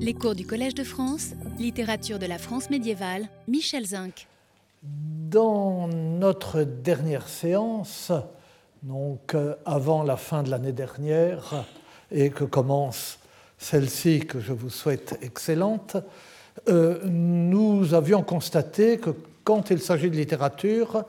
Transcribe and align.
Les 0.00 0.14
cours 0.14 0.34
du 0.34 0.46
Collège 0.46 0.74
de 0.74 0.84
France, 0.84 1.32
littérature 1.58 2.18
de 2.18 2.24
la 2.24 2.38
France 2.38 2.70
médiévale, 2.70 3.28
Michel 3.46 3.84
Zinc. 3.84 4.26
Dans 4.82 5.86
notre 5.86 6.62
dernière 6.62 7.28
séance, 7.28 8.10
donc 8.82 9.34
euh, 9.34 9.54
avant 9.66 10.02
la 10.02 10.16
fin 10.16 10.42
de 10.42 10.50
l'année 10.50 10.72
dernière, 10.72 11.66
et 12.10 12.30
que 12.30 12.44
commence 12.44 13.18
celle-ci 13.58 14.20
que 14.20 14.40
je 14.40 14.54
vous 14.54 14.70
souhaite 14.70 15.18
excellente, 15.20 15.98
euh, 16.68 16.98
nous 17.04 17.92
avions 17.92 18.22
constaté 18.22 18.96
que 18.96 19.10
quand 19.44 19.70
il 19.70 19.80
s'agit 19.80 20.10
de 20.10 20.16
littérature, 20.16 21.04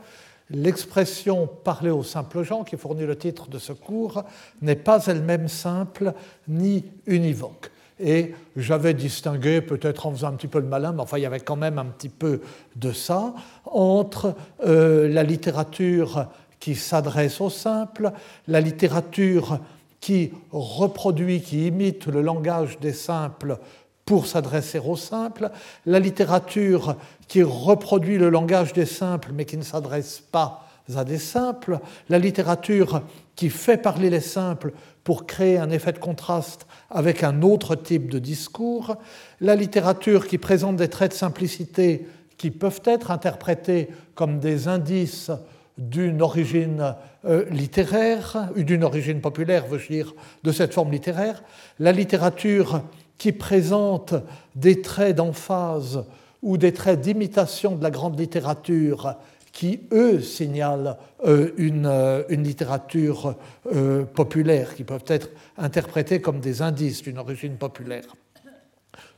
l'expression 0.50 1.48
parler 1.48 1.90
aux 1.90 2.04
simples 2.04 2.44
gens, 2.44 2.66
qui 2.66 2.76
fournit 2.76 3.06
le 3.06 3.18
titre 3.18 3.48
de 3.48 3.60
ce 3.60 3.72
cours, 3.72 4.24
n'est 4.62 4.76
pas 4.76 5.06
elle-même 5.06 5.48
simple 5.48 6.14
ni 6.50 6.84
univoque. 7.08 7.72
Et 8.00 8.34
j'avais 8.56 8.94
distingué, 8.94 9.62
peut-être 9.62 10.06
en 10.08 10.12
faisant 10.12 10.30
un 10.30 10.34
petit 10.34 10.48
peu 10.48 10.60
le 10.60 10.68
malin, 10.68 10.94
mais 10.94 11.02
enfin 11.02 11.18
il 11.18 11.22
y 11.22 11.26
avait 11.26 11.40
quand 11.40 11.56
même 11.56 11.78
un 11.78 11.86
petit 11.86 12.10
peu 12.10 12.42
de 12.76 12.92
ça, 12.92 13.34
entre 13.66 14.36
euh, 14.66 15.08
la 15.08 15.24
littérature 15.24 16.28
qui 16.60 16.76
s'adresse 16.76 17.42
aux 17.42 17.50
simples, 17.50 18.12
la 18.48 18.62
littérature 18.62 19.60
qui 20.00 20.32
reproduit, 20.52 21.42
qui 21.42 21.68
imite 21.68 22.08
le 22.08 22.22
langage 22.22 22.80
des 22.80 22.94
simples 22.94 23.58
pour 24.06 24.26
s'adresser 24.28 24.80
aux 24.80 24.98
simples, 24.98 25.50
la 25.86 26.00
littérature 26.00 26.96
qui 27.28 27.44
reproduit 27.44 28.18
le 28.18 28.30
langage 28.30 28.74
des 28.74 28.86
simples 28.86 29.32
mais 29.34 29.46
qui 29.46 29.58
ne 29.58 29.64
s'adresse 29.64 30.20
pas 30.20 30.68
à 30.96 31.06
des 31.06 31.18
simples, 31.18 31.80
la 32.10 32.20
littérature 32.20 33.02
qui 33.36 33.50
fait 33.50 33.78
parler 33.78 34.10
les 34.10 34.20
simples 34.20 34.74
pour 35.04 35.26
créer 35.26 35.58
un 35.58 35.70
effet 35.70 35.92
de 35.92 36.00
contraste 36.00 36.66
avec 36.90 37.24
un 37.24 37.42
autre 37.42 37.76
type 37.76 38.10
de 38.10 38.20
discours, 38.20 38.98
la 39.42 39.56
littérature 39.56 40.28
qui 40.28 40.38
présente 40.38 40.78
des 40.78 40.90
traits 40.90 41.12
de 41.12 41.18
simplicité 41.18 42.08
qui 42.38 42.52
peuvent 42.52 42.82
être 42.86 43.12
interprétés 43.12 43.90
comme 44.16 44.40
des 44.40 44.68
indices 44.68 45.32
d'une 45.78 46.22
origine 46.22 46.96
euh, 47.26 47.46
littéraire, 47.50 48.50
d'une 48.56 48.84
origine 48.84 49.22
populaire, 49.22 49.66
veux-je 49.66 49.88
dire, 49.88 50.14
de 50.44 50.52
cette 50.52 50.74
forme 50.74 50.92
littéraire, 50.92 51.44
la 51.80 51.92
littérature 51.92 52.84
qui 53.18 53.32
présente 53.32 54.14
des 54.56 54.82
traits 54.82 55.16
d'emphase 55.16 56.06
ou 56.42 56.58
des 56.58 56.74
traits 56.74 57.02
d'imitation 57.02 57.76
de 57.76 57.84
la 57.84 57.92
grande 57.92 58.20
littérature 58.20 59.16
qui, 59.54 59.82
eux, 59.94 60.20
signalent 60.20 60.98
euh, 61.26 61.52
euh, 61.60 62.24
une, 62.28 62.44
littérature 62.44 63.36
euh, 63.72 64.04
populaire, 64.04 64.76
qui 64.76 64.84
peuvent 64.84 65.06
être 65.08 65.30
interprétés 65.58 66.20
comme 66.20 66.40
des 66.40 66.62
indices 66.62 67.04
d'une 67.04 67.20
origine 67.20 67.56
populaire. 67.56 68.16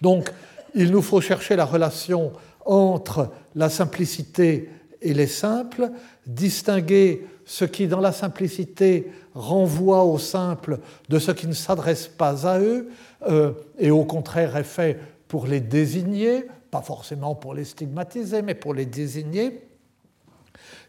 Donc, 0.01 0.29
il 0.75 0.91
nous 0.91 1.01
faut 1.01 1.21
chercher 1.21 1.55
la 1.55 1.65
relation 1.65 2.33
entre 2.65 3.31
la 3.55 3.69
simplicité 3.69 4.69
et 5.01 5.13
les 5.13 5.27
simples, 5.27 5.89
distinguer 6.27 7.25
ce 7.45 7.63
qui, 7.63 7.87
dans 7.87 8.01
la 8.01 8.11
simplicité, 8.11 9.11
renvoie 9.33 10.03
au 10.03 10.19
simple 10.19 10.79
de 11.07 11.17
ce 11.17 11.31
qui 11.31 11.47
ne 11.47 11.53
s'adresse 11.53 12.07
pas 12.07 12.45
à 12.47 12.59
eux, 12.59 12.89
et 13.77 13.91
au 13.91 14.03
contraire 14.03 14.57
est 14.57 14.63
fait 14.63 14.99
pour 15.27 15.45
les 15.45 15.59
désigner, 15.59 16.47
pas 16.71 16.81
forcément 16.81 17.35
pour 17.35 17.53
les 17.53 17.65
stigmatiser, 17.65 18.41
mais 18.41 18.55
pour 18.55 18.73
les 18.73 18.85
désigner 18.85 19.64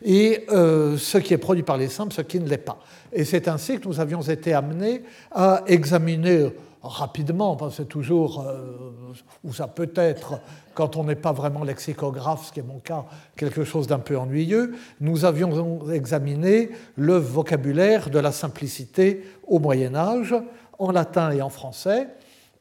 et 0.03 0.45
euh, 0.51 0.97
ce 0.97 1.19
qui 1.19 1.35
est 1.35 1.39
produit 1.39 1.63
par 1.63 1.77
les 1.77 1.89
simples, 1.89 2.15
ce 2.15 2.23
qui 2.23 2.41
ne 2.41 2.49
l'est 2.49 2.59
pas. 2.59 2.79
Et 3.13 3.25
c'est 3.25 3.49
ainsi 3.49 3.79
que 3.79 3.89
nous 3.89 4.01
avions 4.01 4.23
été 4.23 4.53
amenés 4.53 5.03
à 5.33 5.63
examiner 5.67 6.51
rapidement, 6.83 7.57
parce 7.57 7.73
que 7.73 7.83
c'est 7.83 7.89
toujours, 7.89 8.47
euh, 8.47 9.13
ou 9.45 9.53
ça 9.53 9.67
peut 9.67 9.91
être, 9.97 10.41
quand 10.75 10.97
on 10.97 11.05
n'est 11.05 11.17
pas 11.17 11.33
vraiment 11.33 11.65
lexicographe, 11.65 12.47
ce 12.47 12.53
qui 12.53 12.61
est 12.61 12.65
mon 12.65 12.79
cas, 12.79 13.05
quelque 13.37 13.65
chose 13.65 13.87
d'un 13.87 13.99
peu 13.99 14.17
ennuyeux, 14.17 14.75
nous 15.01 15.25
avions 15.25 15.91
examiné 15.91 16.71
le 16.97 17.17
vocabulaire 17.17 18.11
de 18.11 18.19
la 18.19 18.33
simplicité 18.33 19.25
au 19.47 19.59
Moyen 19.59 19.95
Âge, 19.95 20.35
en 20.79 20.93
latin 20.93 21.31
et 21.31 21.43
en 21.43 21.51
français, 21.51 22.09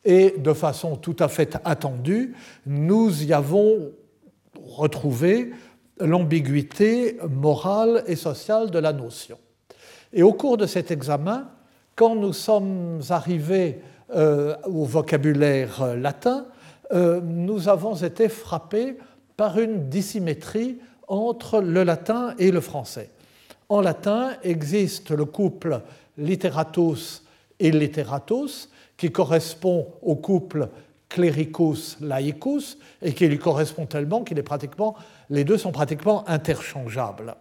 et 0.03 0.35
de 0.37 0.53
façon 0.53 0.95
tout 0.95 1.15
à 1.19 1.27
fait 1.27 1.57
attendue, 1.65 2.35
nous 2.65 3.23
y 3.23 3.33
avons 3.33 3.91
retrouvé 4.63 5.51
l'ambiguïté 5.99 7.17
morale 7.29 8.03
et 8.07 8.15
sociale 8.15 8.71
de 8.71 8.79
la 8.79 8.93
notion. 8.93 9.37
Et 10.13 10.23
au 10.23 10.33
cours 10.33 10.57
de 10.57 10.65
cet 10.65 10.91
examen, 10.91 11.49
quand 11.95 12.15
nous 12.15 12.33
sommes 12.33 13.01
arrivés 13.09 13.81
euh, 14.13 14.55
au 14.65 14.85
vocabulaire 14.85 15.95
latin, 15.95 16.45
euh, 16.93 17.21
nous 17.21 17.69
avons 17.69 17.95
été 17.95 18.29
frappés 18.29 18.97
par 19.37 19.59
une 19.59 19.89
dissymétrie 19.89 20.79
entre 21.07 21.61
le 21.61 21.83
latin 21.83 22.33
et 22.37 22.51
le 22.51 22.61
français. 22.61 23.09
En 23.69 23.81
latin 23.81 24.31
existe 24.43 25.11
le 25.11 25.25
couple 25.25 25.81
literatus 26.17 27.23
et 27.59 27.71
literatus, 27.71 28.69
qui 28.97 29.11
correspond 29.11 29.87
au 30.01 30.15
couple 30.15 30.69
clericus 31.09 31.97
laicus 32.01 32.77
et 33.01 33.13
qui 33.13 33.27
lui 33.27 33.39
correspond 33.39 33.85
tellement 33.85 34.23
qu'il 34.23 34.39
est 34.39 34.43
pratiquement 34.43 34.95
les 35.29 35.43
deux 35.43 35.57
sont 35.57 35.71
pratiquement 35.71 36.27
interchangeables. 36.29 37.35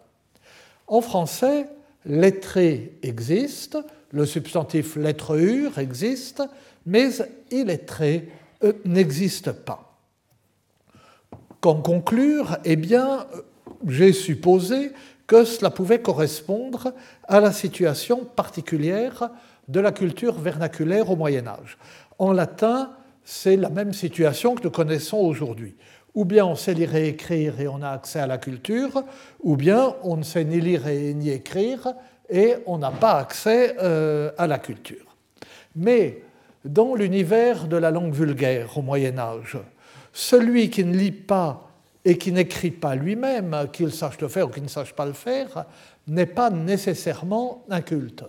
En 0.86 1.00
français, 1.00 1.66
lettré 2.04 2.98
existe, 3.02 3.78
le 4.10 4.26
substantif 4.26 4.96
lettreur 4.96 5.78
existe, 5.78 6.42
mais 6.86 7.10
illettré 7.50 8.28
euh, 8.62 8.74
n'existe 8.84 9.52
pas. 9.52 9.98
Qu'en 11.60 11.80
conclure, 11.80 12.58
eh 12.64 12.76
bien, 12.76 13.26
j'ai 13.86 14.12
supposé 14.12 14.92
que 15.26 15.44
cela 15.44 15.70
pouvait 15.70 16.00
correspondre 16.02 16.92
à 17.26 17.40
la 17.40 17.52
situation 17.52 18.24
particulière 18.24 19.30
de 19.68 19.80
la 19.80 19.92
culture 19.92 20.38
vernaculaire 20.38 21.10
au 21.10 21.16
Moyen 21.16 21.46
Âge. 21.46 21.78
En 22.18 22.32
latin, 22.32 22.90
c'est 23.24 23.56
la 23.56 23.70
même 23.70 23.92
situation 23.92 24.54
que 24.54 24.62
nous 24.62 24.70
connaissons 24.70 25.18
aujourd'hui. 25.18 25.74
Ou 26.14 26.24
bien 26.24 26.46
on 26.46 26.54
sait 26.54 26.74
lire 26.74 26.94
et 26.94 27.08
écrire 27.08 27.60
et 27.60 27.66
on 27.66 27.82
a 27.82 27.88
accès 27.88 28.20
à 28.20 28.26
la 28.26 28.38
culture, 28.38 29.02
ou 29.42 29.56
bien 29.56 29.96
on 30.02 30.16
ne 30.16 30.22
sait 30.22 30.44
ni 30.44 30.60
lire 30.60 30.86
ni 30.86 31.30
écrire 31.30 31.94
et 32.30 32.54
on 32.66 32.78
n'a 32.78 32.90
pas 32.90 33.18
accès 33.18 33.76
euh, 33.82 34.30
à 34.38 34.46
la 34.46 34.58
culture. 34.58 35.16
Mais 35.74 36.22
dans 36.64 36.94
l'univers 36.94 37.66
de 37.66 37.76
la 37.76 37.90
langue 37.90 38.14
vulgaire 38.14 38.78
au 38.78 38.82
Moyen 38.82 39.18
Âge, 39.18 39.58
celui 40.12 40.70
qui 40.70 40.84
ne 40.84 40.96
lit 40.96 41.10
pas 41.12 41.68
et 42.04 42.16
qui 42.16 42.32
n'écrit 42.32 42.70
pas 42.70 42.94
lui-même, 42.94 43.68
qu'il 43.72 43.92
sache 43.92 44.20
le 44.20 44.28
faire 44.28 44.48
ou 44.48 44.50
qu'il 44.50 44.62
ne 44.62 44.68
sache 44.68 44.92
pas 44.92 45.06
le 45.06 45.14
faire, 45.14 45.64
n'est 46.06 46.26
pas 46.26 46.50
nécessairement 46.50 47.64
inculte. 47.70 48.24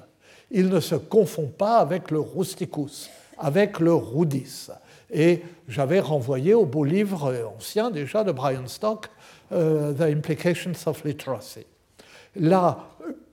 Il 0.49 0.69
ne 0.69 0.79
se 0.79 0.95
confond 0.95 1.47
pas 1.47 1.77
avec 1.77 2.09
le 2.11 2.19
rusticus, 2.19 3.09
avec 3.37 3.79
le 3.79 3.93
rudis. 3.93 4.69
Et 5.11 5.41
j'avais 5.67 5.99
renvoyé 5.99 6.53
au 6.53 6.65
beau 6.65 6.83
livre 6.83 7.33
ancien 7.55 7.91
déjà 7.91 8.23
de 8.23 8.31
Brian 8.31 8.67
Stock, 8.67 9.07
euh, 9.51 9.93
The 9.93 10.01
Implications 10.01 10.73
of 10.85 11.03
Literacy. 11.03 11.65
La 12.35 12.89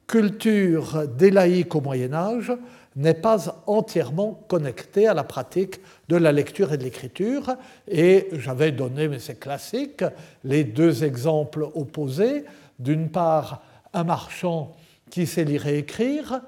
culture 0.06 1.08
des 1.08 1.30
laïcs 1.30 1.74
au 1.74 1.80
Moyen 1.80 2.12
Âge 2.12 2.52
n'est 2.96 3.14
pas 3.14 3.62
entièrement 3.66 4.44
connectée 4.48 5.06
à 5.06 5.14
la 5.14 5.24
pratique 5.24 5.80
de 6.08 6.16
la 6.16 6.32
lecture 6.32 6.72
et 6.72 6.76
de 6.76 6.84
l'écriture. 6.84 7.56
Et 7.88 8.28
j'avais 8.32 8.72
donné, 8.72 9.08
mais 9.08 9.18
c'est 9.18 9.40
classique, 9.40 10.04
les 10.44 10.64
deux 10.64 11.04
exemples 11.04 11.66
opposés. 11.74 12.44
D'une 12.78 13.08
part, 13.08 13.62
un 13.94 14.04
marchand 14.04 14.72
qui 15.10 15.26
sait 15.26 15.44
lire 15.44 15.66
et 15.66 15.78
écrire, 15.78 16.42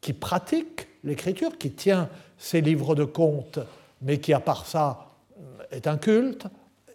qui 0.00 0.12
pratique 0.12 0.86
l'écriture, 1.02 1.58
qui 1.58 1.72
tient 1.72 2.08
ses 2.38 2.60
livres 2.60 2.94
de 2.94 3.04
comptes 3.04 3.58
mais 4.02 4.18
qui, 4.18 4.32
à 4.32 4.40
part 4.40 4.66
ça, 4.66 5.06
est 5.70 5.86
un 5.86 5.96
culte, 5.96 6.46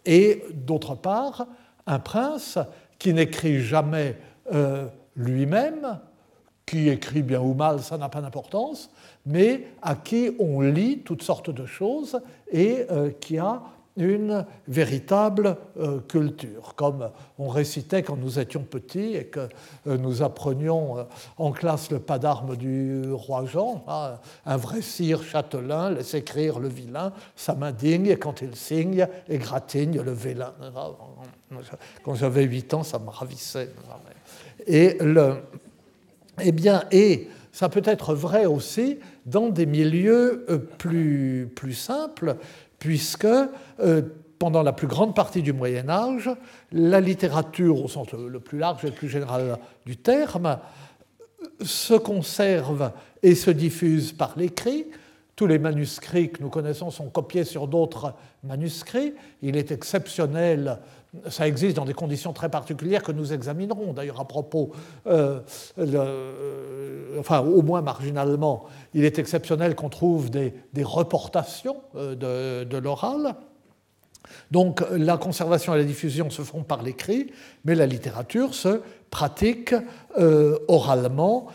et 0.04 0.44
d'autre 0.52 0.94
part, 0.94 1.46
un 1.86 1.98
prince 1.98 2.58
qui 2.98 3.12
n'écrit 3.12 3.60
jamais 3.60 4.16
euh, 4.52 4.86
lui-même, 5.16 5.98
qui 6.64 6.88
écrit 6.88 7.22
bien 7.22 7.40
ou 7.40 7.54
mal, 7.54 7.80
ça 7.80 7.96
n'a 7.96 8.08
pas 8.08 8.20
d'importance, 8.20 8.90
mais 9.24 9.68
à 9.82 9.94
qui 9.94 10.30
on 10.38 10.60
lit 10.60 11.00
toutes 11.00 11.22
sortes 11.22 11.50
de 11.50 11.64
choses 11.66 12.20
et 12.50 12.84
euh, 12.90 13.10
qui 13.20 13.38
a 13.38 13.62
une 13.96 14.44
véritable 14.68 15.56
euh, 15.78 16.00
culture, 16.00 16.74
comme 16.76 17.10
on 17.38 17.48
récitait 17.48 18.02
quand 18.02 18.16
nous 18.16 18.38
étions 18.38 18.62
petits 18.62 19.14
et 19.14 19.24
que 19.24 19.48
euh, 19.86 19.96
nous 19.96 20.22
apprenions 20.22 20.98
euh, 20.98 21.04
en 21.38 21.50
classe 21.52 21.90
le 21.90 21.98
pas 21.98 22.18
d'armes 22.18 22.56
du 22.56 23.10
roi 23.10 23.46
Jean. 23.46 23.84
Hein, 23.88 24.18
un 24.44 24.56
vrai 24.56 24.82
sire 24.82 25.22
châtelain 25.22 25.90
laisse 25.90 26.14
écrire 26.14 26.58
le 26.58 26.68
vilain, 26.68 27.12
ça 27.34 27.54
m'indigne, 27.54 28.06
et 28.06 28.18
quand 28.18 28.42
il 28.42 28.54
signe, 28.54 29.06
égratigne 29.28 30.00
le 30.02 30.12
vélin. 30.12 30.52
Quand 32.02 32.14
j'avais 32.14 32.44
8 32.44 32.74
ans, 32.74 32.82
ça 32.82 32.98
me 32.98 33.08
ravissait. 33.08 33.70
Et, 34.66 34.98
eh 36.42 36.52
bien, 36.52 36.84
et 36.90 37.28
ça 37.52 37.68
peut 37.68 37.82
être 37.84 38.14
vrai 38.14 38.44
aussi 38.44 38.98
dans 39.24 39.48
des 39.48 39.64
milieux 39.64 40.44
plus, 40.76 41.50
plus 41.54 41.74
simples, 41.74 42.36
puisque 42.78 43.26
pendant 44.38 44.62
la 44.62 44.72
plus 44.72 44.86
grande 44.86 45.14
partie 45.14 45.42
du 45.42 45.52
Moyen 45.52 45.88
Âge, 45.88 46.30
la 46.72 47.00
littérature, 47.00 47.82
au 47.82 47.88
sens 47.88 48.08
le 48.12 48.40
plus 48.40 48.58
large 48.58 48.84
et 48.84 48.88
le 48.88 48.92
plus 48.92 49.08
général 49.08 49.58
du 49.84 49.96
terme, 49.96 50.58
se 51.62 51.94
conserve 51.94 52.92
et 53.22 53.34
se 53.34 53.50
diffuse 53.50 54.12
par 54.12 54.34
l'écrit. 54.36 54.86
Tous 55.36 55.46
les 55.46 55.58
manuscrits 55.58 56.30
que 56.30 56.42
nous 56.42 56.48
connaissons 56.48 56.90
sont 56.90 57.10
copiés 57.10 57.44
sur 57.44 57.68
d'autres 57.68 58.14
manuscrits. 58.42 59.12
Il 59.42 59.58
est 59.58 59.70
exceptionnel, 59.70 60.78
ça 61.28 61.46
existe 61.46 61.76
dans 61.76 61.84
des 61.84 61.94
conditions 61.94 62.32
très 62.32 62.48
particulières 62.48 63.02
que 63.02 63.12
nous 63.12 63.32
examinerons. 63.32 63.92
D'ailleurs, 63.92 64.20
à 64.20 64.26
propos, 64.26 64.72
euh, 65.06 65.40
euh, 65.78 67.18
enfin, 67.18 67.40
au 67.40 67.62
moins 67.62 67.82
marginalement, 67.82 68.64
il 68.94 69.04
est 69.04 69.18
exceptionnel 69.18 69.74
qu'on 69.74 69.88
trouve 69.88 70.30
des, 70.30 70.54
reportations 70.82 71.76
euh, 71.96 72.64
de 72.64 72.78
l'oral. 72.78 73.34
Donc 74.50 74.82
la 74.90 75.18
conservation 75.18 75.74
et 75.74 75.78
la 75.78 75.84
diffusion 75.84 76.30
se 76.30 76.42
font 76.42 76.64
par 76.64 76.82
l'écrit, 76.82 77.30
mais 77.64 77.76
la 77.76 77.86
littérature 77.86 78.54
se 78.54 78.80
pratique 79.10 79.72
oralement 80.66 81.46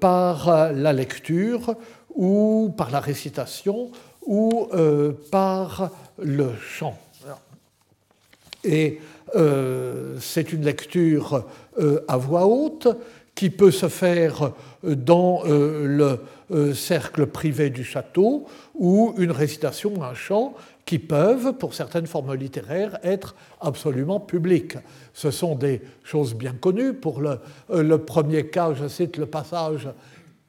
par 0.00 0.72
la 0.72 0.92
lecture 0.92 1.74
ou 2.18 2.74
par 2.76 2.90
la 2.90 3.00
récitation 3.00 3.90
ou 4.26 4.68
euh, 4.74 5.12
par 5.30 5.90
le 6.18 6.50
chant. 6.60 6.98
Et 8.64 9.00
c'est 10.20 10.52
une 10.52 10.64
lecture 10.64 11.44
à 12.08 12.16
voix 12.16 12.46
haute 12.46 12.88
qui 13.34 13.50
peut 13.50 13.70
se 13.70 13.88
faire 13.88 14.52
dans 14.82 15.42
le 15.44 16.18
cercle 16.74 17.26
privé 17.26 17.70
du 17.70 17.84
château 17.84 18.46
ou 18.74 19.14
une 19.16 19.30
récitation, 19.30 20.02
un 20.02 20.14
chant 20.14 20.54
qui 20.88 20.98
peuvent, 20.98 21.52
pour 21.52 21.74
certaines 21.74 22.06
formes 22.06 22.34
littéraires, 22.34 22.98
être 23.02 23.34
absolument 23.60 24.20
publiques. 24.20 24.78
Ce 25.12 25.30
sont 25.30 25.54
des 25.54 25.82
choses 26.02 26.34
bien 26.34 26.54
connues. 26.54 26.94
Pour 26.94 27.20
euh, 27.20 27.36
le 27.68 27.98
premier 27.98 28.46
cas, 28.46 28.72
je 28.72 28.88
cite 28.88 29.18
le 29.18 29.26
passage 29.26 29.86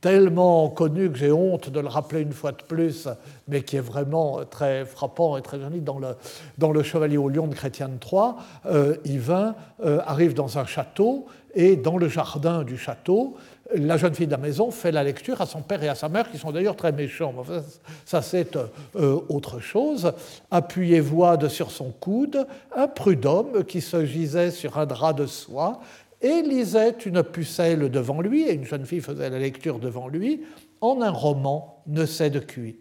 tellement 0.01 0.69
connu 0.69 1.11
que 1.11 1.17
j'ai 1.17 1.31
honte 1.31 1.69
de 1.69 1.79
le 1.79 1.87
rappeler 1.87 2.21
une 2.21 2.31
fois 2.31 2.51
de 2.51 2.63
plus, 2.63 3.07
mais 3.47 3.63
qui 3.63 3.75
est 3.75 3.81
vraiment 3.81 4.45
très 4.49 4.85
frappant 4.85 5.37
et 5.37 5.41
très 5.41 5.59
joli 5.59 5.81
dans 5.81 5.99
le, 5.99 6.83
Chevalier 6.83 7.17
au 7.17 7.29
Lion 7.29 7.47
de 7.47 7.55
Chrétien 7.55 7.89
III. 7.89 8.31
Euh, 8.65 8.95
Yvain 9.03 9.55
euh, 9.83 9.99
arrive 10.05 10.33
dans 10.33 10.57
un 10.57 10.65
château 10.65 11.25
et 11.53 11.75
dans 11.75 11.97
le 11.97 12.07
jardin 12.07 12.63
du 12.63 12.77
château, 12.77 13.35
la 13.75 13.97
jeune 13.97 14.13
fille 14.13 14.27
de 14.27 14.31
la 14.31 14.37
maison 14.37 14.71
fait 14.71 14.91
la 14.91 15.03
lecture 15.03 15.41
à 15.41 15.45
son 15.45 15.61
père 15.61 15.83
et 15.83 15.89
à 15.89 15.95
sa 15.95 16.09
mère, 16.09 16.31
qui 16.31 16.37
sont 16.37 16.51
d'ailleurs 16.51 16.75
très 16.75 16.91
méchants. 16.91 17.33
ça, 18.05 18.21
c'est 18.21 18.57
euh, 18.95 19.19
autre 19.29 19.59
chose. 19.59 20.11
Appuyez 20.49 20.99
voide 20.99 21.47
sur 21.49 21.71
son 21.71 21.91
coude 21.91 22.47
un 22.75 22.87
prud'homme 22.87 23.63
qui 23.65 23.81
se 23.81 24.05
gisait 24.05 24.51
sur 24.51 24.77
un 24.77 24.85
drap 24.85 25.13
de 25.13 25.25
soie 25.25 25.81
et 26.21 26.41
lisait 26.41 26.95
une 27.05 27.23
pucelle 27.23 27.89
devant 27.89 28.21
lui, 28.21 28.43
et 28.43 28.53
une 28.53 28.65
jeune 28.65 28.85
fille 28.85 29.01
faisait 29.01 29.29
la 29.29 29.39
lecture 29.39 29.79
devant 29.79 30.07
lui, 30.07 30.41
en 30.81 31.01
un 31.01 31.11
roman 31.11 31.81
ne 31.87 32.05
sait 32.05 32.29
de 32.29 32.39
cuit. 32.39 32.77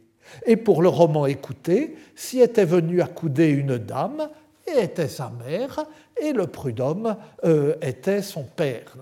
Et 0.46 0.56
pour 0.56 0.82
le 0.82 0.88
roman 0.88 1.26
écouté, 1.26 1.96
s'y 2.14 2.40
était 2.40 2.64
venue 2.64 3.00
accouder 3.00 3.48
une 3.48 3.78
dame, 3.78 4.28
et 4.66 4.82
était 4.82 5.08
sa 5.08 5.30
mère, 5.46 5.86
et 6.20 6.32
le 6.32 6.46
prud'homme 6.46 7.16
euh, 7.44 7.74
était 7.80 8.22
son 8.22 8.42
père. 8.42 8.94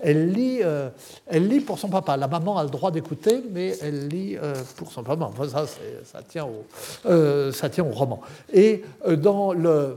Elle 0.00 0.32
lit, 0.32 0.58
euh, 0.62 0.90
elle 1.26 1.48
lit 1.48 1.60
pour 1.60 1.78
son 1.78 1.88
papa. 1.88 2.16
La 2.16 2.28
maman 2.28 2.58
a 2.58 2.64
le 2.64 2.70
droit 2.70 2.90
d'écouter, 2.90 3.40
mais 3.50 3.74
elle 3.80 4.08
lit 4.08 4.36
euh, 4.36 4.54
pour 4.76 4.92
son 4.92 5.02
papa. 5.02 5.30
ça, 5.48 5.66
ça, 6.04 6.22
tient 6.22 6.46
au, 6.46 7.52
ça 7.52 7.70
tient 7.70 7.84
au 7.84 7.92
roman. 7.92 8.20
Et 8.52 8.82
dans 9.16 9.52
le, 9.52 9.96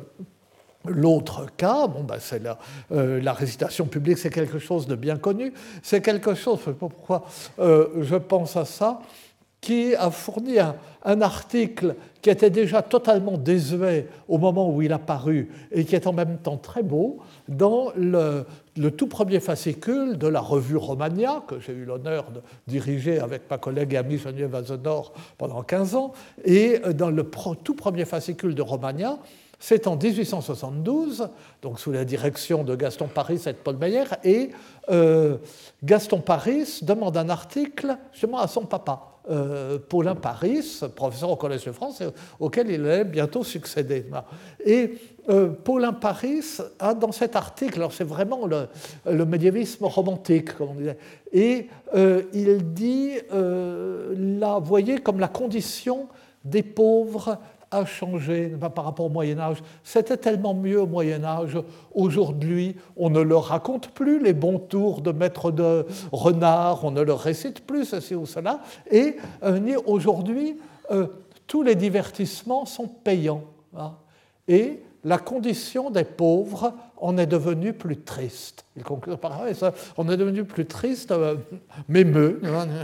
L'autre 0.85 1.47
cas, 1.57 1.87
bon, 1.87 2.03
ben 2.03 2.17
c'est 2.19 2.41
la, 2.41 2.57
la, 2.89 3.33
récitation 3.33 3.85
publique, 3.85 4.17
c'est 4.17 4.31
quelque 4.31 4.59
chose 4.59 4.87
de 4.87 4.95
bien 4.95 5.17
connu. 5.17 5.53
C'est 5.83 6.01
quelque 6.01 6.33
chose, 6.33 6.59
je 6.65 6.69
ne 6.69 6.73
sais 6.73 6.79
pas 6.79 6.87
pourquoi 6.87 7.25
je 7.57 8.15
pense 8.15 8.55
à 8.55 8.65
ça, 8.65 9.01
qui 9.61 9.93
a 9.93 10.09
fourni 10.09 10.57
un, 10.59 11.21
article 11.21 11.95
qui 12.21 12.29
était 12.29 12.49
déjà 12.49 12.81
totalement 12.81 13.37
désuet 13.37 14.07
au 14.27 14.37
moment 14.37 14.69
où 14.69 14.81
il 14.81 14.91
a 14.91 14.99
paru 14.99 15.49
et 15.71 15.85
qui 15.85 15.95
est 15.95 16.07
en 16.07 16.13
même 16.13 16.37
temps 16.37 16.57
très 16.57 16.83
beau 16.83 17.19
dans 17.47 17.91
le, 17.95 18.45
tout 18.89 19.07
premier 19.07 19.39
fascicule 19.39 20.17
de 20.17 20.27
la 20.27 20.39
revue 20.39 20.77
Romagna, 20.77 21.43
que 21.47 21.59
j'ai 21.59 21.73
eu 21.73 21.85
l'honneur 21.85 22.31
de 22.31 22.41
diriger 22.65 23.19
avec 23.19 23.43
ma 23.49 23.59
collègue 23.59 23.93
et 23.93 23.97
amie 23.97 24.17
Geneviève 24.17 24.55
Azenor 24.55 25.13
pendant 25.37 25.61
15 25.61 25.95
ans. 25.95 26.13
Et 26.43 26.79
dans 26.95 27.11
le 27.11 27.23
tout 27.63 27.75
premier 27.75 28.05
fascicule 28.05 28.55
de 28.55 28.61
Romagna, 28.63 29.19
c'est 29.61 29.85
en 29.85 29.95
1872, 29.95 31.29
donc 31.61 31.79
sous 31.79 31.91
la 31.91 32.03
direction 32.03 32.63
de 32.63 32.75
Gaston 32.75 33.07
Paris 33.07 33.43
et 33.45 33.53
de 33.53 33.57
Paul 33.57 33.77
Meyer, 33.77 34.05
et 34.23 34.49
euh, 34.89 35.37
Gaston 35.83 36.19
Paris 36.19 36.79
demande 36.81 37.15
un 37.15 37.29
article 37.29 37.95
justement 38.11 38.39
à 38.39 38.47
son 38.47 38.65
papa 38.65 39.19
euh, 39.29 39.77
Paulin 39.77 40.15
Paris, 40.15 40.81
professeur 40.95 41.29
au 41.29 41.35
Collège 41.35 41.65
de 41.65 41.71
France, 41.71 42.01
auquel 42.39 42.71
il 42.71 42.83
allait 42.87 43.03
bientôt 43.05 43.43
succéder. 43.43 44.03
Et 44.65 44.95
euh, 45.29 45.49
Paulin 45.49 45.93
Paris 45.93 46.57
a 46.79 46.95
dans 46.95 47.11
cet 47.11 47.35
article, 47.35 47.75
alors 47.75 47.93
c'est 47.93 48.03
vraiment 48.03 48.47
le, 48.47 49.25
médiévisme 49.25 49.85
romantique, 49.85 50.55
comme 50.55 50.69
on 50.69 50.73
disait, 50.73 50.97
et 51.31 51.67
il 52.33 52.73
dit, 52.73 53.11
là, 53.29 54.57
voyez, 54.59 54.97
comme 54.97 55.19
la 55.19 55.27
condition 55.27 56.07
des 56.43 56.63
pauvres 56.63 57.37
a 57.71 57.85
changé 57.85 58.53
par 58.75 58.85
rapport 58.85 59.05
au 59.05 59.09
Moyen 59.09 59.39
Âge. 59.39 59.57
C'était 59.83 60.17
tellement 60.17 60.53
mieux 60.53 60.81
au 60.81 60.87
Moyen 60.87 61.23
Âge. 61.23 61.57
Aujourd'hui, 61.93 62.75
on 62.97 63.09
ne 63.09 63.21
leur 63.21 63.45
raconte 63.45 63.89
plus 63.89 64.21
les 64.21 64.33
bons 64.33 64.59
tours 64.59 65.01
de 65.01 65.11
maître 65.11 65.51
de 65.51 65.85
renard, 66.11 66.83
on 66.83 66.91
ne 66.91 67.01
leur 67.01 67.19
récite 67.19 67.65
plus 67.65 67.85
ceci 67.85 68.13
ou 68.13 68.25
cela. 68.25 68.59
Et 68.89 69.15
euh, 69.43 69.77
aujourd'hui, 69.85 70.57
euh, 70.91 71.07
tous 71.47 71.63
les 71.63 71.75
divertissements 71.75 72.65
sont 72.65 72.87
payants. 72.87 73.43
Hein. 73.77 73.93
Et 74.47 74.81
la 75.03 75.17
condition 75.17 75.89
des 75.89 76.03
pauvres 76.03 76.73
on 77.01 77.17
est 77.17 77.25
devenu 77.25 77.73
plus 77.73 77.97
triste. 77.97 78.63
Il 78.77 78.83
conclut 78.83 79.17
par 79.17 79.41
ça, 79.55 79.73
on 79.97 80.07
est 80.09 80.17
devenu 80.17 80.45
plus 80.45 80.67
triste, 80.67 81.11
euh, 81.11 81.35
m'émeut. 81.89 82.39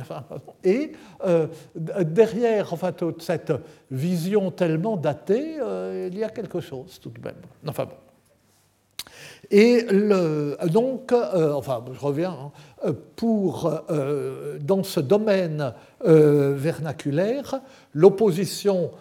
Et 0.64 0.94
euh, 1.24 1.48
derrière 1.76 2.74
toute 2.98 3.22
cette 3.22 3.54
vision 3.92 4.52
tellement 4.52 4.98
datée, 4.98 5.58
euh, 5.62 6.10
il 6.12 6.18
y 6.18 6.24
a 6.24 6.30
quelque 6.30 6.60
chose 6.60 7.00
tout 7.00 7.12
de 7.12 7.22
même. 7.24 7.36
Enfin 7.66 7.86
bon. 7.86 7.96
Et 9.52 9.86
le, 9.90 10.58
donc, 10.66 11.14
enfin, 11.14 11.86
je 11.94 12.00
reviens, 12.00 12.52
hein, 12.84 12.94
pour, 13.16 13.72
dans 14.60 14.84
ce 14.84 15.00
domaine 15.00 15.74
vernaculaire, 16.04 17.62
l'opposition 17.94 18.92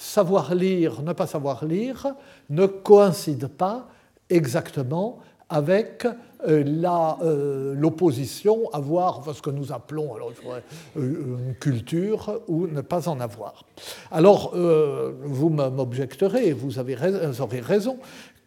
savoir 0.00 0.54
lire, 0.54 1.02
ne 1.02 1.12
pas 1.12 1.26
savoir 1.26 1.64
lire, 1.66 2.14
ne 2.48 2.64
coïncide 2.64 3.48
pas 3.48 3.86
exactement 4.30 5.18
avec 5.50 6.06
euh, 6.48 6.64
euh, 7.22 7.74
l'opposition, 7.76 8.70
avoir 8.72 9.22
ce 9.34 9.42
que 9.42 9.50
nous 9.50 9.72
appelons 9.72 10.14
alors, 10.14 10.32
euh, 10.96 11.36
une 11.48 11.54
culture 11.56 12.40
ou 12.48 12.66
ne 12.66 12.80
pas 12.80 13.08
en 13.08 13.20
avoir. 13.20 13.66
Alors, 14.10 14.54
vous 14.54 15.50
m'objecterez, 15.50 16.52
vous, 16.52 16.78
avez, 16.78 16.94
vous 16.94 17.42
aurez 17.42 17.60
raison, 17.60 17.98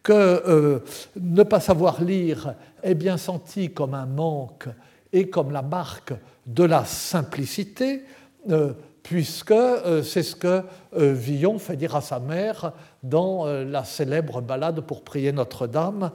que 0.02 0.82
ne 1.20 1.44
pas 1.44 1.60
savoir 1.60 2.04
lire 2.04 2.56
est 2.82 2.96
bien 2.96 3.18
senti 3.18 3.72
comme 3.72 3.94
un 3.94 4.08
manque 4.08 4.68
et 5.14 5.30
comme 5.30 5.52
la 5.52 5.62
marque 5.62 6.14
de 6.48 6.64
la 6.64 6.84
simplicité 6.84 8.02
puisque 9.04 9.52
euh, 9.52 10.02
c'est 10.02 10.24
ce 10.24 10.36
que 10.36 10.64
euh, 10.98 11.14
Villon 11.14 11.60
fait 11.60 11.76
dire 11.76 11.96
à 11.96 12.02
sa 12.02 12.20
mère 12.20 12.72
dans 13.04 13.46
euh, 13.46 13.66
la 13.66 13.84
célèbre 13.84 14.42
ballade 14.42 14.80
pour 14.82 15.04
prier 15.04 15.34
Notre-Dame, 15.34 16.12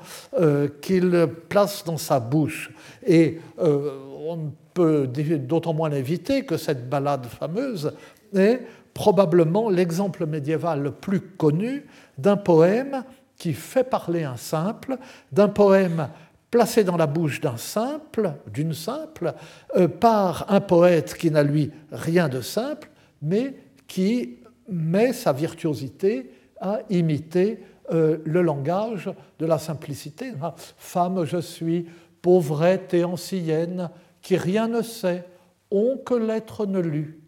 qu'il 0.80 1.28
place 1.48 1.84
dans 1.84 1.98
sa 1.98 2.18
bouche. 2.18 2.70
Et 3.06 3.40
on 3.58 4.36
ne 4.36 4.50
peut 4.72 5.06
d'autant 5.06 5.74
moins 5.74 5.90
l'éviter 5.90 6.44
que 6.44 6.56
cette 6.56 6.88
ballade 6.88 7.26
fameuse 7.26 7.92
est 8.34 8.60
probablement 8.94 9.68
l'exemple 9.68 10.26
médiéval 10.26 10.82
le 10.82 10.90
plus 10.90 11.20
connu 11.20 11.86
d'un 12.16 12.36
poème 12.36 13.04
qui 13.36 13.52
fait 13.52 13.84
parler 13.84 14.24
un 14.24 14.36
simple, 14.36 14.96
d'un 15.32 15.48
poème 15.48 16.08
placé 16.50 16.84
dans 16.84 16.96
la 16.96 17.06
bouche 17.06 17.40
d'un 17.40 17.56
simple, 17.56 18.32
d'une 18.52 18.72
simple, 18.72 19.34
euh, 19.76 19.88
par 19.88 20.50
un 20.50 20.60
poète 20.60 21.14
qui 21.14 21.30
n'a 21.30 21.42
lui 21.42 21.70
rien 21.92 22.28
de 22.28 22.40
simple, 22.40 22.90
mais 23.22 23.54
qui 23.86 24.38
met 24.68 25.12
sa 25.12 25.32
virtuosité 25.32 26.30
à 26.60 26.80
imiter 26.90 27.62
euh, 27.92 28.18
le 28.24 28.42
langage 28.42 29.10
de 29.38 29.46
la 29.46 29.58
simplicité. 29.58 30.32
Femme 30.76 31.24
je 31.24 31.38
suis, 31.38 31.86
pauvrette 32.22 32.94
et 32.94 33.04
ancienne, 33.04 33.90
qui 34.22 34.36
rien 34.36 34.68
ne 34.68 34.82
sait, 34.82 35.24
on 35.70 35.96
que 35.96 36.14
l'être 36.14 36.66
ne 36.66 36.80
lut. 36.80 37.20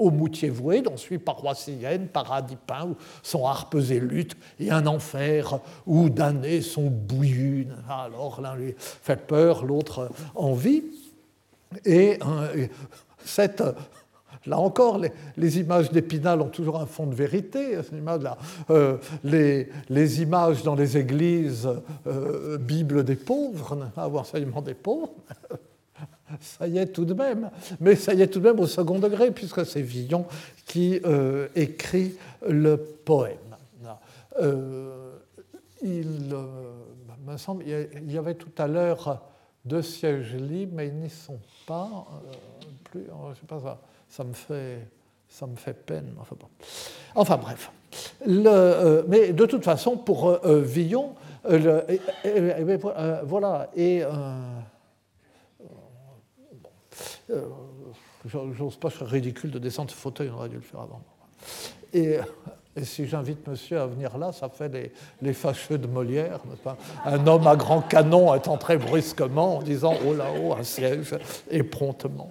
Au 0.00 0.10
moutier 0.10 0.48
voué, 0.48 0.80
dont 0.80 0.96
suit 0.96 1.18
paroissienne, 1.18 2.08
paradis 2.08 2.56
peint, 2.66 2.86
où 2.86 2.96
sont 3.22 3.46
harpes 3.46 3.76
et 3.90 4.00
luttes, 4.00 4.36
et 4.58 4.70
un 4.70 4.86
enfer 4.86 5.60
où 5.86 6.08
damnés 6.08 6.62
sont 6.62 6.88
bouillus. 6.90 7.68
Alors 7.88 8.40
l'un 8.40 8.56
lui 8.56 8.74
fait 8.78 9.20
peur, 9.26 9.64
l'autre 9.64 10.10
envie. 10.34 10.82
Et 11.84 12.18
euh, 12.26 12.66
cette 13.24 13.62
Là 14.46 14.58
encore, 14.58 14.98
les, 15.36 15.58
images 15.58 15.90
d'Épinal 15.90 16.40
ont 16.40 16.48
toujours 16.48 16.80
un 16.80 16.86
fond 16.86 17.06
de 17.06 17.14
vérité. 17.14 17.78
Euh, 18.70 18.96
les, 19.22 20.22
images 20.22 20.62
dans 20.62 20.74
les 20.74 20.96
églises, 20.96 21.68
euh, 22.06 22.56
Bible 22.56 23.04
des 23.04 23.16
pauvres, 23.16 23.76
enseignement 23.96 24.62
des 24.62 24.72
pauvres, 24.72 25.12
ça 26.40 26.66
y 26.66 26.78
est 26.78 26.86
tout 26.86 27.04
de 27.04 27.14
même. 27.14 27.50
Mais 27.80 27.96
ça 27.96 28.14
y 28.14 28.22
est 28.22 28.28
tout 28.28 28.40
de 28.40 28.48
même 28.48 28.60
au 28.60 28.66
second 28.66 28.98
degré, 28.98 29.30
puisque 29.30 29.64
c'est 29.66 29.82
Villon 29.82 30.26
qui 30.66 31.00
euh, 31.04 31.48
écrit 31.54 32.14
le 32.48 32.76
poème. 32.76 33.36
il 35.82 36.34
me 37.26 37.36
semble, 37.36 37.64
il 37.66 38.12
y 38.12 38.18
avait 38.18 38.34
tout 38.34 38.52
à 38.58 38.66
l'heure 38.66 39.22
deux 39.64 39.82
sièges 39.82 40.34
libres, 40.34 40.72
mais 40.76 40.88
ils 40.88 40.96
n'y 40.96 41.10
sont 41.10 41.40
pas. 41.66 42.06
plus, 42.84 43.04
je 43.34 43.40
sais 43.40 43.46
pas 43.46 43.60
ça 43.60 43.80
ça 44.10 44.24
me 44.24 44.32
fait, 44.32 44.88
ça 45.28 45.46
me 45.46 45.56
fait 45.56 45.72
peine. 45.72 46.14
Enfin, 47.14 47.36
bref. 47.36 47.70
Euh, 48.26 49.02
mais 49.08 49.32
de 49.32 49.46
toute 49.46 49.64
façon, 49.64 49.96
pour 49.96 50.28
euh, 50.28 50.40
euh 50.44 50.60
Villon, 50.60 51.14
euh, 51.48 51.82
voilà, 53.24 53.70
et 53.74 54.02
j'ose 58.26 58.76
pas, 58.76 58.88
je 58.88 58.96
serais 58.96 59.10
ridicule 59.10 59.50
de 59.50 59.58
descendre 59.58 59.90
ce 59.90 59.96
fauteuil, 59.96 60.30
on 60.32 60.38
aurait 60.38 60.48
dû 60.48 60.56
le 60.56 60.62
faire 60.62 60.80
avant. 60.80 61.02
Et, 61.92 62.18
et 62.76 62.84
si 62.84 63.06
j'invite 63.06 63.46
monsieur 63.46 63.80
à 63.80 63.86
venir 63.86 64.16
là, 64.18 64.32
ça 64.32 64.48
fait 64.48 64.92
les, 65.20 65.32
fâcheux 65.32 65.78
de 65.78 65.86
Molière, 65.86 66.40
Un 67.04 67.26
homme 67.26 67.46
à 67.46 67.56
grand 67.56 67.82
canon 67.82 68.34
est 68.34 68.48
entré 68.48 68.76
brusquement 68.76 69.58
en 69.58 69.62
disant 69.62 69.94
Oh 70.06 70.14
là-haut, 70.14 70.54
un 70.54 70.62
siège, 70.62 71.14
et 71.50 71.62
promptement 71.62 72.30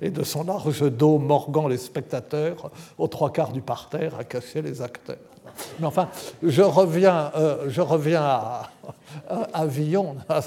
et 0.00 0.10
de 0.10 0.22
son 0.22 0.44
large 0.44 0.82
dos 0.90 1.18
morgant 1.18 1.68
les 1.68 1.76
spectateurs 1.76 2.70
aux 2.98 3.08
trois 3.08 3.32
quarts 3.32 3.52
du 3.52 3.60
parterre 3.60 4.16
à 4.18 4.24
cacher 4.24 4.62
les 4.62 4.80
acteurs. 4.82 5.18
Mais 5.78 5.86
enfin, 5.86 6.08
je 6.42 6.62
reviens, 6.62 7.32
euh, 7.36 7.64
je 7.68 7.80
reviens 7.80 8.22
à, 8.22 9.66
Villon, 9.66 10.16
à 10.28 10.40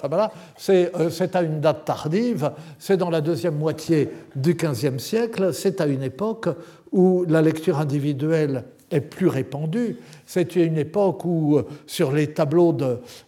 euh, 0.70 1.10
c'est 1.10 1.36
à 1.36 1.42
une 1.42 1.60
date 1.60 1.86
tardive, 1.86 2.52
c'est 2.80 2.98
dans 2.98 3.10
la 3.10 3.22
deuxième 3.22 3.58
moitié 3.58 4.10
du 4.36 4.54
XVe 4.54 4.98
siècle, 4.98 5.54
c'est 5.54 5.82
à 5.82 5.86
une 5.86 6.04
époque 6.04 6.50
où 6.92 7.26
la 7.28 7.42
lecture 7.42 7.80
individuelle 7.80 8.66
est 8.92 9.02
plus 9.02 9.28
répandue. 9.28 9.98
C'est 10.28 10.56
une 10.56 10.78
époque 10.78 11.26
où, 11.26 11.58
euh, 11.58 11.68
sur 11.88 12.12
les 12.12 12.32
tableaux, 12.32 12.78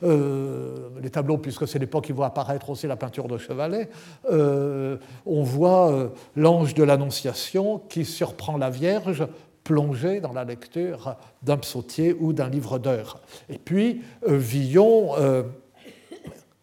les 0.01 1.10
tableaux 1.10 1.38
puisque 1.38 1.68
c'est 1.68 1.80
l'époque 1.80 2.06
qui 2.06 2.12
voit 2.12 2.27
apparaître 2.27 2.70
aussi 2.70 2.86
la 2.86 2.96
peinture 2.96 3.27
de 3.27 3.38
Chevalet, 3.38 3.89
on 4.30 5.44
voit 5.44 6.12
l'ange 6.36 6.75
de 6.75 6.84
l'Annonciation 6.84 7.82
qui 7.89 8.06
surprend 8.06 8.58
la 8.58 8.70
Vierge 8.70 9.25
plongée 9.65 10.22
dans 10.22 10.31
la 10.31 10.45
lecture 10.45 11.17
d'un 11.43 11.57
psautier 11.57 12.15
ou 12.17 12.31
d'un 12.31 12.48
livre 12.48 12.79
d'heures. 12.79 13.19
Et 13.50 13.57
puis, 13.57 14.01
Villon, 14.25 15.13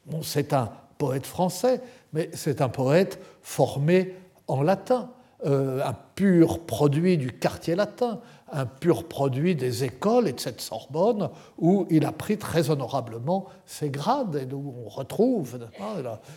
bon, 0.07 0.23
c'est 0.23 0.55
un 0.55 0.71
poète 0.97 1.27
français, 1.27 1.83
mais 2.15 2.31
c'est 2.33 2.63
un 2.63 2.71
poète 2.71 3.21
formé 3.43 4.15
en 4.47 4.63
latin. 4.63 5.11
un 5.45 5.95
pur 6.15 6.61
produit 6.61 7.19
du 7.19 7.33
quartier 7.33 7.75
latin, 7.75 8.21
un 8.53 8.67
pur 8.67 9.09
produit 9.09 9.55
des 9.55 9.85
écoles 9.85 10.29
et 10.29 10.33
de 10.33 10.41
cette 10.41 10.61
Sorbonne 10.61 11.31
où 11.59 11.87
il 11.91 12.05
a 12.05 12.13
pris 12.13 12.37
très 12.37 12.71
honorablement 12.71 13.47
ses 13.67 13.89
grades 13.89 14.37
et 14.37 14.55
où 14.55 14.75
on 14.85 14.89
retrouve 14.89 15.59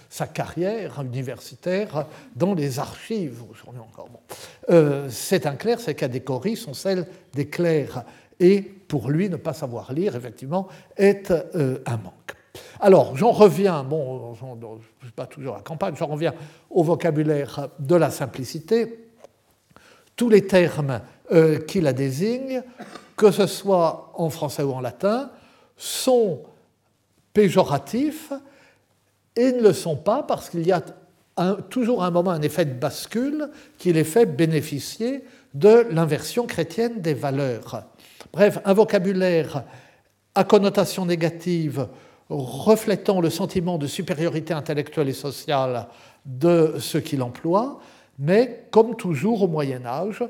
sa 0.10 0.27
carrière 0.27 1.01
universitaire 1.01 2.07
dans 2.36 2.53
les 2.53 2.79
archives 2.79 3.43
aujourd'hui 3.50 3.81
encore. 3.81 4.10
Euh, 4.69 5.07
c'est 5.10 5.45
sont 6.55 6.74
celles 6.74 7.07
des 7.34 7.48
clercs 7.48 8.03
et 8.39 8.62
pour 8.62 9.10
lui, 9.10 9.29
ne 9.29 9.38
pas 9.38 9.53
savoir 9.53 9.93
lire, 9.93 10.15
effectivement, 10.15 10.67
est 10.98 11.31
euh, 11.31 11.79
un 11.86 11.98
manque. 11.98 12.36
Alors, 12.79 13.17
j'en 13.17 13.31
reviens, 13.31 13.84
bon, 13.84 14.34
je 14.36 15.10
pas 15.12 15.25
toujours 15.25 15.55
à 15.55 15.62
campagne, 15.62 15.95
j'en 15.95 16.07
reviens 16.07 16.34
au 16.69 16.84
vocabulaire 16.84 17.69
de 17.79 17.95
la 17.95 18.12
simplicité. 18.12 19.10
Tous 20.15 20.29
les 20.29 20.45
termes 20.48 21.01
euh, 21.32 21.60
qui 21.60 21.82
la 21.82 21.94
désignent, 21.94 22.63
que 23.15 23.32
ce 23.32 23.48
soit 23.48 24.12
en 24.15 24.29
français 24.29 24.63
ou 24.63 24.72
en 24.72 24.82
latin, 24.82 25.32
sont 25.77 26.44
péjoratifs 27.34 28.32
et 29.36 29.51
ne 29.51 29.62
le 29.62 29.74
sont 29.74 29.96
pas 29.96 30.24
parce 30.24 30.50
qu'il 30.50 30.65
y 30.65 30.72
a 30.72 30.82
toujours 31.70 32.03
un 32.03 32.12
moment 32.12 32.32
un 32.32 32.41
effet 32.41 32.65
de 32.65 32.74
bascule 32.74 33.50
qui 33.77 33.91
les 33.91 34.05
fait 34.05 34.25
bénéficier 34.25 35.25
de 35.53 35.86
l'inversion 35.89 36.48
chrétienne 36.48 37.01
des 37.01 37.13
valeurs. 37.13 37.84
Bref, 38.32 38.60
un 38.63 38.74
vocabulaire 38.74 39.63
à 40.34 40.44
connotation 40.44 41.05
négative 41.05 41.88
reflétant 42.29 43.22
le 43.22 43.29
sentiment 43.29 43.77
de 43.77 43.88
supériorité 43.88 44.53
intellectuelle 44.53 45.10
et 45.10 45.13
sociale 45.13 45.88
de 46.25 46.75
ceux 46.79 47.00
qui 47.00 47.17
l'emploient, 47.17 47.79
mais 48.17 48.67
comme 48.72 48.95
toujours 48.95 49.43
au 49.43 49.48
Moyen 49.48 49.86
Âge, 49.86 50.24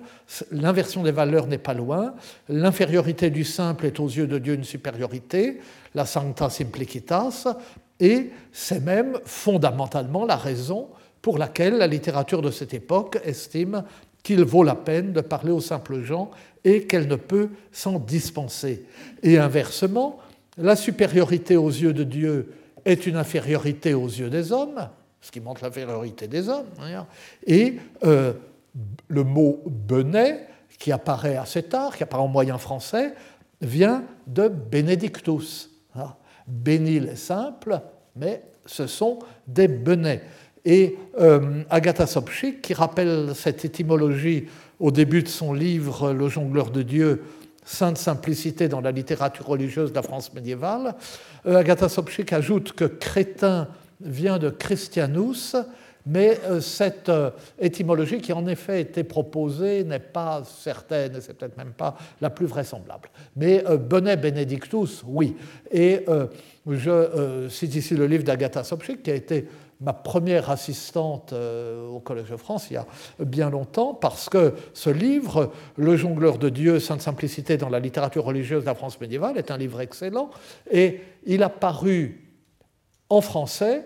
l'inversion 0.51 1.04
des 1.04 1.12
valeurs 1.12 1.48
n'est 1.48 1.58
pas 1.58 1.74
loin. 1.74 2.15
L'infériorité 2.50 3.30
du 3.30 3.44
simple 3.44 3.86
est 3.86 4.00
aux 4.00 4.08
yeux 4.08 4.27
de 4.27 4.39
Dieu 4.39 4.56
une 4.56 4.63
supériorité, 4.63 5.60
la 5.94 6.06
sancta 6.06 6.50
simplicitas, 6.50 7.56
et 8.00 8.32
c'est 8.51 8.84
même 8.84 9.20
fondamentalement 9.25 10.25
la 10.25 10.36
raison 10.36 10.89
pour 11.22 11.38
laquelle 11.38 11.77
la 11.77 11.88
littérature 11.88 12.42
de 12.42 12.51
cette 12.51 12.74
époque 12.74 13.20
estime 13.24 13.84
qu'il 14.24 14.44
vaut 14.44 14.63
la 14.63 14.75
peine 14.75 15.13
de 15.13 15.22
parler 15.22 15.51
aux 15.51 15.62
simples 15.62 16.01
gens 16.01 16.32
et 16.63 16.84
qu'elle 16.84 17.08
ne 17.08 17.15
peut 17.15 17.50
s'en 17.72 18.00
dispenser. 18.00 18.86
Et 19.22 19.38
inversement, 19.38 20.20
la 20.58 20.75
supériorité 20.75 21.58
aux 21.58 21.70
yeux 21.70 21.94
de 21.94 22.04
Dieu 22.04 22.51
est 22.86 23.06
une 23.06 23.18
infériorité 23.18 23.94
aux 23.94 24.08
yeux 24.08 24.30
des 24.30 24.51
hommes, 24.51 24.89
ce 25.25 25.32
qui 25.32 25.39
montre 25.39 25.63
l'infériorité 25.63 26.27
des 26.27 26.50
hommes. 26.50 26.67
Et 27.48 27.77
euh, 28.03 28.34
le 29.08 29.24
mot 29.24 29.63
benet, 29.65 30.48
qui 30.77 30.91
apparaît 30.91 31.36
assez 31.36 31.63
tard, 31.63 31.98
qui 31.98 32.03
apparaît 32.03 32.22
en 32.22 32.27
moyen 32.27 32.60
français, 32.60 33.13
vient 33.60 34.03
de 34.27 34.48
benedictus. 34.48 35.72
Béni 36.48 37.00
les 37.00 37.15
simples, 37.15 37.79
mais 38.15 38.44
ce 38.67 38.86
sont 38.86 39.17
des 39.48 39.67
benets. 39.67 40.22
Et 40.63 40.96
euh, 41.20 41.63
Agatha 41.72 42.05
Sopchik, 42.05 42.62
qui 42.62 42.75
rappelle 42.75 43.32
cette 43.34 43.65
étymologie 43.65 44.46
au 44.79 44.91
début 44.91 45.24
de 45.24 45.27
son 45.27 45.53
livre 45.53 46.13
Le 46.13 46.29
jongleur 46.29 46.70
de 46.70 46.84
Dieu, 46.84 47.24
Sainte 47.63 47.98
simplicité 47.98 48.67
dans 48.67 48.82
la 48.82 48.91
littérature 48.91 49.48
religieuse 49.48 49.89
de 49.89 49.96
la 49.96 50.03
France 50.03 50.32
médiévale, 50.36 50.94
euh, 51.48 51.58
Agatha 51.58 51.89
Sopchik 51.89 52.32
ajoute 52.32 52.74
que 52.74 52.86
crétin 52.86 53.67
vient 54.02 54.38
de 54.38 54.50
Christianus, 54.50 55.56
mais 56.06 56.40
euh, 56.46 56.62
cette 56.62 57.10
euh, 57.10 57.32
étymologie 57.60 58.20
qui 58.20 58.32
en 58.32 58.46
effet 58.48 58.82
été 58.82 59.04
proposée 59.04 59.84
n'est 59.84 60.00
pas 60.00 60.44
certaine, 60.46 61.20
c'est 61.20 61.34
peut-être 61.34 61.58
même 61.58 61.74
pas 61.74 61.98
la 62.22 62.30
plus 62.30 62.46
vraisemblable. 62.46 63.10
Mais 63.36 63.66
euh, 63.66 63.78
Bonnet 63.78 64.18
Benedictus, 64.18 65.04
oui. 65.08 65.36
Et 65.72 66.06
je 66.68 67.48
cite 67.50 67.75
ici 67.75 67.96
le 67.96 68.08
livre 68.08 68.24
d'Agatha 68.24 68.64
Sopchik, 68.64 69.04
qui 69.04 69.12
a 69.12 69.16
été 69.16 69.48
ma 69.82 69.94
première 69.94 70.50
assistante 70.50 71.34
au 71.34 72.00
Collège 72.00 72.30
de 72.30 72.38
France 72.38 72.68
il 72.70 72.75
y 72.75 72.78
a 72.78 72.86
bien 73.20 73.50
longtemps, 73.50 73.94
parce 73.94 74.30
que 74.30 74.54
ce 74.74 74.90
livre, 74.90 75.52
Le 75.75 75.98
jongleur 75.98 76.38
de 76.38 76.50
Dieu, 76.50 76.80
Sainte 76.80 77.02
Simplicité 77.02 77.58
dans 77.58 77.70
la 77.70 77.80
littérature 77.80 78.24
religieuse 78.24 78.62
de 78.62 78.68
la 78.68 78.75
France 78.75 79.00
médiévale, 79.02 79.38
est 79.38 79.52
un 79.52 79.58
livre 79.58 79.82
excellent, 79.82 80.30
et 80.72 81.02
il 81.25 81.44
a 81.44 81.50
paru 81.50 82.25
en 83.10 83.22
français 83.22 83.86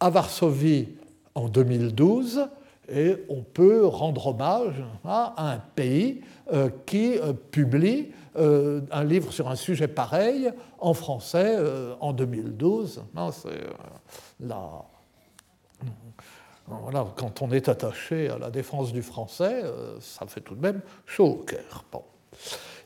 à 0.00 0.10
Varsovie 0.10 0.88
en 1.34 1.48
2012 1.48 2.48
et 2.90 3.16
on 3.28 3.42
peut 3.42 3.86
rendre 3.86 4.28
hommage 4.28 4.82
à 5.04 5.34
un 5.52 5.58
pays 5.58 6.22
euh, 6.52 6.68
qui 6.86 7.16
euh, 7.18 7.32
publie 7.32 8.12
euh, 8.36 8.80
un 8.90 9.04
livre 9.04 9.32
sur 9.32 9.48
un 9.48 9.54
sujet 9.54 9.86
pareil 9.86 10.50
en 10.78 10.94
français 10.94 11.56
en 12.00 12.12
2012. 12.12 13.02
quand 17.16 17.42
on 17.42 17.50
est 17.52 17.68
attaché 17.68 18.28
à 18.28 18.38
la 18.38 18.50
défense 18.50 18.92
du 18.92 19.02
français, 19.02 19.62
ça 20.00 20.26
fait 20.26 20.40
tout 20.40 20.54
de 20.54 20.60
même 20.60 20.80
chaud 21.06 21.26
au 21.26 21.44
cœur. 21.44 21.84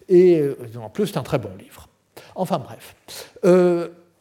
Et 0.09 0.43
en 0.77 0.91
plus, 0.91 1.09
c'est 1.09 1.19
un 1.19 1.23
très 1.23 1.39
bon 1.39 1.55
livre. 1.57 1.89
Enfin 2.35 2.59
bref. 2.59 2.97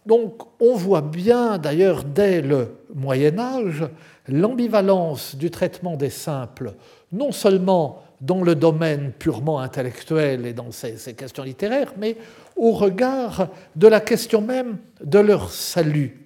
Donc 0.05 0.43
on 0.59 0.75
voit 0.75 1.01
bien 1.01 1.57
d'ailleurs 1.57 2.03
dès 2.03 2.41
le 2.41 2.75
Moyen 2.93 3.39
Âge 3.39 3.85
l'ambivalence 4.27 5.35
du 5.35 5.51
traitement 5.51 5.95
des 5.95 6.09
simples, 6.09 6.73
non 7.11 7.31
seulement 7.31 8.01
dans 8.21 8.41
le 8.41 8.55
domaine 8.55 9.11
purement 9.11 9.59
intellectuel 9.59 10.45
et 10.45 10.53
dans 10.53 10.71
ces, 10.71 11.13
questions 11.13 11.43
littéraires, 11.43 11.93
mais 11.97 12.15
au 12.55 12.71
regard 12.71 13.49
de 13.75 13.87
la 13.87 13.99
question 13.99 14.41
même 14.41 14.77
de 15.03 15.19
leur 15.19 15.51
salut. 15.51 16.19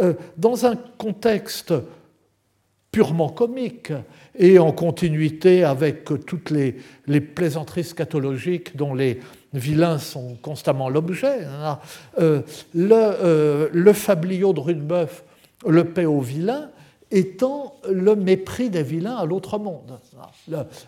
Euh, 0.00 0.14
dans 0.36 0.66
un 0.66 0.76
contexte 0.76 1.72
purement 2.92 3.28
comique 3.28 3.92
et 4.38 4.58
en 4.58 4.72
continuité 4.72 5.64
avec 5.64 6.04
toutes 6.26 6.50
les, 6.50 6.72
plaisanteries 7.20 7.84
scatologiques 7.84 8.76
dont 8.76 8.94
les 8.94 9.20
vilains 9.56 9.98
sont 9.98 10.36
constamment 10.42 10.88
l'objet, 10.88 11.46
euh, 12.18 12.42
le, 12.74 12.92
euh, 12.92 13.68
le, 13.72 13.92
fabliau 13.92 14.52
de 14.52 14.60
Rudebeuf, 14.60 15.24
le 15.66 15.84
paix 15.84 16.04
aux 16.04 16.20
vilains, 16.20 16.70
étant 17.10 17.76
le 17.88 18.16
mépris 18.16 18.68
des 18.68 18.82
vilains 18.82 19.16
à 19.16 19.24
l'autre 19.24 19.58
monde. 19.58 19.98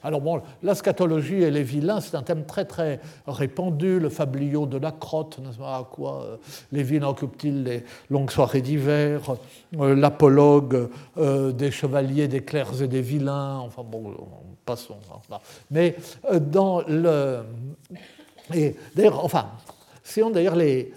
Alors 0.02 0.20
bon, 0.20 0.42
la 0.62 0.74
scatologie 0.74 1.42
et 1.42 1.50
les 1.50 1.62
vilains, 1.62 2.00
c'est 2.00 2.16
un 2.16 2.22
thème 2.22 2.44
très 2.44 2.64
très 2.64 3.00
répandu, 3.26 4.00
le 4.00 4.08
fabliau 4.08 4.66
de 4.66 4.78
la 4.78 4.90
crotte, 4.90 5.38
à 5.62 5.86
quoi 5.90 6.22
euh, 6.22 6.36
les 6.72 6.82
vilains 6.82 7.08
occupent-ils 7.08 7.62
les 7.62 7.84
longues 8.10 8.30
soirées 8.30 8.62
d'hiver, 8.62 9.20
euh, 9.78 9.94
l'apologue 9.94 10.88
euh, 11.18 11.52
des 11.52 11.70
chevaliers, 11.70 12.26
des 12.26 12.42
clercs 12.42 12.82
et 12.82 12.88
des 12.88 13.02
vilains, 13.02 13.58
enfin 13.58 13.84
bon, 13.88 14.14
passons. 14.64 14.98
Hein, 15.30 15.38
Mais 15.70 15.94
dans 16.40 16.82
le... 16.88 17.42
Et 18.54 18.76
d'ailleurs, 18.94 19.24
enfin, 19.24 19.50
si 20.08 20.22
on 20.22 20.30
d'ailleurs 20.30 20.56
les, 20.56 20.90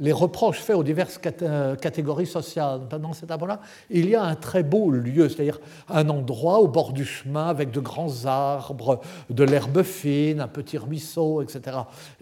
les 0.00 0.12
reproches 0.12 0.60
faits 0.60 0.76
aux 0.76 0.82
diverses 0.82 1.20
euh, 1.42 1.76
catégories 1.76 2.26
sociales. 2.26 2.80
Dans 2.88 3.12
cet 3.12 3.30
endroit 3.30 3.48
là 3.48 3.60
il 3.90 4.08
y 4.08 4.14
a 4.14 4.22
un 4.22 4.34
très 4.34 4.62
beau 4.62 4.90
lieu, 4.90 5.28
c'est-à-dire 5.28 5.60
un 5.90 6.08
endroit 6.08 6.60
au 6.60 6.68
bord 6.68 6.94
du 6.94 7.04
chemin 7.04 7.48
avec 7.48 7.70
de 7.70 7.80
grands 7.80 8.24
arbres, 8.24 9.02
de 9.28 9.44
l'herbe 9.44 9.82
fine, 9.82 10.40
un 10.40 10.48
petit 10.48 10.78
ruisseau, 10.78 11.42
etc. 11.42 11.76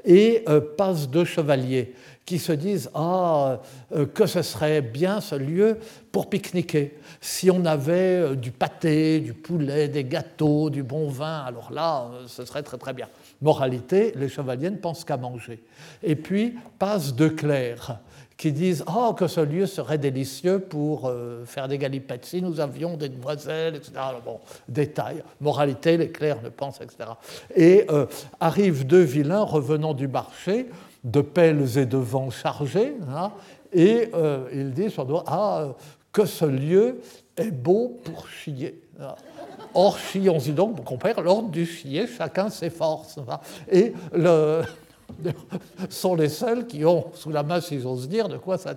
Et 0.04 0.42
euh, 0.48 0.60
passent 0.60 1.08
deux 1.08 1.24
chevaliers 1.24 1.94
qui 2.26 2.40
se 2.40 2.52
disent 2.52 2.90
Ah, 2.94 3.60
euh, 3.94 4.06
que 4.06 4.26
ce 4.26 4.42
serait 4.42 4.82
bien 4.82 5.20
ce 5.20 5.36
lieu 5.36 5.78
pour 6.10 6.28
pique-niquer. 6.28 6.98
Si 7.20 7.48
on 7.48 7.64
avait 7.64 8.34
du 8.34 8.50
pâté, 8.50 9.20
du 9.20 9.34
poulet, 9.34 9.86
des 9.86 10.02
gâteaux, 10.02 10.68
du 10.68 10.82
bon 10.82 11.08
vin, 11.08 11.44
alors 11.46 11.70
là, 11.70 12.10
ce 12.26 12.44
serait 12.44 12.64
très 12.64 12.78
très 12.78 12.92
bien. 12.92 13.06
Moralité, 13.42 14.12
les 14.16 14.28
chevaliers 14.28 14.70
ne 14.70 14.76
pensent 14.76 15.04
qu'à 15.04 15.16
manger. 15.16 15.62
Et 16.02 16.16
puis 16.16 16.58
passent 16.78 17.14
deux 17.14 17.30
clercs 17.30 17.98
qui 18.36 18.52
disent 18.52 18.84
Oh, 18.86 19.12
que 19.12 19.26
ce 19.26 19.40
lieu 19.40 19.66
serait 19.66 19.98
délicieux 19.98 20.60
pour 20.60 21.06
euh, 21.06 21.44
faire 21.44 21.68
des 21.68 21.76
galipettes. 21.76 22.24
Si 22.24 22.40
nous 22.40 22.58
avions 22.58 22.96
des 22.96 23.10
demoiselles, 23.10 23.76
etc. 23.76 23.92
bon, 24.24 24.40
détail. 24.66 25.22
Moralité, 25.40 25.98
les 25.98 26.10
clercs 26.10 26.42
ne 26.42 26.48
pensent, 26.48 26.80
etc. 26.80 27.10
Et 27.54 27.84
euh, 27.90 28.06
arrivent 28.40 28.86
deux 28.86 29.02
vilains 29.02 29.42
revenant 29.42 29.92
du 29.92 30.08
marché, 30.08 30.70
de 31.04 31.20
pelles 31.20 31.76
et 31.76 31.84
de 31.84 31.98
vents 31.98 32.30
chargés, 32.30 32.94
hein, 33.14 33.30
et 33.72 34.10
euh, 34.14 34.48
ils 34.52 34.72
disent 34.72 34.96
Ah, 35.26 35.74
que 36.12 36.24
ce 36.24 36.46
lieu 36.46 37.00
est 37.36 37.50
beau 37.50 38.00
pour 38.04 38.26
chier. 38.28 38.82
Or, 39.74 39.98
chions-y 39.98 40.52
donc, 40.52 40.76
mon 40.76 40.82
compère, 40.82 41.20
l'ordre 41.20 41.48
du 41.48 41.66
chier, 41.66 42.06
chacun 42.06 42.50
ses 42.50 42.70
forces. 42.70 43.18
Et 43.70 43.92
le, 44.12 44.62
sont 45.88 46.14
les 46.14 46.28
seuls 46.28 46.66
qui 46.66 46.84
ont 46.84 47.06
sous 47.14 47.30
la 47.30 47.42
main, 47.42 47.60
si 47.60 47.80
j'ose 47.80 48.08
dire, 48.08 48.28
de 48.28 48.36
quoi 48.36 48.58
ça. 48.58 48.74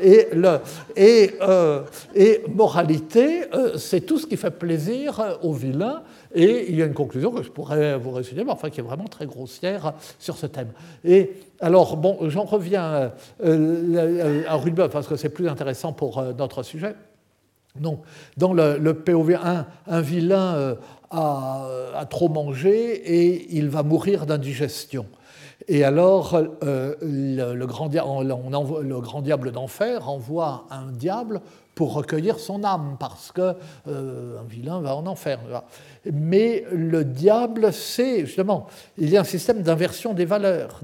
Et, 0.00 0.28
le, 0.32 0.58
et, 0.96 1.34
euh, 1.40 1.82
et 2.14 2.42
moralité, 2.48 3.44
euh, 3.54 3.76
c'est 3.76 4.02
tout 4.02 4.18
ce 4.18 4.26
qui 4.26 4.36
fait 4.36 4.50
plaisir 4.50 5.38
aux 5.42 5.52
vilains. 5.52 6.02
Et 6.34 6.70
il 6.70 6.76
y 6.76 6.82
a 6.82 6.86
une 6.86 6.94
conclusion 6.94 7.30
que 7.30 7.42
je 7.42 7.50
pourrais 7.50 7.98
vous 7.98 8.10
réciter, 8.10 8.42
mais 8.44 8.52
enfin 8.52 8.70
qui 8.70 8.80
est 8.80 8.84
vraiment 8.84 9.08
très 9.08 9.26
grossière 9.26 9.92
sur 10.18 10.36
ce 10.36 10.46
thème. 10.46 10.72
Et 11.04 11.32
alors, 11.60 11.96
bon, 11.96 12.18
j'en 12.28 12.44
reviens 12.44 13.12
euh, 13.44 14.42
à 14.48 14.56
Rudebeuf 14.56 14.90
parce 14.90 15.06
que 15.06 15.16
c'est 15.16 15.28
plus 15.28 15.48
intéressant 15.48 15.92
pour 15.92 16.22
notre 16.22 16.62
sujet. 16.62 16.94
Donc, 17.78 18.02
dans 18.36 18.52
le, 18.52 18.92
POV 18.92 19.34
1, 19.42 19.66
un 19.86 20.00
vilain 20.00 20.54
euh, 20.54 20.74
a, 21.10 22.06
trop 22.10 22.28
mangé 22.28 22.92
et 22.94 23.56
il 23.56 23.68
va 23.68 23.82
mourir 23.82 24.26
d'indigestion. 24.26 25.06
Et 25.68 25.84
alors, 25.84 26.34
euh, 26.64 26.94
le, 27.00 27.66
grand 27.66 27.88
le, 27.88 29.00
grand 29.00 29.22
diable 29.22 29.52
d'enfer 29.52 30.08
envoie 30.08 30.66
un 30.70 30.90
diable 30.90 31.40
pour 31.74 31.94
recueillir 31.94 32.38
son 32.38 32.64
âme, 32.64 32.96
parce 33.00 33.32
que 33.32 33.54
euh, 33.88 34.40
un 34.40 34.44
vilain 34.44 34.80
va 34.80 34.94
en 34.94 35.06
enfer. 35.06 35.38
Mais 36.12 36.64
le 36.72 37.04
diable 37.04 37.72
sait, 37.72 38.26
justement, 38.26 38.66
il 38.98 39.08
y 39.08 39.16
a 39.16 39.20
un 39.20 39.24
système 39.24 39.62
d'inversion 39.62 40.12
des 40.12 40.26
valeurs. 40.26 40.80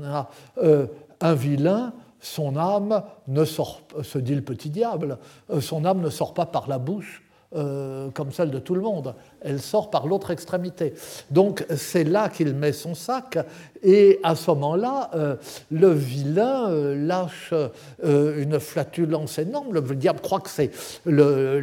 un 1.20 1.34
vilain 1.34 1.92
son 2.20 2.56
âme 2.56 3.02
ne 3.26 3.44
sort, 3.44 3.82
se 4.02 4.18
dit 4.18 4.34
le 4.34 4.42
petit 4.42 4.70
diable, 4.70 5.18
euh, 5.50 5.60
son 5.60 5.84
âme 5.84 6.00
ne 6.00 6.10
sort 6.10 6.34
pas 6.34 6.46
par 6.46 6.68
la 6.68 6.78
bouche 6.78 7.24
euh, 7.54 8.10
comme 8.10 8.30
celle 8.30 8.50
de 8.50 8.58
tout 8.58 8.74
le 8.74 8.82
monde, 8.82 9.14
elle 9.40 9.60
sort 9.60 9.90
par 9.90 10.06
l'autre 10.06 10.30
extrémité. 10.30 10.94
Donc 11.30 11.64
c'est 11.76 12.04
là 12.04 12.28
qu'il 12.28 12.54
met 12.54 12.72
son 12.72 12.94
sac, 12.94 13.38
et 13.82 14.18
à 14.22 14.34
ce 14.34 14.50
moment-là, 14.50 15.10
euh, 15.14 15.36
le 15.70 15.92
vilain 15.92 16.68
lâche 16.94 17.54
une 18.02 18.58
flatulence 18.58 19.38
énorme. 19.38 19.72
Le 19.72 19.80
diable 19.80 20.20
croit 20.20 20.40
que 20.40 20.50
c'est 20.50 20.70
le, 21.04 21.60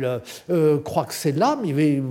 l'âme, 1.35 1.65
il 1.65 2.03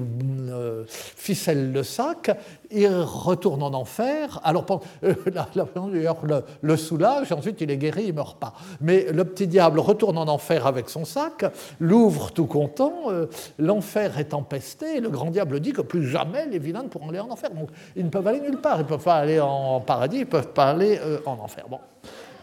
ficelle 1.16 1.72
le 1.72 1.82
sac, 1.82 2.30
il 2.74 2.88
retourne 2.88 3.62
en 3.62 3.72
enfer. 3.72 4.40
Alors, 4.42 4.66
euh, 5.04 5.14
la, 5.32 5.48
le, 5.54 6.42
le, 6.62 6.76
soulage, 6.76 7.32
ensuite 7.32 7.60
il 7.60 7.70
est 7.70 7.76
guéri, 7.76 8.04
il 8.04 8.08
ne 8.08 8.12
meurt 8.14 8.38
pas. 8.38 8.54
Mais 8.80 9.06
le 9.12 9.24
petit 9.24 9.46
diable 9.46 9.78
retourne 9.80 10.18
en 10.18 10.28
enfer 10.28 10.66
avec 10.66 10.88
son 10.88 11.04
sac, 11.04 11.44
l'ouvre 11.80 12.32
tout 12.32 12.46
content, 12.46 12.94
euh, 13.08 13.26
l'enfer 13.58 14.18
est 14.18 14.34
empesté, 14.34 15.00
le 15.00 15.08
grand 15.08 15.30
diable 15.30 15.53
dit 15.60 15.72
que 15.72 15.82
plus 15.82 16.06
jamais 16.06 16.46
les 16.46 16.58
vilains 16.58 16.82
ne 16.82 16.88
pourront 16.88 17.08
aller 17.08 17.20
en 17.20 17.30
enfer. 17.30 17.50
Donc, 17.50 17.70
ils 17.96 18.04
ne 18.04 18.10
peuvent 18.10 18.26
aller 18.26 18.40
nulle 18.40 18.58
part, 18.58 18.78
ils 18.78 18.84
ne 18.84 18.88
peuvent 18.88 19.02
pas 19.02 19.16
aller 19.16 19.40
en 19.40 19.80
paradis, 19.80 20.18
ils 20.18 20.20
ne 20.20 20.24
peuvent 20.26 20.52
pas 20.52 20.70
aller 20.70 20.98
euh, 21.00 21.18
en 21.26 21.38
enfer. 21.38 21.64
Bon. 21.68 21.78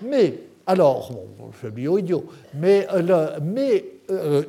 Mais, 0.01 0.35
alors, 0.65 1.11
bon, 1.11 1.49
je 1.53 1.57
suis 1.57 1.69
bio-idiot, 1.69 2.25
mais, 2.53 2.87
mais 3.41 3.85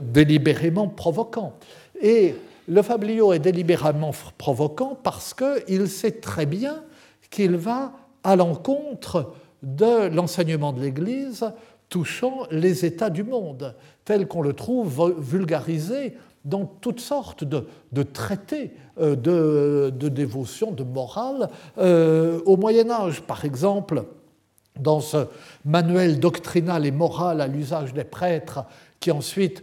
délibérément 0.00 0.88
provoquant. 0.88 1.54
Et 2.00 2.34
le 2.68 2.82
fabliau 2.82 3.32
est 3.32 3.38
délibérément 3.38 4.12
provoquant 4.38 4.98
parce 5.02 5.34
qu'il 5.34 5.88
sait 5.88 6.12
très 6.12 6.46
bien 6.46 6.82
qu'il 7.30 7.56
va 7.56 7.92
à 8.24 8.36
l'encontre 8.36 9.32
de 9.62 10.08
l'enseignement 10.08 10.72
de 10.72 10.80
l'Église 10.80 11.44
touchant 11.88 12.46
les 12.50 12.84
états 12.84 13.10
du 13.10 13.22
monde, 13.22 13.74
tel 14.04 14.26
qu'on 14.26 14.42
le 14.42 14.54
trouve 14.54 15.14
vulgarisé 15.18 16.14
dans 16.44 16.64
toutes 16.66 17.00
sortes 17.00 17.44
de, 17.44 18.02
traités 18.02 18.72
euh, 19.00 19.16
de, 19.90 20.08
dévotion, 20.08 20.72
de 20.72 20.82
morale. 20.82 21.48
Euh, 21.78 22.40
au 22.46 22.56
Moyen 22.56 22.90
Âge, 22.90 23.22
par 23.22 23.44
exemple, 23.44 24.04
dans 24.78 25.00
ce 25.00 25.26
manuel 25.64 26.18
doctrinal 26.18 26.86
et 26.86 26.90
moral 26.90 27.40
à 27.40 27.46
l'usage 27.46 27.92
des 27.92 28.04
prêtres, 28.04 28.64
qui 29.00 29.10
ensuite 29.10 29.62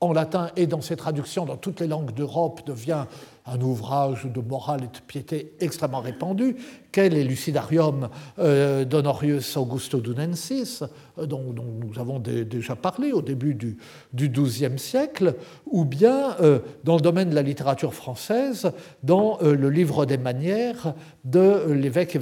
en 0.00 0.12
latin 0.12 0.50
et 0.56 0.66
dans 0.66 0.82
ses 0.82 0.96
traductions 0.96 1.46
dans 1.46 1.56
toutes 1.56 1.80
les 1.80 1.86
langues 1.86 2.12
d'Europe 2.12 2.66
devient 2.66 3.06
un 3.46 3.60
ouvrage 3.60 4.26
de 4.26 4.40
morale 4.40 4.84
et 4.84 4.88
de 4.88 4.98
piété 5.06 5.54
extrêmement 5.60 6.00
répandu, 6.00 6.56
qu'est 6.90 7.08
l'Elucidarium 7.08 8.08
euh, 8.38 8.84
d'Honorius 8.84 9.56
Augusto 9.56 10.00
Dunensis, 10.00 10.82
euh, 11.18 11.26
dont, 11.26 11.54
nous 11.54 11.96
avons 11.98 12.18
déjà 12.18 12.74
parlé 12.74 13.12
au 13.12 13.22
début 13.22 13.54
du, 13.54 13.78
XIIe 14.14 14.78
siècle, 14.78 15.36
ou 15.66 15.84
bien 15.84 16.34
euh, 16.40 16.58
dans 16.82 16.96
le 16.96 17.02
domaine 17.02 17.30
de 17.30 17.36
la 17.36 17.42
littérature 17.42 17.94
française, 17.94 18.72
dans 19.02 19.38
le 19.40 19.70
livre 19.70 20.04
des 20.06 20.18
manières 20.18 20.94
de 21.24 21.70
l'évêque 21.70 22.18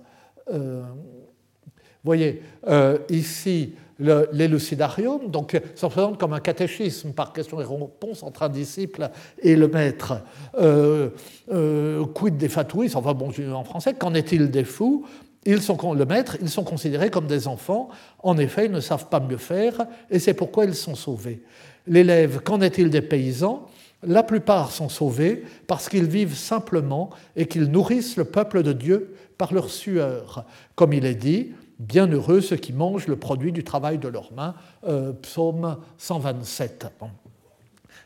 voyez, 2.04 2.42
euh, 2.68 2.98
ici, 3.08 3.74
l'élucidarium, 3.98 5.30
donc 5.30 5.60
ça 5.74 5.88
se 5.88 5.92
présente 5.92 6.18
comme 6.18 6.32
un 6.32 6.40
catéchisme 6.40 7.12
par 7.12 7.32
question 7.32 7.60
et 7.60 7.64
réponse 7.64 8.22
entre 8.22 8.42
un 8.42 8.48
disciple 8.48 9.08
et 9.40 9.56
le 9.56 9.68
maître. 9.68 10.20
Euh, 10.58 11.10
euh, 11.52 12.04
quid 12.06 12.36
des 12.36 12.48
fatouis, 12.48 12.90
enfin 12.94 13.14
bon, 13.14 13.30
en 13.52 13.64
français, 13.64 13.94
qu'en 13.94 14.14
est-il 14.14 14.50
des 14.50 14.64
fous? 14.64 15.06
Ils 15.46 15.62
sont, 15.62 15.92
le 15.92 16.06
maître, 16.06 16.38
ils 16.40 16.48
sont 16.48 16.64
considérés 16.64 17.10
comme 17.10 17.26
des 17.26 17.46
enfants. 17.46 17.90
En 18.22 18.38
effet, 18.38 18.66
ils 18.66 18.72
ne 18.72 18.80
savent 18.80 19.08
pas 19.08 19.20
mieux 19.20 19.36
faire 19.36 19.86
et 20.10 20.18
c'est 20.18 20.34
pourquoi 20.34 20.64
ils 20.64 20.74
sont 20.74 20.94
sauvés. 20.94 21.42
L'élève, 21.86 22.40
qu'en 22.40 22.60
est-il 22.62 22.88
des 22.90 23.02
paysans? 23.02 23.68
La 24.06 24.22
plupart 24.22 24.70
sont 24.70 24.88
sauvés 24.88 25.44
parce 25.66 25.88
qu'ils 25.88 26.06
vivent 26.06 26.36
simplement 26.36 27.10
et 27.36 27.46
qu'ils 27.46 27.70
nourrissent 27.70 28.16
le 28.16 28.24
peuple 28.24 28.62
de 28.62 28.72
Dieu 28.72 29.14
par 29.38 29.52
leur 29.52 29.70
sueur. 29.70 30.44
Comme 30.74 30.92
il 30.92 31.04
est 31.04 31.14
dit, 31.14 31.52
Bienheureux 31.78 32.40
ceux 32.40 32.56
qui 32.56 32.72
mangent 32.72 33.08
le 33.08 33.16
produit 33.16 33.52
du 33.52 33.64
travail 33.64 33.98
de 33.98 34.08
leurs 34.08 34.32
mains, 34.32 34.54
euh, 34.86 35.12
psaume 35.12 35.78
127. 35.98 36.86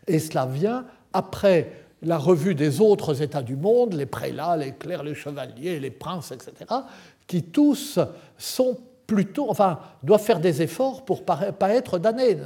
Et 0.06 0.18
cela 0.18 0.46
vient 0.46 0.86
après 1.12 1.72
la 2.02 2.16
revue 2.16 2.54
des 2.54 2.80
autres 2.80 3.22
États 3.22 3.42
du 3.42 3.56
monde, 3.56 3.94
les 3.94 4.06
prélats, 4.06 4.56
les 4.56 4.72
clercs, 4.72 5.02
les 5.02 5.14
chevaliers, 5.14 5.80
les 5.80 5.90
princes, 5.90 6.32
etc., 6.32 6.52
qui 7.26 7.42
tous 7.42 7.98
sont 8.38 8.78
plutôt, 9.06 9.50
enfin, 9.50 9.80
doivent 10.02 10.22
faire 10.22 10.40
des 10.40 10.62
efforts 10.62 11.04
pour 11.04 11.24
pas 11.24 11.54
être 11.70 11.98
damnés. 11.98 12.38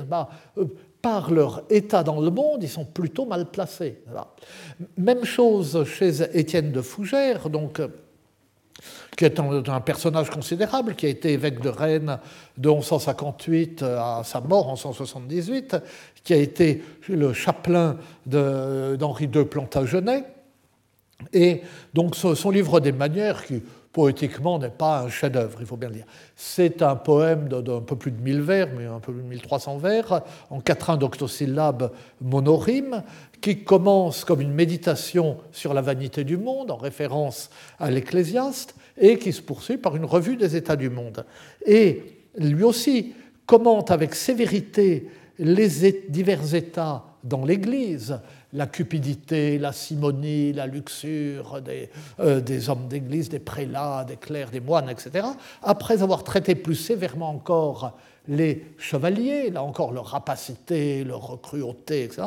Euh, 0.59 0.65
par 1.03 1.33
leur 1.33 1.65
état 1.69 2.05
dans 2.05 2.21
le 2.21 2.31
monde, 2.31 2.63
ils 2.63 2.69
sont 2.69 2.85
plutôt 2.85 3.27
mal 3.27 3.47
placés. 3.47 3.99
Même 4.97 5.25
chose 5.25 5.85
chez 5.85 6.23
Étienne 6.39 6.71
de 6.71 6.81
Fougères, 6.81 7.51
donc 7.51 7.83
qui 9.17 9.25
est 9.25 9.39
un, 9.39 9.81
personnage 9.81 10.31
considérable, 10.31 10.95
qui 10.95 11.07
a 11.07 11.09
été 11.11 11.33
évêque 11.33 11.61
de 11.61 11.69
Rennes 11.69 12.19
de 12.57 12.71
1158 12.71 13.83
à 13.83 14.23
sa 14.25 14.41
mort 14.41 14.69
en 14.69 14.73
1178, 14.73 15.77
qui 16.25 16.33
a 16.33 16.39
été 16.39 16.83
le 17.09 17.33
chapelain 17.33 17.99
d'Henri 18.27 19.25
II 19.25 19.45
Plantagenet. 19.45 20.25
Et 21.33 21.63
donc 21.95 22.17
son 22.17 22.51
livre 22.51 22.81
des 22.81 22.93
manières, 22.93 23.45
qui 23.45 23.63
poétiquement 23.93 24.59
n'est 24.59 24.71
pas 24.71 25.03
un 25.03 25.09
chef-d'œuvre, 25.09 25.59
il 25.61 25.67
faut 25.67 25.77
bien 25.77 25.91
le 25.91 25.97
dire. 25.97 26.07
C'est 26.35 26.83
un 26.83 26.97
poème 26.97 27.49
d'un 27.49 27.81
peu 27.81 27.97
plus 27.97 28.11
de 28.11 28.21
1000 28.21 28.41
vers, 28.41 28.69
mais 28.75 28.87
un 28.87 29.01
peu 29.01 29.13
plus 29.13 29.23
de 29.23 29.29
1300 29.29 29.77
vers, 29.79 30.23
en 30.51 30.61
quatrain 30.61 30.97
d'octosyllabes 30.97 31.93
monorimes, 32.21 33.03
qui 33.41 33.65
commence 33.65 34.25
comme 34.25 34.41
une 34.41 34.53
méditation 34.53 35.37
sur 35.53 35.75
la 35.75 35.83
vanité 35.83 36.25
du 36.25 36.39
monde, 36.39 36.71
en 36.71 36.77
référence 36.77 37.51
à 37.79 37.91
l'Ecclésiaste, 37.91 38.75
et 38.99 39.19
qui 39.19 39.33
se 39.33 39.43
poursuit 39.43 39.79
par 39.79 39.97
une 39.97 40.05
revue 40.05 40.37
des 40.37 40.57
états 40.57 40.77
du 40.77 40.91
monde. 40.91 41.25
Et 41.67 42.03
lui 42.39 42.65
aussi 42.65 43.15
commente 43.47 43.91
avec 43.91 44.15
sévérité 44.15 45.09
les 45.39 46.05
divers 46.09 46.55
états 46.55 47.05
dans 47.25 47.45
l'Église, 47.45 48.19
la 48.53 48.67
cupidité, 48.67 49.59
la 49.59 49.73
simonie, 49.73 50.53
la 50.53 50.67
luxure 50.67 51.63
des, 51.63 51.89
euh, 52.21 52.41
hommes 52.69 52.89
d'Église, 52.89 53.29
des 53.29 53.39
prélats, 53.39 54.05
des 54.05 54.17
clercs, 54.17 54.51
des 54.51 54.61
moines, 54.61 54.91
etc., 54.91 55.27
après 55.63 56.03
avoir 56.03 56.25
traité 56.25 56.55
plus 56.55 56.75
sévèrement 56.75 57.31
encore 57.31 57.97
les 58.29 58.67
chevaliers, 58.79 59.51
là 59.51 59.63
encore 59.63 59.93
leur 59.93 60.07
rapacité, 60.07 61.05
leur 61.05 61.41
cruauté, 61.41 62.05
etc., 62.05 62.23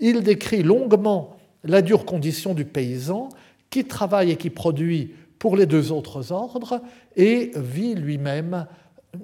il 0.00 0.22
décrit 0.22 0.62
longuement 0.62 1.36
la 1.64 1.82
dure 1.82 2.04
condition 2.04 2.54
du 2.54 2.64
paysan 2.64 3.28
qui 3.70 3.84
travaille 3.84 4.32
et 4.32 4.36
qui 4.36 4.50
produit 4.50 5.14
pour 5.40 5.56
les 5.56 5.66
deux 5.66 5.90
autres 5.90 6.30
ordres 6.30 6.80
et 7.16 7.50
vit 7.56 7.94
lui-même 7.96 8.66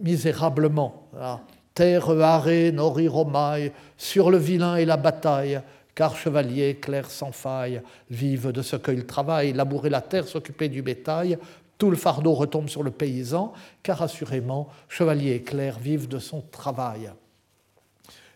misérablement. 0.03 1.09
Terre 1.75 2.11
harée, 2.11 2.73
nori 2.73 3.07
romaille, 3.07 3.71
sur 3.99 4.31
le 4.31 4.39
vilain 4.39 4.77
et 4.77 4.87
la 4.87 4.97
bataille, 4.97 5.61
car 5.95 6.17
chevalier, 6.17 6.77
clair 6.77 7.11
sans 7.11 7.33
faille, 7.33 7.83
vivent 8.11 8.51
de 8.51 8.63
ce 8.63 8.77
qu'il 8.77 9.05
travaille, 9.05 9.53
labourer 9.53 9.91
la 9.91 10.01
terre, 10.01 10.27
s'occuper 10.27 10.71
du 10.71 10.81
bétail, 10.81 11.39
tout 11.77 11.91
le 11.91 11.97
fardeau 11.97 12.33
retombe 12.33 12.71
sur 12.71 12.83
le 12.83 12.91
paysan, 12.91 13.53
car 13.83 14.01
assurément, 14.01 14.69
chevalier 14.89 15.33
et 15.33 15.43
clerc 15.43 15.79
vivent 15.79 16.09
de 16.09 16.19
son 16.19 16.41
travail. 16.41 17.11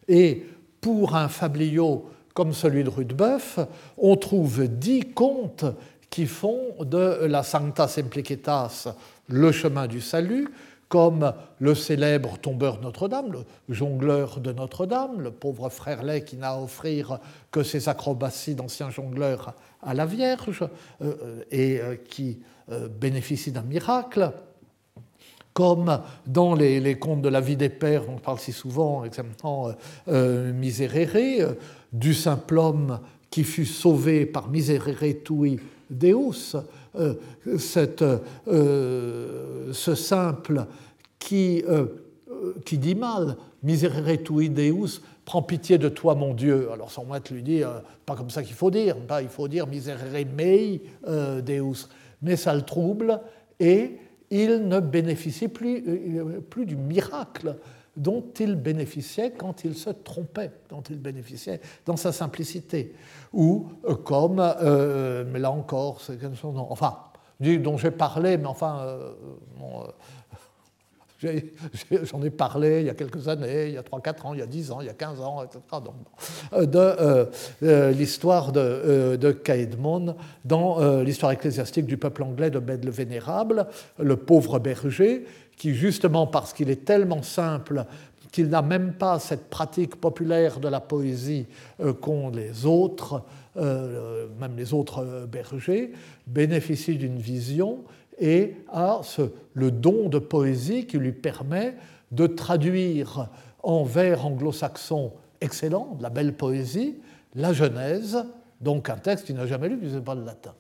Et 0.07 0.45
pour 0.83 1.17
un 1.17 1.29
fabliau 1.29 2.11
comme 2.35 2.53
celui 2.53 2.85
de 2.85 2.91
Rudebeuf, 2.91 3.59
on 3.97 4.17
trouve 4.17 4.69
dix 4.69 5.01
contes 5.01 5.65
qui 6.11 6.27
font 6.27 6.75
de 6.81 7.25
la 7.25 7.43
Sancta 7.43 7.89
Simplicitas 7.89 8.89
le 9.29 9.53
chemin 9.53 9.87
du 9.87 10.01
salut, 10.01 10.49
comme 10.89 11.33
le 11.61 11.77
célèbre 11.77 12.37
tombeur 12.39 12.81
Notre-Dame, 12.81 13.31
le 13.31 13.75
jongleur 13.75 14.41
de 14.41 14.53
Notre-Dame, 14.53 15.21
le 15.21 15.31
pauvre 15.31 15.69
frère 15.69 16.03
Lay 16.03 16.25
qui 16.25 16.37
n'a 16.37 16.51
à 16.51 16.59
offrir 16.59 17.21
que 17.53 17.63
ses 17.63 17.89
acrobaties 17.89 18.57
d'ancien 18.57 18.91
jongleur 18.91 19.55
à 19.83 19.95
la 19.95 20.05
Vierge 20.05 20.63
euh, 20.63 20.69
euh, 21.01 21.45
et 21.53 21.81
euh, 21.81 21.95
qui 21.95 22.41
bénéficie 23.01 23.51
d'un 23.51 23.63
miracle, 23.63 24.31
comme 25.53 26.01
dans 26.25 26.55
les, 26.55 26.97
contes 27.01 27.21
de 27.21 27.29
la 27.29 27.41
vie 27.41 27.57
des 27.57 27.69
pères, 27.69 28.09
on 28.09 28.19
parle 28.19 28.39
si 28.39 28.53
souvent, 28.53 29.03
exactement 29.03 29.73
Miserere, 30.07 31.57
du 31.93 32.15
simple 32.15 32.59
homme 32.59 33.01
qui 33.29 33.43
fut 33.43 33.67
sauvé 33.67 34.25
par 34.25 34.49
Miserere 34.49 35.25
tui 35.25 35.59
Deus, 35.91 36.57
euh, 36.97 37.15
cette, 37.59 38.03
euh, 38.49 39.73
ce 39.73 39.95
simple 39.95 40.65
qui, 41.19 41.63
euh, 41.69 41.87
qui 42.65 42.79
dit 42.79 42.95
mal, 42.95 43.37
miserere 43.63 44.23
tui 44.23 44.51
Deus, 44.51 45.01
prends 45.25 45.43
pitié 45.43 45.79
de 45.79 45.89
toi 45.89 46.15
mon 46.15 46.35
Dieu. 46.35 46.71
Alors 46.73 46.91
son 46.91 47.05
maître 47.05 47.33
lui 47.33 47.43
dit, 47.43 47.63
pas 48.07 48.17
comme 48.17 48.31
ça 48.31 48.43
qu'il 48.43 48.55
faut 48.55 48.71
dire, 48.71 48.97
pas, 48.97 49.23
il 49.23 49.29
faut 49.29 49.49
dire 49.49 49.67
miserere 49.67 50.27
mei 50.37 50.83
Deus, 51.07 51.89
mais 52.23 52.37
ça 52.37 52.55
le 52.55 52.63
trouble 52.63 53.21
et 53.59 53.97
il 54.31 54.69
ne 54.69 54.81
bénéficie 54.81 55.49
plus, 55.49 55.85
plus 56.49 56.65
du 56.65 56.77
miracle 56.77 57.57
dont 58.01 58.25
il 58.41 58.57
bénéficiait 58.57 59.33
quand 59.33 59.65
il 59.65 59.75
se 59.75 59.91
trompait, 59.91 60.51
dont 60.71 60.81
il 60.89 60.99
bénéficiait 60.99 61.61
dans 61.85 61.97
sa 61.97 62.13
simplicité. 62.13 62.95
Ou 63.33 63.69
euh, 63.85 63.95
comme, 63.95 64.41
euh, 64.41 65.25
mais 65.31 65.39
là 65.39 65.51
encore, 65.51 66.01
enfin, 66.71 66.99
dont 67.41 67.77
j'ai 67.77 67.91
parlé, 67.91 68.39
mais 68.39 68.47
enfin, 68.47 68.81
euh, 68.81 69.13
j'en 72.05 72.23
ai 72.23 72.31
parlé 72.31 72.81
il 72.81 72.87
y 72.87 72.91
a 72.91 72.95
quelques 72.95 73.29
années, 73.29 73.67
il 73.67 73.75
y 73.75 73.77
a 73.77 73.83
3-4 73.83 74.27
ans, 74.27 74.33
il 74.33 74.41
y 74.41 74.43
a 74.43 74.47
10 74.47 74.73
ans, 74.73 74.81
il 74.81 74.87
y 74.87 74.91
a 74.91 74.95
15 74.95 75.21
ans, 75.21 75.45
etc. 75.45 75.61
de 76.53 77.93
l'histoire 77.93 78.53
de, 78.53 79.17
de 79.17 79.31
Caedmon 79.31 80.17
dans 80.47 81.03
l'histoire 81.03 81.33
ecclésiastique 81.33 81.85
du 81.85 81.99
peuple 81.99 82.23
anglais 82.23 82.49
de 82.49 82.59
Bède 82.59 82.87
le 82.87 82.91
Vénérable, 82.91 83.67
le 83.99 84.17
pauvre 84.17 84.59
berger 84.59 85.27
qui, 85.61 85.75
justement 85.75 86.27
parce 86.27 86.55
qu'il 86.55 86.71
est 86.71 86.87
tellement 86.87 87.23
simple 87.23 87.85
qu'il 88.33 88.49
n'a 88.49 88.63
même 88.63 88.95
pas 88.95 89.19
cette 89.19 89.51
pratique 89.51 89.97
populaire 89.97 90.59
de 90.59 90.69
la 90.69 90.81
poésie 90.81 91.47
euh, 91.81 91.93
qu'ont 91.93 92.31
les 92.31 92.65
autres, 92.65 93.23
euh, 93.59 94.27
même 94.41 94.57
les 94.57 94.73
autres 94.73 95.05
euh, 95.05 95.27
bergers, 95.27 95.93
bénéficie 96.27 96.97
d'une 96.97 97.19
vision 97.19 97.85
et 98.19 98.57
a 98.73 99.03
le 99.53 99.71
don 99.71 100.09
de 100.09 100.19
poésie 100.19 100.87
qui 100.87 100.97
lui 100.97 101.13
permet 101.13 101.75
de 102.11 102.27
traduire 102.27 103.29
en 103.63 103.85
vers 103.85 104.25
anglo-saxon 104.25 105.13
excellent, 105.43 105.95
de 105.99 106.03
la 106.03 106.11
belle 106.11 106.33
poésie, 106.33 106.97
la 107.35 107.53
Genèse, 107.53 108.25
donc 108.63 108.89
un 108.89 108.97
texte 108.97 109.27
qu'il 109.27 109.37
n'a 109.37 109.47
jamais 109.47 109.69
lu, 109.69 109.77
puisque 109.77 109.93
ce 109.93 109.99
n'est 109.99 110.05
pas 110.05 110.15
le 110.15 110.25
latin. 110.25 110.55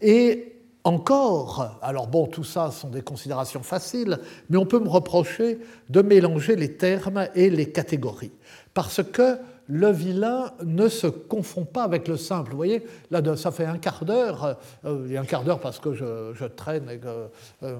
Et 0.00 0.57
encore, 0.84 1.78
alors 1.82 2.06
bon, 2.06 2.26
tout 2.26 2.44
ça 2.44 2.70
sont 2.70 2.88
des 2.88 3.02
considérations 3.02 3.62
faciles, 3.62 4.18
mais 4.48 4.56
on 4.56 4.66
peut 4.66 4.78
me 4.78 4.88
reprocher 4.88 5.58
de 5.88 6.02
mélanger 6.02 6.56
les 6.56 6.76
termes 6.76 7.28
et 7.34 7.50
les 7.50 7.70
catégories, 7.70 8.32
parce 8.74 9.02
que 9.02 9.38
le 9.68 9.90
vilain 9.90 10.52
ne 10.64 10.88
se 10.88 11.06
confond 11.06 11.64
pas 11.64 11.82
avec 11.82 12.08
le 12.08 12.16
simple. 12.16 12.52
Vous 12.52 12.56
voyez, 12.56 12.82
là, 13.10 13.20
ça 13.36 13.50
fait 13.50 13.66
un 13.66 13.76
quart 13.76 14.04
d'heure, 14.04 14.56
euh, 14.84 15.08
et 15.10 15.18
un 15.18 15.24
quart 15.24 15.44
d'heure 15.44 15.60
parce 15.60 15.78
que 15.78 15.92
je, 15.92 16.44
traîne 16.46 16.88
et 16.88 16.98
que 16.98 17.28
euh, 17.62 17.78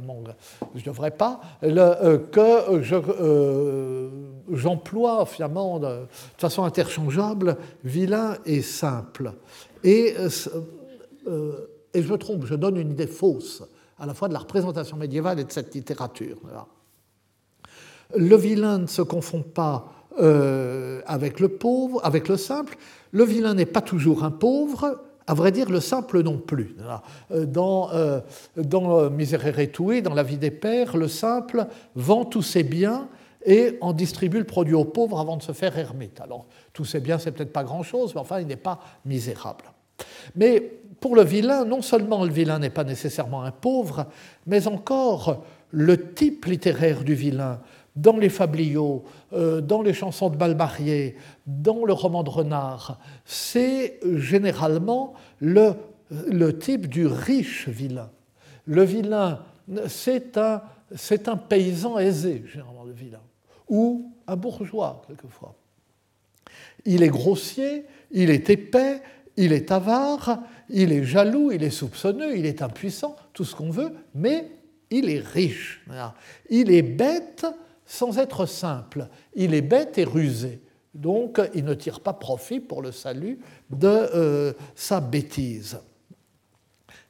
je 0.75 0.81
ne 0.81 0.85
devrais 0.85 1.11
pas, 1.11 1.41
euh, 1.63 2.19
que 2.19 2.83
j'emploie 4.53 5.25
finalement 5.25 5.79
de, 5.79 6.01
façon 6.37 6.65
interchangeable 6.65 7.57
vilain 7.83 8.37
et 8.45 8.61
simple. 8.61 9.33
Et 9.83 10.15
et 11.95 12.03
je 12.03 12.13
me 12.13 12.19
trompe, 12.19 12.45
je 12.47 12.55
donne 12.55 12.77
une 12.77 12.91
idée 12.91 13.07
fausse 13.07 13.63
à 13.99 14.07
la 14.07 14.15
fois 14.15 14.29
de 14.29 14.33
la 14.33 14.39
représentation 14.41 14.97
médiévale 14.97 15.41
et 15.41 15.45
de 15.45 15.53
cette 15.53 15.75
littérature. 15.75 16.39
Le 18.17 18.37
vilain 18.37 18.79
ne 18.79 18.87
se 18.87 19.03
confond 19.03 19.43
pas 19.43 19.93
euh, 20.21 21.01
avec 21.07 21.41
le 21.41 21.49
pauvre, 21.49 22.01
avec 22.05 22.29
le 22.29 22.37
simple. 22.37 22.77
Le 23.13 23.25
vilain 23.25 23.55
n'est 23.55 23.67
pas 23.67 23.81
toujours 23.83 24.25
un 24.25 24.31
pauvre, 24.31 25.03
à 25.27 25.35
vrai 25.35 25.53
dire, 25.53 25.71
le 25.71 25.81
simple 25.81 26.23
non 26.23 26.39
plus. 26.39 26.77
Euh, 27.31 27.45
dans, 27.45 27.91
euh, 27.93 28.21
dans 28.57 29.11
Miserere 29.11 29.71
Tui, 29.71 30.03
dans 30.03 30.15
La 30.15 30.23
vie 30.23 30.39
des 30.39 30.51
pères, 30.51 30.97
le 30.97 31.09
simple 31.09 31.67
vend 31.95 32.25
tous 32.25 32.43
ses 32.43 32.63
biens 32.63 33.09
et 33.45 33.79
en 33.81 33.93
distribue 33.93 34.39
le 34.39 34.45
produit 34.45 34.75
aux 34.75 34.85
pauvres 34.85 35.21
avant 35.21 35.37
de 35.37 35.43
se 35.43 35.53
faire 35.53 35.77
ermite. 35.79 36.21
Alors, 36.21 36.47
tous 36.73 36.85
ses 36.85 37.01
biens, 37.01 37.19
c'est 37.19 37.33
peut-être 37.33 37.53
pas 37.53 37.65
grand-chose, 37.65 38.15
mais 38.15 38.21
enfin, 38.21 38.41
il 38.41 38.47
n'est 38.47 38.57
pas 38.57 38.81
misérable. 39.05 39.65
Mais 40.35 40.61
pour 41.01 41.15
le 41.15 41.23
vilain, 41.23 41.65
non 41.65 41.83
seulement 41.83 42.25
le 42.25 42.31
vilain 42.31 42.59
n'est 42.59 42.71
pas 42.71 42.85
nécessairement 42.85 43.43
un 43.43 43.51
pauvre, 43.51 44.07
mais 44.47 44.67
encore 44.67 45.45
le 45.71 46.13
type 46.15 46.47
littéraire 46.47 47.05
du 47.05 47.15
vilain 47.15 47.61
dans 47.95 48.17
les 48.17 48.29
fabliaux, 48.29 49.05
euh, 49.33 49.61
dans 49.61 49.83
les 49.83 49.93
chansons 49.93 50.31
de 50.31 50.37
Balmarié, 50.37 51.17
dans 51.47 51.85
le 51.85 51.93
roman 51.93 52.23
de 52.23 52.31
Renard, 52.31 53.01
c'est 53.25 53.99
généralement 54.17 55.15
le, 55.41 55.73
le 56.11 56.57
type 56.57 56.87
du 56.89 57.07
riche 57.07 57.69
vilain. 57.69 58.11
Le 58.67 58.85
vilain, 58.85 59.41
c'est 59.89 60.37
un, 60.39 60.63
c'est 60.95 61.29
un 61.29 61.37
paysan 61.37 61.99
aisé, 61.99 62.45
généralement, 62.47 62.85
le 62.85 62.93
vilain, 62.93 63.23
ou 63.69 64.13
un 64.27 64.37
bourgeois, 64.37 65.03
quelquefois. 65.07 65.55
Il 66.85 67.03
est 67.03 67.09
grossier, 67.09 67.85
il 68.11 68.31
est 68.31 68.49
épais, 68.49 69.03
il 69.39 69.53
est 69.53 69.71
avare, 69.71 70.41
il 70.69 70.93
est 70.93 71.05
jaloux, 71.05 71.53
il 71.53 71.63
est 71.63 71.71
soupçonneux, 71.71 72.37
il 72.37 72.45
est 72.45 72.61
impuissant, 72.61 73.15
tout 73.33 73.45
ce 73.45 73.55
qu'on 73.55 73.71
veut, 73.71 73.93
mais 74.13 74.51
il 74.91 75.09
est 75.09 75.25
riche. 75.25 75.87
Il 76.51 76.73
est 76.73 76.83
bête 76.83 77.47
sans 77.87 78.19
être 78.19 78.47
simple. 78.47 79.07
Il 79.35 79.55
est 79.55 79.63
bête 79.63 79.97
et 79.97 80.05
rusé. 80.05 80.61
Donc, 80.93 81.41
il 81.55 81.65
ne 81.65 81.75
tire 81.75 82.01
pas 82.01 82.15
profit 82.15 82.59
pour 82.59 82.83
le 82.83 82.91
salut 82.91 83.39
de 83.71 83.87
euh, 83.87 84.53
sa 84.75 85.01
bêtise. 85.01 85.79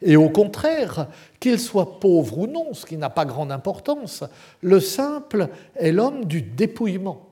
Et 0.03 0.17
au 0.17 0.29
contraire, 0.29 1.09
qu'il 1.41 1.59
soit 1.59 1.99
pauvre 1.99 2.41
ou 2.41 2.47
non, 2.47 2.75
ce 2.75 2.85
qui 2.85 2.99
n'a 2.99 3.11
pas 3.11 3.25
grande 3.25 3.51
importance, 3.51 4.23
le 4.61 4.81
simple 4.81 5.49
est 5.75 5.93
l'homme 5.93 6.27
du 6.27 6.43
dépouillement. 6.43 7.25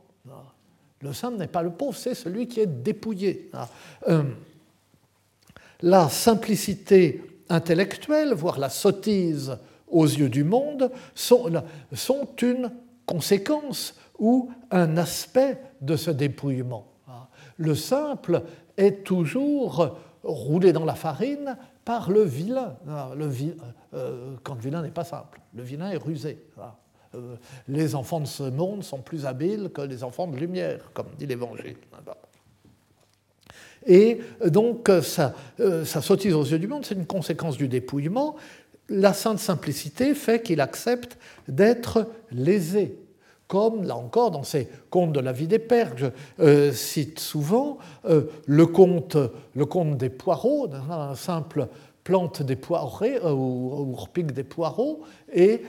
Le 1.03 1.13
simple 1.13 1.37
n'est 1.37 1.47
pas 1.49 1.63
le 1.63 1.71
pauvre, 1.71 1.95
c'est 1.95 2.15
celui 2.15 2.49
qui 2.49 2.61
est 2.61 2.67
dépouillé. 2.67 3.51
Euh, 4.09 4.23
la 5.83 6.09
simplicité 6.09 7.23
intellectuelle, 7.49 8.35
voire 8.35 8.59
la 8.59 8.69
sottise 8.69 9.59
aux 9.89 10.05
yeux 10.05 10.29
du 10.29 10.45
monde, 10.45 10.91
sont, 11.15 11.51
une 12.43 12.73
conséquence 13.05 13.95
ou 14.19 14.51
un 14.71 14.97
aspect 14.97 15.61
de 15.81 15.97
ce 15.97 16.11
dépouillement. 16.11 16.87
Le 17.59 17.75
simple 17.75 18.43
est 18.77 19.05
toujours 19.05 19.97
roulé 20.23 20.73
dans 20.73 20.85
la 20.85 20.95
farine 20.95 21.57
par 21.85 22.11
le 22.11 22.23
vilain. 22.23 22.77
Euh, 23.95 24.35
quand 24.43 24.55
le 24.55 24.61
vilain 24.61 24.83
n'est 24.83 24.91
pas 24.91 25.05
simple, 25.05 25.41
le 25.55 25.63
vilain 25.63 25.91
est 25.91 25.97
rusé. 25.97 26.45
Euh, 27.15 27.37
les 27.69 27.95
enfants 27.95 28.21
de 28.21 28.27
ce 28.27 28.43
monde 28.43 28.83
sont 28.83 29.01
plus 29.01 29.25
habiles 29.25 29.71
que 29.73 29.81
les 29.83 30.03
enfants 30.03 30.27
de 30.27 30.37
lumière, 30.37 30.91
comme 30.93 31.07
dit 31.17 31.27
l'Évangile. 31.27 31.77
Et 33.87 34.19
donc, 34.45 34.91
ça, 35.03 35.35
euh, 35.61 35.85
ça 35.85 36.03
sottise 36.03 36.35
aux 36.35 36.45
yeux 36.45 36.59
du 36.59 36.67
monde, 36.67 36.85
c'est 36.85 36.95
une 36.95 37.07
conséquence 37.07 37.57
du 37.57 37.69
dépouillement. 37.69 38.37
La 38.89 39.13
sainte 39.13 39.39
simplicité 39.39 40.15
fait 40.15 40.43
qu'il 40.43 40.61
accepte 40.61 41.19
d'être 41.49 42.09
lésé. 42.31 42.99
Comme, 43.49 43.85
là 43.85 43.97
encore, 43.97 44.33
dans 44.33 44.43
ces 44.43 44.69
contes 44.91 45.13
de 45.13 45.21
la 45.21 45.31
vie 45.31 45.47
des 45.47 45.61
pères, 45.61 45.93
je 45.97 46.07
euh, 46.41 46.73
cite 46.73 47.21
souvent, 47.21 47.79
euh, 48.05 48.23
le, 48.47 48.67
conte, 48.67 49.17
le 49.55 49.95
des 49.95 50.11
poireaux, 50.11 50.69
un 50.91 51.15
simple 51.15 51.69
plante 52.03 52.43
des 52.43 52.57
poirées 52.57 53.21
ou, 53.21 53.93
repique 53.95 54.33
des 54.33 54.45
poireaux, 54.45 55.03
et 55.33 55.63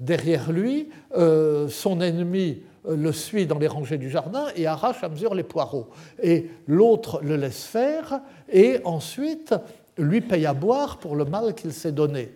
derrière 0.00 0.50
lui, 0.50 0.88
son 1.14 2.00
ennemi 2.00 2.62
le 2.88 3.12
suit 3.12 3.46
dans 3.46 3.58
les 3.58 3.66
rangées 3.66 3.98
du 3.98 4.10
jardin 4.10 4.46
et 4.56 4.66
arrache 4.66 5.02
à 5.02 5.08
mesure 5.08 5.34
les 5.34 5.42
poireaux. 5.42 5.88
Et 6.22 6.50
l'autre 6.66 7.20
le 7.22 7.36
laisse 7.36 7.64
faire 7.64 8.20
et 8.48 8.78
ensuite 8.84 9.54
lui 9.98 10.20
paye 10.20 10.46
à 10.46 10.54
boire 10.54 10.98
pour 10.98 11.16
le 11.16 11.24
mal 11.24 11.54
qu'il 11.54 11.72
s'est 11.72 11.92
donné. 11.92 12.32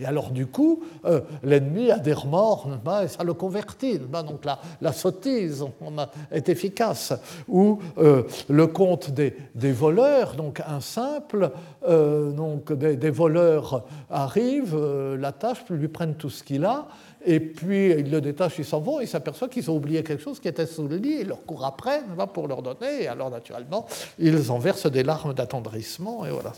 Et 0.00 0.06
alors 0.06 0.30
du 0.30 0.46
coup, 0.46 0.82
euh, 1.04 1.20
l'ennemi 1.42 1.90
a 1.90 1.98
des 1.98 2.12
remords 2.12 2.68
et 3.02 3.08
ça 3.08 3.24
le 3.24 3.34
convertit. 3.34 3.98
Donc 3.98 4.44
la, 4.44 4.58
la 4.80 4.92
sottise 4.92 5.64
est 6.32 6.48
efficace. 6.48 7.12
Ou 7.48 7.78
euh, 7.98 8.22
le 8.48 8.66
conte 8.66 9.10
des, 9.10 9.72
voleurs, 9.72 10.34
donc 10.34 10.60
un 10.66 10.80
simple, 10.80 11.50
euh, 11.86 12.32
donc 12.32 12.72
des, 12.72 13.10
voleurs 13.10 13.84
arrivent, 14.10 14.78
l'attachent, 15.18 15.68
lui 15.70 15.88
prennent 15.88 16.14
tout 16.14 16.30
ce 16.30 16.42
qu'il 16.42 16.64
a, 16.64 16.86
et 17.24 17.40
puis 17.40 17.90
ils 17.90 18.10
le 18.10 18.20
détachent, 18.20 18.58
ils 18.58 18.64
s'en 18.64 18.80
vont, 18.80 19.00
ils 19.00 19.08
s'aperçoivent 19.08 19.50
qu'ils 19.50 19.70
ont 19.70 19.76
oublié 19.76 20.02
quelque 20.02 20.22
chose 20.22 20.40
qui 20.40 20.48
était 20.48 20.66
sous 20.66 20.86
le 20.86 20.96
lit, 20.96 21.18
ils 21.20 21.28
leur 21.28 21.44
courent 21.44 21.64
après 21.64 22.02
pour 22.32 22.48
leur 22.48 22.62
donner, 22.62 23.02
et 23.02 23.08
alors 23.08 23.30
naturellement, 23.30 23.86
ils 24.18 24.50
en 24.50 24.58
versent 24.58 24.90
des 24.90 25.02
larmes 25.02 25.34
d'attendrissement, 25.34 26.26
et 26.26 26.30
voilà. 26.30 26.52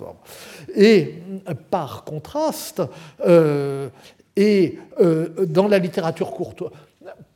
Et 0.74 1.22
par 1.70 2.04
contraste, 2.04 2.82
euh, 3.26 3.88
et 4.36 4.78
euh, 5.00 5.46
dans 5.46 5.68
la 5.68 5.78
littérature 5.78 6.30
courte, 6.32 6.62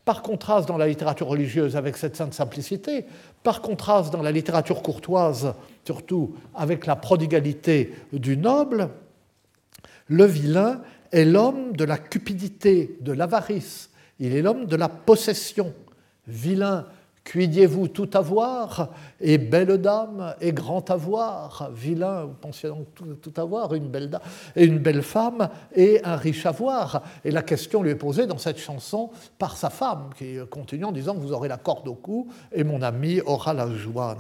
par 0.05 0.23
contraste 0.23 0.66
dans 0.66 0.79
la 0.79 0.88
littérature 0.88 1.29
religieuse 1.29 1.77
avec 1.77 1.97
cette 1.97 2.16
sainte 2.16 2.35
simplicité, 2.35 3.05
par 3.43 3.62
contraste 3.62 4.12
dans 4.12 4.23
la 4.23 4.33
littérature 4.33 4.83
courtoise, 4.83 5.55
surtout 5.85 6.35
avec 6.55 6.87
la 6.87 6.97
prodigalité 6.97 7.95
du 8.12 8.37
noble, 8.37 8.88
le 10.09 10.25
vilain 10.25 10.81
est 11.12 11.25
l'homme 11.25 11.77
de 11.77 11.85
la 11.85 11.99
cupidité, 11.99 12.99
de 13.01 13.12
l'avarice, 13.12 13.90
il 14.18 14.35
est 14.35 14.42
l'homme 14.42 14.66
de 14.66 14.77
la 14.77 14.88
possession. 14.88 15.73
Vilain, 16.27 16.87
cuidiez-vous 17.25 17.88
tout 17.88 18.11
avoir, 18.14 18.90
et 19.20 19.38
belle 19.38 19.79
dame, 19.79 20.35
et 20.40 20.53
grand 20.53 20.90
avoir? 20.90 21.70
Vilain, 21.73 22.25
vous 22.25 22.35
pensiez 22.35 22.68
donc 22.68 22.87
tout, 22.94 23.33
avoir, 23.37 23.75
une 23.75 23.88
belle 23.88 24.11
dame, 24.11 24.20
et 24.57 24.64
une 24.64 24.79
belle 24.79 25.03
femme, 25.03 25.49
et 25.75 26.01
un 26.05 26.16
riche 26.16 26.44
avoir. 26.46 27.03
Et 27.25 27.31
la 27.31 27.42
question 27.42 27.83
lui 27.83 27.90
est 27.90 27.96
posée 27.96 28.27
dans 28.27 28.38
cette 28.38 28.59
chanson 28.59 29.11
par 29.38 29.57
sa 29.57 29.70
femme, 29.70 30.11
qui 30.16 30.37
continue 30.51 30.85
en 30.85 30.92
disant 30.92 31.14
Vous 31.14 31.33
aurez 31.33 31.49
la 31.49 31.57
corde 31.57 31.88
au 31.88 31.94
cou, 31.94 32.29
et 32.53 32.64
mon 32.64 32.83
ami 32.83 33.20
aura 33.23 33.55
la 33.55 33.70
joie. 33.75 34.16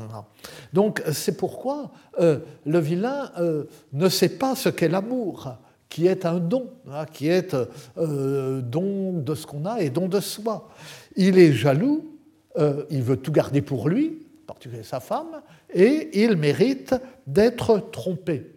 Donc 0.72 1.02
c'est 1.12 1.36
pourquoi 1.36 1.90
euh, 2.20 2.38
le 2.64 2.78
vilain 2.78 3.30
euh, 3.38 3.64
ne 3.92 4.08
sait 4.08 4.38
pas 4.38 4.54
ce 4.54 4.68
qu'est 4.68 4.88
l'amour 4.88 5.56
qui 5.90 6.06
est 6.06 6.24
un 6.24 6.38
don, 6.38 6.70
hein, 6.90 7.04
qui 7.04 7.28
est 7.28 7.54
euh, 7.98 8.62
don 8.62 9.12
de 9.12 9.34
ce 9.34 9.46
qu'on 9.46 9.66
a 9.66 9.80
et 9.80 9.90
don 9.90 10.08
de 10.08 10.20
soi. 10.20 10.68
Il 11.16 11.38
est 11.38 11.52
jaloux, 11.52 12.16
euh, 12.56 12.84
il 12.90 13.02
veut 13.02 13.16
tout 13.16 13.32
garder 13.32 13.60
pour 13.60 13.88
lui, 13.88 14.26
en 14.44 14.46
particulier 14.46 14.84
sa 14.84 15.00
femme, 15.00 15.42
et 15.74 16.22
il 16.22 16.36
mérite 16.36 16.94
d'être 17.26 17.90
trompé. 17.90 18.54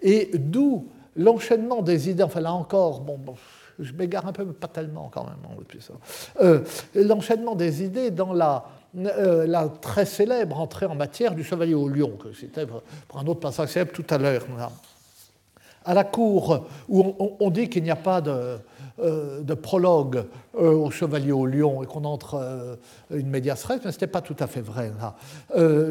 Et 0.00 0.30
d'où 0.34 0.88
l'enchaînement 1.16 1.82
des 1.82 2.08
idées, 2.10 2.22
enfin 2.22 2.40
là 2.40 2.52
encore, 2.52 3.00
bon, 3.00 3.18
je 3.78 3.92
m'égare 3.92 4.26
un 4.26 4.32
peu, 4.32 4.44
mais 4.44 4.52
pas 4.52 4.68
tellement 4.68 5.10
quand 5.12 5.24
même, 5.24 5.38
hein, 5.44 5.78
ça. 5.80 5.94
Euh, 6.40 6.60
l'enchaînement 6.94 7.56
des 7.56 7.82
idées 7.82 8.10
dans 8.10 8.32
la, 8.32 8.64
la 8.94 9.68
très 9.68 10.04
célèbre 10.04 10.60
entrée 10.60 10.86
en 10.86 10.94
matière 10.94 11.34
du 11.34 11.42
chevalier 11.42 11.74
au 11.74 11.88
lion, 11.88 12.10
que 12.10 12.32
c'était 12.32 12.66
pour 12.66 13.18
un 13.18 13.26
autre 13.26 13.40
passage 13.40 13.70
célèbre 13.70 13.92
tout 13.92 14.06
à 14.10 14.18
l'heure 14.18 14.44
à 15.84 15.94
la 15.94 16.04
cour 16.04 16.66
où 16.88 17.14
on, 17.40 17.50
dit 17.50 17.68
qu'il 17.68 17.82
n'y 17.82 17.90
a 17.90 17.96
pas 17.96 18.20
de, 18.20 18.58
euh, 19.00 19.42
prologue 19.56 20.24
euh, 20.56 20.70
au 20.72 20.90
Chevalier 20.90 21.32
au 21.32 21.46
Lion 21.46 21.82
et 21.82 21.86
qu'on 21.86 22.04
entre 22.04 22.34
euh, 22.34 22.76
une 23.10 23.28
médias 23.28 23.66
mais 23.68 23.80
ce 23.82 23.88
n'était 23.88 24.06
pas 24.06 24.20
tout 24.20 24.36
à 24.38 24.46
fait 24.46 24.60
vrai. 24.60 24.92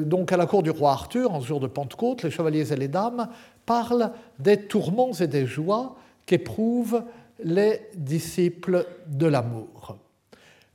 donc 0.06 0.32
à 0.32 0.38
la 0.38 0.46
cour 0.46 0.64
du 0.64 0.72
roi 0.72 0.92
Arthur, 0.92 1.32
en 1.32 1.42
jour 1.42 1.60
de 1.60 1.68
Pentecôte, 1.68 2.24
les 2.24 2.32
chevaliers 2.32 2.72
et 2.72 2.76
les 2.76 2.88
dames 2.88 3.28
parlent 3.66 4.12
des 4.40 4.58
tourments 4.68 5.14
et 5.14 5.28
des 5.28 5.46
joies 5.46 5.96
qu'éprouvent 6.26 7.04
les 7.44 7.82
disciples 7.96 8.86
de 9.08 9.28
l'amour. 9.28 9.98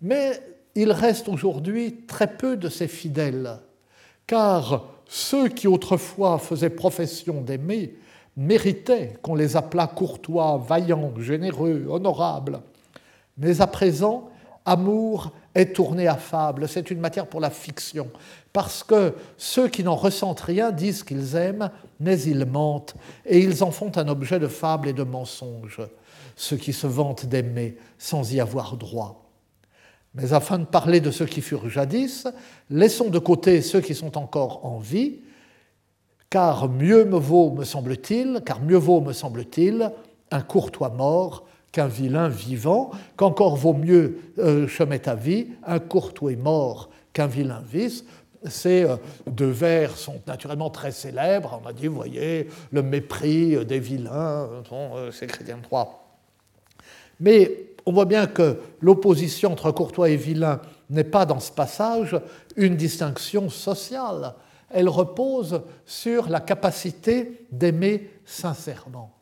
Mais 0.03 0.41
il 0.75 0.93
reste 0.93 1.29
aujourd'hui 1.29 2.05
très 2.07 2.37
peu 2.37 2.57
de 2.57 2.69
ces 2.69 2.89
fidèles, 2.89 3.59
car 4.27 4.85
ceux 5.07 5.49
qui 5.49 5.67
autrefois 5.67 6.39
faisaient 6.39 6.71
profession 6.71 7.41
d'aimer 7.41 7.95
méritaient 8.39 9.15
qu'on 9.21 9.35
les 9.35 9.57
appelât 9.57 9.89
courtois, 9.89 10.63
vaillants, 10.65 11.13
généreux, 11.19 11.87
honorables. 11.91 12.61
Mais 13.37 13.61
à 13.61 13.67
présent, 13.67 14.31
amour 14.65 15.33
est 15.57 15.75
tourné 15.75 16.07
à 16.07 16.15
fable, 16.15 16.69
c'est 16.69 16.91
une 16.93 17.01
matière 17.01 17.27
pour 17.27 17.41
la 17.41 17.51
fiction, 17.51 18.09
parce 18.53 18.85
que 18.85 19.15
ceux 19.37 19.69
qui 19.69 19.83
n'en 19.83 19.97
ressentent 19.97 20.41
rien 20.41 20.71
disent 20.71 21.03
qu'ils 21.03 21.35
aiment, 21.35 21.71
mais 21.99 22.21
ils 22.21 22.45
mentent, 22.45 22.95
et 23.27 23.41
ils 23.41 23.65
en 23.65 23.73
font 23.73 23.91
un 23.97 24.07
objet 24.07 24.39
de 24.39 24.47
fable 24.47 24.89
et 24.89 24.93
de 24.93 25.03
mensonge, 25.03 25.81
ceux 26.37 26.57
qui 26.57 26.73
se 26.73 26.87
vantent 26.87 27.27
d'aimer 27.27 27.77
sans 27.99 28.33
y 28.33 28.39
avoir 28.41 28.77
droit. 28.77 29.25
Mais 30.15 30.33
afin 30.33 30.61
de 30.61 30.65
parler 30.65 31.01
de 31.01 31.11
ceux 31.11 31.27
qui 31.27 31.41
furent 31.41 31.69
jadis, 31.69 32.29
laissons 32.71 33.11
de 33.11 33.19
côté 33.19 33.63
ceux 33.63 33.81
qui 33.81 33.97
sont 33.97 34.17
encore 34.17 34.65
en 34.65 34.79
vie, 34.79 35.23
car 36.31 36.69
mieux 36.69 37.05
me 37.05 37.17
vaut, 37.19 37.51
me 37.51 37.65
semble-t-il, 37.65 38.43
car 38.45 38.61
mieux 38.61 38.77
vaut, 38.77 39.01
me 39.01 39.13
semble-t-il, 39.13 39.91
un 40.31 40.41
courtois 40.43 40.91
mort 40.91 41.45
qu'un 41.73 41.87
vilain 41.87 42.29
vivant, 42.29 42.91
qu'encore 43.17 43.57
vaut 43.57 43.75
mieux, 43.75 44.19
euh, 44.39 44.67
je 44.67 44.83
mets 44.83 45.09
à 45.09 45.15
vie, 45.15 45.49
un 45.67 45.79
courtois 45.79 46.37
mort 46.37 46.91
qu'un 47.13 47.27
vilain 47.27 47.63
vice. 47.71 48.05
Ces 48.45 48.85
euh, 48.85 48.97
deux 49.27 49.51
vers 49.51 49.97
sont 49.97 50.21
naturellement 50.27 50.71
très 50.71 50.93
célèbres. 50.93 51.61
On 51.63 51.69
a 51.69 51.73
dit, 51.73 51.89
voyez, 51.89 52.49
le 52.73 52.83
mépris 52.83 53.65
des 53.67 53.81
vilains, 53.81 54.49
euh, 54.73 55.11
c'est 55.13 55.27
Chrétien 55.27 55.59
III. 55.71 55.85
Mais 57.21 57.69
on 57.85 57.93
voit 57.93 58.05
bien 58.05 58.27
que 58.27 58.59
l'opposition 58.81 59.53
entre 59.53 59.73
courtois 59.73 60.11
et 60.11 60.17
vilain 60.17 60.61
n'est 60.91 61.05
pas 61.05 61.27
dans 61.27 61.41
ce 61.41 61.51
passage 61.51 62.17
une 62.57 62.77
distinction 62.77 63.49
sociale. 63.49 64.35
Elle 64.71 64.89
repose 64.89 65.63
sur 65.87 66.29
la 66.29 66.41
capacité 66.41 67.47
d'aimer 67.51 68.11
sincèrement. 68.25 69.15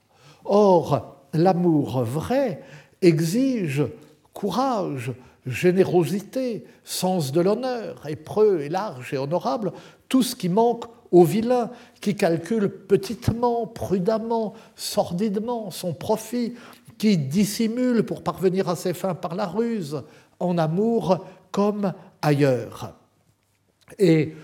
Or, 0.44 1.16
l'amour 1.32 2.02
vrai 2.02 2.62
exige 3.02 3.84
courage, 4.32 5.12
générosité, 5.46 6.64
sens 6.84 7.32
de 7.32 7.40
l'honneur, 7.40 8.06
épreux 8.08 8.60
et 8.60 8.68
large 8.68 9.14
et 9.14 9.18
honorable, 9.18 9.72
tout 10.08 10.22
ce 10.22 10.34
qui 10.34 10.48
manque 10.48 10.84
au 11.12 11.24
vilain 11.24 11.70
qui 12.00 12.16
calcule 12.16 12.68
petitement, 12.68 13.66
prudemment, 13.66 14.54
sordidement 14.74 15.70
son 15.70 15.94
profit, 15.94 16.54
qui 16.98 17.16
dissimule 17.16 18.02
pour 18.02 18.22
parvenir 18.22 18.68
à 18.68 18.76
ses 18.76 18.94
fins 18.94 19.14
par 19.14 19.34
la 19.34 19.46
ruse, 19.46 20.02
en 20.40 20.58
amour 20.58 21.24
comme 21.50 21.92
ailleurs. 22.22 22.94
Et 23.98 24.34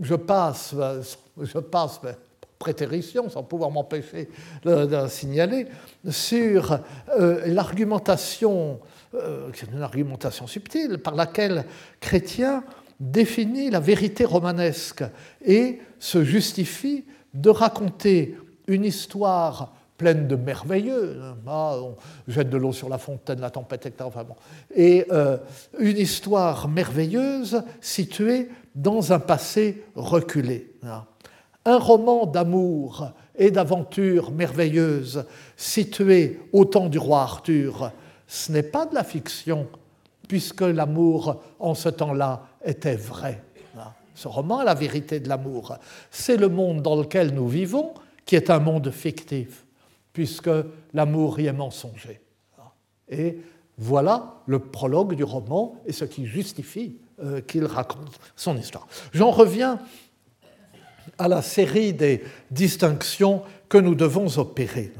je 0.00 0.14
passe, 0.14 0.74
je 1.40 1.58
passe 1.58 2.00
prétérition, 2.62 3.28
sans 3.28 3.42
pouvoir 3.42 3.70
m'empêcher 3.72 4.28
de, 4.64 5.08
signaler, 5.08 5.66
sur 6.08 6.78
euh, 7.18 7.42
l'argumentation, 7.46 8.78
euh, 9.14 9.50
une 9.72 9.82
argumentation 9.82 10.46
subtile, 10.46 10.98
par 10.98 11.16
laquelle 11.16 11.64
Chrétien 11.98 12.62
définit 13.00 13.68
la 13.68 13.80
vérité 13.80 14.24
romanesque 14.24 15.02
et 15.44 15.80
se 15.98 16.22
justifie 16.22 17.04
de 17.34 17.50
raconter 17.50 18.36
une 18.68 18.84
histoire 18.84 19.74
pleine 20.02 20.26
de 20.26 20.34
merveilleux. 20.34 21.20
Ah, 21.46 21.76
on 21.80 21.94
jette 22.26 22.50
de 22.50 22.56
l'eau 22.56 22.72
sur 22.72 22.88
la 22.88 22.98
fontaine, 22.98 23.40
la 23.40 23.50
tempête, 23.50 23.86
etc. 23.86 24.02
Enfin. 24.04 24.26
Et 24.74 25.06
euh, 25.12 25.36
une 25.78 25.96
histoire 25.96 26.68
merveilleuse 26.68 27.62
située 27.80 28.48
dans 28.74 29.12
un 29.12 29.20
passé 29.20 29.84
reculé. 29.94 30.72
Un 31.64 31.78
roman 31.78 32.26
d'amour 32.26 33.12
et 33.36 33.52
d'aventure 33.52 34.32
merveilleuse 34.32 35.24
situé 35.56 36.40
au 36.52 36.64
temps 36.64 36.88
du 36.88 36.98
roi 36.98 37.22
Arthur, 37.22 37.92
ce 38.26 38.50
n'est 38.50 38.64
pas 38.64 38.86
de 38.86 38.96
la 38.96 39.04
fiction, 39.04 39.68
puisque 40.26 40.62
l'amour 40.62 41.44
en 41.60 41.74
ce 41.76 41.90
temps-là 41.90 42.42
était 42.64 42.96
vrai. 42.96 43.40
Ce 44.16 44.26
roman 44.26 44.62
est 44.62 44.66
la 44.66 44.74
vérité 44.74 45.20
de 45.20 45.28
l'amour. 45.28 45.76
C'est 46.10 46.36
le 46.36 46.48
monde 46.48 46.82
dans 46.82 46.96
lequel 46.96 47.32
nous 47.32 47.46
vivons 47.46 47.94
qui 48.26 48.34
est 48.34 48.50
un 48.50 48.58
monde 48.58 48.90
fictif, 48.90 49.64
puisque 50.12 50.50
l'amour 50.92 51.40
y 51.40 51.46
est 51.46 51.52
mensonger. 51.52 52.20
Et 53.08 53.38
voilà 53.78 54.34
le 54.46 54.58
prologue 54.58 55.14
du 55.14 55.24
roman 55.24 55.76
et 55.86 55.92
ce 55.92 56.04
qui 56.04 56.26
justifie 56.26 56.98
euh, 57.22 57.40
qu'il 57.40 57.64
raconte 57.64 58.18
son 58.36 58.56
histoire. 58.56 58.86
J'en 59.12 59.30
reviens 59.30 59.78
à 61.18 61.28
la 61.28 61.42
série 61.42 61.92
des 61.92 62.22
distinctions 62.50 63.42
que 63.68 63.78
nous 63.78 63.94
devons 63.94 64.38
opérer. 64.38 64.92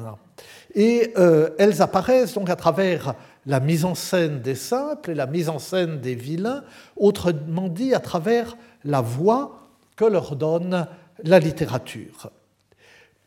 Et 0.75 1.12
euh, 1.16 1.51
elles 1.59 1.83
apparaissent 1.83 2.35
donc 2.35 2.48
à 2.48 2.57
travers 2.57 3.14
la 3.46 3.61
mise 3.61 3.85
en 3.85 3.94
scène 3.94 4.40
des 4.40 4.55
simples 4.55 5.11
et 5.11 5.14
la 5.14 5.27
mise 5.27 5.48
en 5.48 5.59
scène 5.59 6.01
des 6.01 6.14
vilains, 6.14 6.64
autrement 6.96 7.68
dit 7.68 7.94
à 7.94 8.01
travers 8.01 8.57
la 8.85 9.01
voix 9.01 9.59
que 9.96 10.05
leur 10.05 10.37
donne 10.37 10.87
la 11.25 11.38
littérature. 11.38 12.31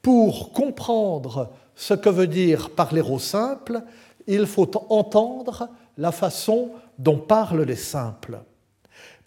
Pour 0.02 0.52
comprendre 0.52 1.52
ce 1.76 1.94
que 1.94 2.10
veut 2.10 2.28
dire 2.28 2.70
parler 2.70 3.02
aux 3.02 3.20
simples, 3.20 3.82
il 4.28 4.46
faut 4.46 4.72
entendre 4.90 5.70
la 5.98 6.12
façon 6.12 6.72
dont 6.98 7.18
parlent 7.18 7.64
les 7.64 7.76
simples. 7.76 8.40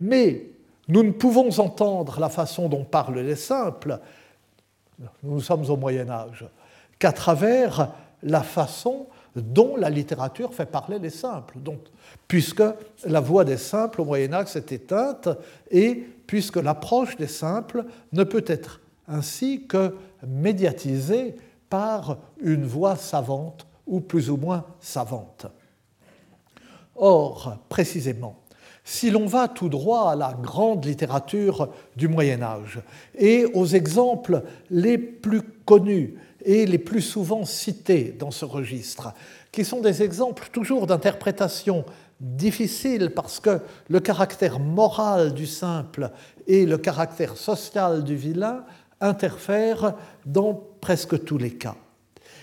Mais 0.01 0.47
nous 0.89 1.03
ne 1.03 1.13
pouvons 1.13 1.59
entendre 1.61 2.19
la 2.19 2.29
façon 2.29 2.69
dont 2.69 2.85
parlent 2.85 3.21
les 3.21 3.37
simples, 3.37 4.01
nous 5.23 5.41
sommes 5.41 5.69
au 5.71 5.77
Moyen 5.77 6.09
Âge, 6.09 6.47
qu'à 6.99 7.13
travers 7.13 7.93
la 8.23 8.43
façon 8.43 9.07
dont 9.37 9.77
la 9.77 9.91
littérature 9.91 10.53
fait 10.53 10.67
parler 10.67 10.99
les 10.99 11.11
simples. 11.11 11.59
Donc, 11.59 11.81
puisque 12.27 12.63
la 13.05 13.21
voix 13.21 13.45
des 13.45 13.57
simples 13.57 14.01
au 14.01 14.05
Moyen 14.05 14.33
Âge 14.33 14.49
s'est 14.49 14.67
éteinte 14.71 15.29
et 15.71 16.07
puisque 16.27 16.57
l'approche 16.57 17.17
des 17.17 17.29
simples 17.29 17.85
ne 18.13 18.25
peut 18.25 18.45
être 18.47 18.81
ainsi 19.07 19.67
que 19.67 19.95
médiatisée 20.27 21.37
par 21.69 22.19
une 22.41 22.65
voix 22.65 22.97
savante 22.97 23.67
ou 23.87 24.01
plus 24.01 24.31
ou 24.31 24.37
moins 24.37 24.65
savante. 24.81 25.47
Or, 26.97 27.59
précisément, 27.69 28.37
si 28.85 29.11
l'on 29.11 29.27
va 29.27 29.49
tout 29.49 29.69
droit 29.69 30.11
à 30.11 30.17
la 30.17 30.33
grande 30.33 30.85
littérature 30.85 31.69
du 31.97 32.09
Moyen 32.09 32.43
Âge 32.43 32.81
et 33.17 33.45
aux 33.45 33.67
exemples 33.67 34.43
les 34.71 34.97
plus 34.97 35.43
connus 35.65 36.15
et 36.45 36.65
les 36.65 36.79
plus 36.79 37.03
souvent 37.03 37.45
cités 37.45 38.17
dans 38.19 38.31
ce 38.31 38.45
registre, 38.45 39.13
qui 39.53 39.65
sont 39.65 39.81
des 39.81 40.03
exemples 40.03 40.49
toujours 40.51 40.87
d'interprétation 40.87 41.85
difficile 42.21 43.13
parce 43.15 43.41
que 43.41 43.61
le 43.89 44.01
caractère 44.01 44.59
moral 44.59 45.35
du 45.35 45.47
simple 45.47 46.11
et 46.47 46.67
le 46.67 46.79
caractère 46.79 47.37
social 47.37 48.03
du 48.03 48.17
vilain 48.17 48.65
interfèrent 49.01 49.95
dans 50.27 50.63
presque 50.81 51.25
tous 51.25 51.39
les 51.39 51.53
cas. 51.53 51.77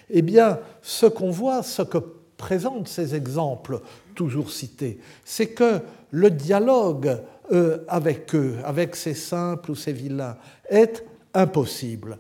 Eh 0.10 0.22
bien, 0.22 0.60
ce 0.82 1.06
qu'on 1.06 1.32
voit, 1.32 1.64
ce 1.64 1.82
que 1.82 1.98
présentent 2.38 2.88
ces 2.88 3.16
exemples 3.16 3.82
toujours 4.14 4.52
cités, 4.52 5.00
c'est 5.24 5.48
que 5.48 5.80
le 6.12 6.30
dialogue 6.30 7.18
euh, 7.52 7.80
avec 7.88 8.34
eux, 8.36 8.58
avec 8.64 8.96
ces 8.96 9.14
simples 9.14 9.72
ou 9.72 9.76
ces 9.76 9.94
vilains, 9.94 10.38
est 10.70 11.06
impossible. 11.34 12.18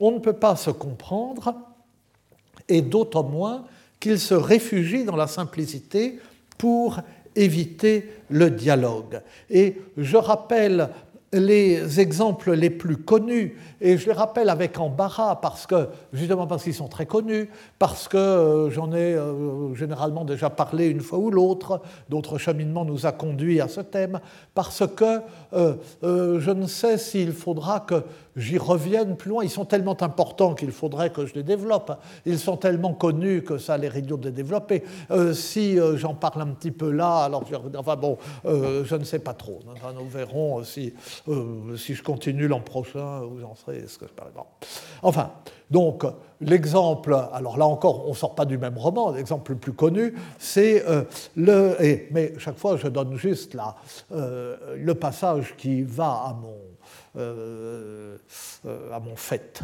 On 0.00 0.12
ne 0.12 0.18
peut 0.18 0.32
pas 0.32 0.56
se 0.56 0.70
comprendre, 0.70 1.54
et 2.70 2.82
d'autant 2.82 3.24
moins 3.24 3.64
qu'ils 3.98 4.20
se 4.20 4.34
réfugient 4.34 5.04
dans 5.04 5.16
la 5.16 5.26
simplicité 5.26 6.18
pour 6.56 7.00
éviter 7.36 8.08
le 8.28 8.50
dialogue. 8.50 9.20
Et 9.50 9.76
je 9.96 10.16
rappelle 10.16 10.88
les 11.32 12.00
exemples 12.00 12.52
les 12.52 12.70
plus 12.70 12.96
connus, 12.96 13.56
et 13.80 13.96
je 13.96 14.06
les 14.06 14.12
rappelle 14.12 14.48
avec 14.48 14.78
embarras 14.80 15.36
parce 15.36 15.66
que, 15.66 15.88
justement 16.12 16.46
parce 16.46 16.64
qu'ils 16.64 16.74
sont 16.74 16.88
très 16.88 17.06
connus, 17.06 17.48
parce 17.78 18.08
que 18.08 18.16
euh, 18.16 18.70
j'en 18.70 18.92
ai 18.92 19.14
euh, 19.14 19.74
généralement 19.74 20.24
déjà 20.24 20.50
parlé 20.50 20.88
une 20.88 21.00
fois 21.00 21.18
ou 21.18 21.30
l'autre, 21.30 21.82
d'autres 22.08 22.36
cheminements 22.38 22.84
nous 22.84 23.06
a 23.06 23.12
conduits 23.12 23.60
à 23.60 23.68
ce 23.68 23.80
thème, 23.80 24.20
parce 24.54 24.82
que 24.86 25.20
euh, 25.52 25.74
je 26.02 26.50
ne 26.50 26.66
sais 26.66 26.98
s'il 26.98 27.32
faudra 27.32 27.80
que 27.80 28.02
j'y 28.36 28.58
revienne 28.58 29.16
plus 29.16 29.30
loin. 29.30 29.44
Ils 29.44 29.50
sont 29.50 29.64
tellement 29.64 30.00
importants 30.02 30.54
qu'il 30.54 30.72
faudrait 30.72 31.10
que 31.10 31.26
je 31.26 31.34
les 31.34 31.42
développe. 31.42 31.92
Ils 32.26 32.38
sont 32.38 32.56
tellement 32.56 32.94
connus 32.94 33.42
que 33.42 33.58
ça 33.58 33.76
l'air 33.76 33.96
idiot 33.96 34.16
de 34.16 34.26
les 34.26 34.32
développer. 34.32 34.84
si 35.32 35.78
j'en 35.96 36.14
parle 36.14 36.42
un 36.42 36.48
petit 36.48 36.70
peu 36.70 36.90
là, 36.90 37.24
alors 37.24 37.44
enfin 37.76 37.96
bon, 37.96 38.18
je 38.44 38.94
ne 38.94 39.04
sais 39.04 39.18
pas 39.18 39.34
trop. 39.34 39.60
nous 39.98 40.08
verrons 40.08 40.62
si 40.62 40.94
euh, 41.28 41.76
si 41.76 41.94
je 41.94 42.02
continue 42.02 42.48
l'an 42.48 42.60
prochain, 42.60 43.22
où 43.22 43.38
j'en 43.40 43.54
serai 43.54 43.86
ce 43.86 43.98
que 43.98 44.06
je 44.06 44.12
Enfin, 45.02 45.32
donc 45.70 46.04
l'exemple, 46.40 47.16
alors 47.32 47.58
là 47.58 47.66
encore, 47.66 48.06
on 48.06 48.10
ne 48.10 48.16
sort 48.16 48.34
pas 48.34 48.44
du 48.44 48.58
même 48.58 48.78
roman, 48.78 49.12
l'exemple 49.12 49.52
le 49.52 49.58
plus 49.58 49.72
connu, 49.72 50.14
c'est 50.38 50.86
euh, 50.88 51.04
le. 51.36 51.76
mais 52.10 52.32
chaque 52.38 52.58
fois, 52.58 52.76
je 52.76 52.88
donne 52.88 53.16
juste 53.16 53.54
là, 53.54 53.76
euh, 54.12 54.76
le 54.76 54.94
passage 54.94 55.54
qui 55.56 55.82
va 55.82 56.10
à 56.10 56.36
mon, 56.40 57.20
à 58.92 59.00
mon 59.00 59.16
fait. 59.16 59.62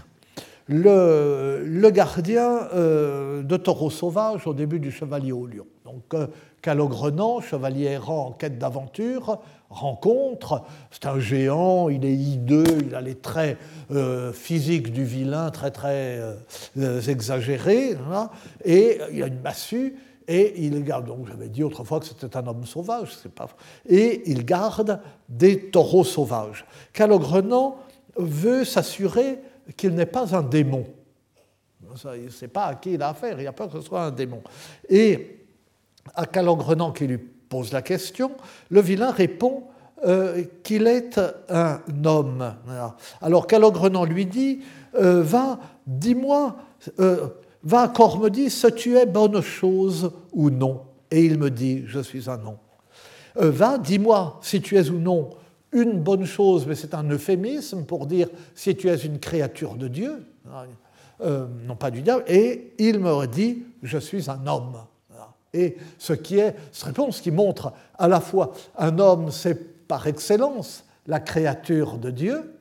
Le, 0.68 1.62
le, 1.64 1.90
gardien 1.90 2.68
de 2.74 3.56
taureau 3.56 3.88
sauvage 3.88 4.48
au 4.48 4.52
début 4.52 4.80
du 4.80 4.90
Chevalier 4.90 5.30
au 5.30 5.46
Lion. 5.46 5.66
Donc, 5.86 6.14
Calogrenant, 6.66 7.40
chevalier 7.40 7.84
errant 7.84 8.26
en 8.26 8.32
quête 8.32 8.58
d'aventure, 8.58 9.38
rencontre. 9.70 10.62
C'est 10.90 11.06
un 11.06 11.20
géant, 11.20 11.88
il 11.88 12.04
est 12.04 12.12
hideux, 12.12 12.78
il 12.84 12.92
a 12.96 13.00
les 13.00 13.14
traits 13.14 13.56
euh, 13.92 14.32
physiques 14.32 14.92
du 14.92 15.04
vilain 15.04 15.50
très 15.50 15.70
très 15.70 16.18
euh, 16.76 17.00
exagérés, 17.02 17.96
et 18.64 18.98
il 19.12 19.22
a 19.22 19.28
une 19.28 19.40
massue. 19.42 19.96
Et 20.26 20.64
il 20.64 20.82
garde, 20.82 21.06
donc 21.06 21.28
j'avais 21.28 21.48
dit 21.48 21.62
autrefois 21.62 22.00
que 22.00 22.06
c'était 22.06 22.36
un 22.36 22.44
homme 22.48 22.66
sauvage, 22.66 23.16
c'est 23.22 23.32
pas 23.32 23.46
Et 23.88 24.28
il 24.28 24.44
garde 24.44 24.98
des 25.28 25.70
taureaux 25.70 26.02
sauvages. 26.02 26.66
Calogrenant 26.92 27.76
veut 28.16 28.64
s'assurer 28.64 29.38
qu'il 29.76 29.94
n'est 29.94 30.04
pas 30.04 30.34
un 30.34 30.42
démon. 30.42 30.84
Il 32.16 32.24
ne 32.24 32.30
sait 32.30 32.48
pas 32.48 32.64
à 32.64 32.74
qui 32.74 32.94
il 32.94 33.02
a 33.02 33.10
affaire, 33.10 33.40
il 33.40 33.46
a 33.46 33.52
peur 33.52 33.68
que 33.68 33.78
ce 33.78 33.86
soit 33.86 34.02
un 34.02 34.10
démon. 34.10 34.42
Et 34.88 35.45
à 36.14 36.26
Calogrenant 36.26 36.92
qui 36.92 37.06
lui 37.06 37.18
pose 37.18 37.72
la 37.72 37.82
question, 37.82 38.32
le 38.70 38.80
vilain 38.80 39.10
répond 39.10 39.64
euh, 40.04 40.44
qu'il 40.62 40.86
est 40.86 41.18
un 41.48 41.80
homme. 42.04 42.54
Alors 43.22 43.46
Calogrenant 43.46 44.04
lui 44.04 44.26
dit 44.26 44.60
euh, 44.98 45.22
Va, 45.22 45.58
dis-moi, 45.86 46.56
euh, 47.00 47.28
Va, 47.62 47.88
corps 47.88 48.20
me 48.20 48.30
dit, 48.30 48.50
ce 48.50 48.68
tu 48.68 48.96
es 48.96 49.06
bonne 49.06 49.40
chose 49.40 50.12
ou 50.32 50.50
non 50.50 50.82
Et 51.10 51.24
il 51.24 51.38
me 51.38 51.50
dit, 51.50 51.82
je 51.86 51.98
suis 52.00 52.30
un. 52.30 52.40
Euh, 53.38 53.50
va, 53.50 53.78
dis-moi 53.78 54.38
si 54.42 54.60
tu 54.60 54.76
es 54.76 54.88
ou 54.88 54.98
non 54.98 55.30
une 55.72 56.00
bonne 56.00 56.24
chose, 56.24 56.64
mais 56.66 56.74
c'est 56.74 56.94
un 56.94 57.02
euphémisme 57.10 57.84
pour 57.84 58.06
dire 58.06 58.28
si 58.54 58.76
tu 58.76 58.88
es 58.88 58.96
une 58.96 59.18
créature 59.18 59.74
de 59.74 59.88
Dieu, 59.88 60.24
non 61.20 61.76
pas 61.76 61.90
du 61.90 62.02
diable, 62.02 62.24
et 62.28 62.72
il 62.78 63.00
me 63.00 63.26
dit, 63.26 63.64
je 63.82 63.98
suis 63.98 64.30
un 64.30 64.46
homme. 64.46 64.78
Et 65.56 65.76
ce 65.98 66.12
qui 66.12 66.38
est, 66.38 66.54
cette 66.70 66.84
réponse 66.84 67.22
qui 67.22 67.30
montre 67.30 67.72
à 67.98 68.08
la 68.08 68.20
fois 68.20 68.52
un 68.76 68.98
homme, 68.98 69.30
c'est 69.30 69.86
par 69.88 70.06
excellence 70.06 70.84
la 71.06 71.18
créature 71.18 71.96
de 71.96 72.10
Dieu, 72.10 72.58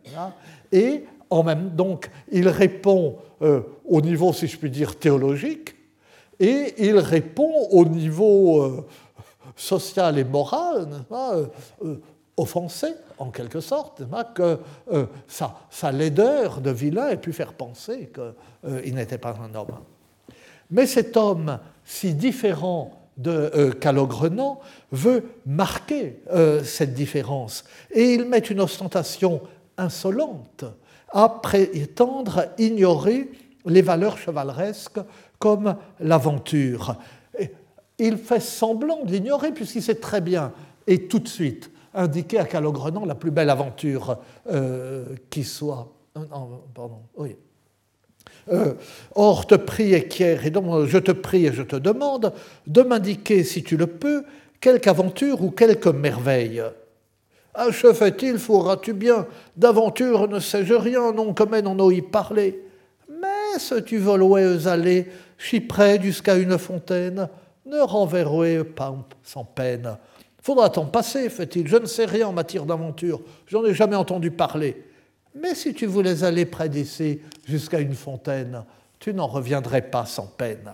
et 0.72 1.04
en 1.30 1.44
même 1.44 1.72
donc 1.72 2.10
il 2.32 2.48
répond 2.48 3.18
euh, 3.42 3.62
au 3.84 4.00
niveau, 4.00 4.32
si 4.32 4.48
je 4.48 4.58
puis 4.58 4.70
dire, 4.70 4.98
théologique, 4.98 5.76
et 6.40 6.74
il 6.78 6.98
répond 6.98 7.68
au 7.72 7.84
niveau 7.84 8.62
euh, 8.62 8.86
social 9.58 10.18
et 10.18 10.24
moral, 10.24 10.88
euh, 11.12 11.48
offensé 12.38 12.88
en 13.18 13.30
quelque 13.32 13.60
sorte, 13.60 14.04
que 14.34 14.60
sa, 15.28 15.56
sa, 15.70 15.92
laideur 15.92 16.62
de 16.62 16.70
vilain 16.72 17.10
ait 17.10 17.18
pu 17.18 17.34
faire 17.34 17.54
penser 17.54 18.12
qu'il 18.14 18.96
n'était 18.96 19.18
pas 19.18 19.36
un 19.42 19.54
homme. 19.56 19.80
Mais 20.70 20.86
cet 20.86 21.16
homme 21.16 21.60
si 21.86 22.14
différent 22.14 22.92
de 23.18 23.72
Calogrenant 23.80 24.60
veut 24.92 25.24
marquer 25.46 26.20
cette 26.64 26.94
différence 26.94 27.64
et 27.92 28.14
il 28.14 28.26
met 28.26 28.40
une 28.40 28.60
ostentation 28.60 29.42
insolente 29.78 30.66
à 31.12 31.30
prétendre 31.30 32.48
ignorer 32.58 33.30
les 33.66 33.82
valeurs 33.82 34.18
chevaleresques 34.18 35.00
comme 35.40 35.78
l'aventure. 36.02 36.98
Il 37.98 38.18
fait 38.18 38.42
semblant 38.42 39.06
d'ignorer 39.06 39.54
puisqu'il 39.54 39.82
sait 39.82 39.96
très 39.96 40.20
bien 40.20 40.52
et 40.88 41.08
tout 41.08 41.20
de 41.20 41.28
suite 41.28 41.72
indiquer 41.94 42.40
à 42.40 42.46
Calogrenant 42.46 43.06
la 43.06 43.16
plus 43.16 43.32
belle 43.32 43.50
aventure 43.50 44.18
euh, 44.48 45.16
qui 45.30 45.44
soit. 45.44 45.94
Euh, 46.18 46.26
pardon, 46.74 47.02
oui. 47.18 47.36
Euh, 48.52 48.74
or, 49.16 49.48
te 49.48 49.56
prie 49.56 49.94
et 49.94 50.08
et 50.22 50.50
donc 50.52 50.86
je 50.86 50.98
te 50.98 51.12
prie 51.12 51.48
et 51.48 51.54
je 51.54 51.64
te 51.64 51.76
demande 51.76 52.32
de 52.68 52.82
m'indiquer, 52.82 53.44
si 53.44 53.64
tu 53.64 53.76
le 53.76 53.88
peux, 53.88 54.24
quelque 54.60 54.88
aventure 54.88 55.42
ou 55.44 55.52
quelque 55.52 55.90
merveille 55.90 56.64
Achevait-il, 57.56 58.38
fourras-tu 58.38 58.94
bien? 58.94 59.26
D'aventure 59.56 60.28
ne 60.28 60.40
sais-je 60.40 60.74
rien, 60.74 61.14
non 61.14 61.34
comme 61.34 61.54
elle 61.54 61.64
n'en 61.64 61.90
y 61.90 62.02
parler. 62.02 62.62
Mais 63.10 63.58
ce 63.60 63.76
tu 63.76 63.98
voloues 63.98 64.36
aller, 64.68 65.08
si 65.38 65.62
près 65.62 66.02
jusqu'à 66.02 66.36
une 66.36 66.58
fontaine, 66.58 67.30
ne 67.66 67.80
renverrouez 67.80 68.64
pas 68.64 68.94
sans 69.24 69.46
peine. 69.46 69.98
Faudra-t-en 70.42 70.86
passer, 70.86 71.30
fait-il 71.30 71.68
Je 71.68 71.78
ne 71.78 71.86
sais 71.86 72.06
rien 72.06 72.28
en 72.28 72.34
matière 72.34 72.66
d'aventure, 72.66 73.22
j'en 73.48 73.66
ai 73.66 73.74
jamais 73.74 73.96
entendu 73.96 74.32
parler. 74.32 74.84
Mais 75.36 75.54
si 75.54 75.74
tu 75.74 75.86
voulais 75.86 76.24
aller 76.24 76.46
près 76.46 76.70
d'ici 76.70 77.20
jusqu'à 77.46 77.80
une 77.80 77.94
fontaine, 77.94 78.64
tu 79.00 79.14
n'en 79.14 79.28
reviendrais 79.28 79.82
pas 79.82 80.06
sans 80.06 80.28
peine. 80.28 80.72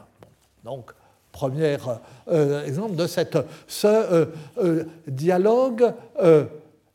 Donc, 0.64 0.92
premier 1.32 1.78
euh, 2.28 2.66
exemple 2.66 2.96
de 2.96 3.08
cette, 3.08 3.38
ce 3.68 3.88
euh, 3.88 4.26
euh, 4.60 4.84
dialogue 5.08 5.94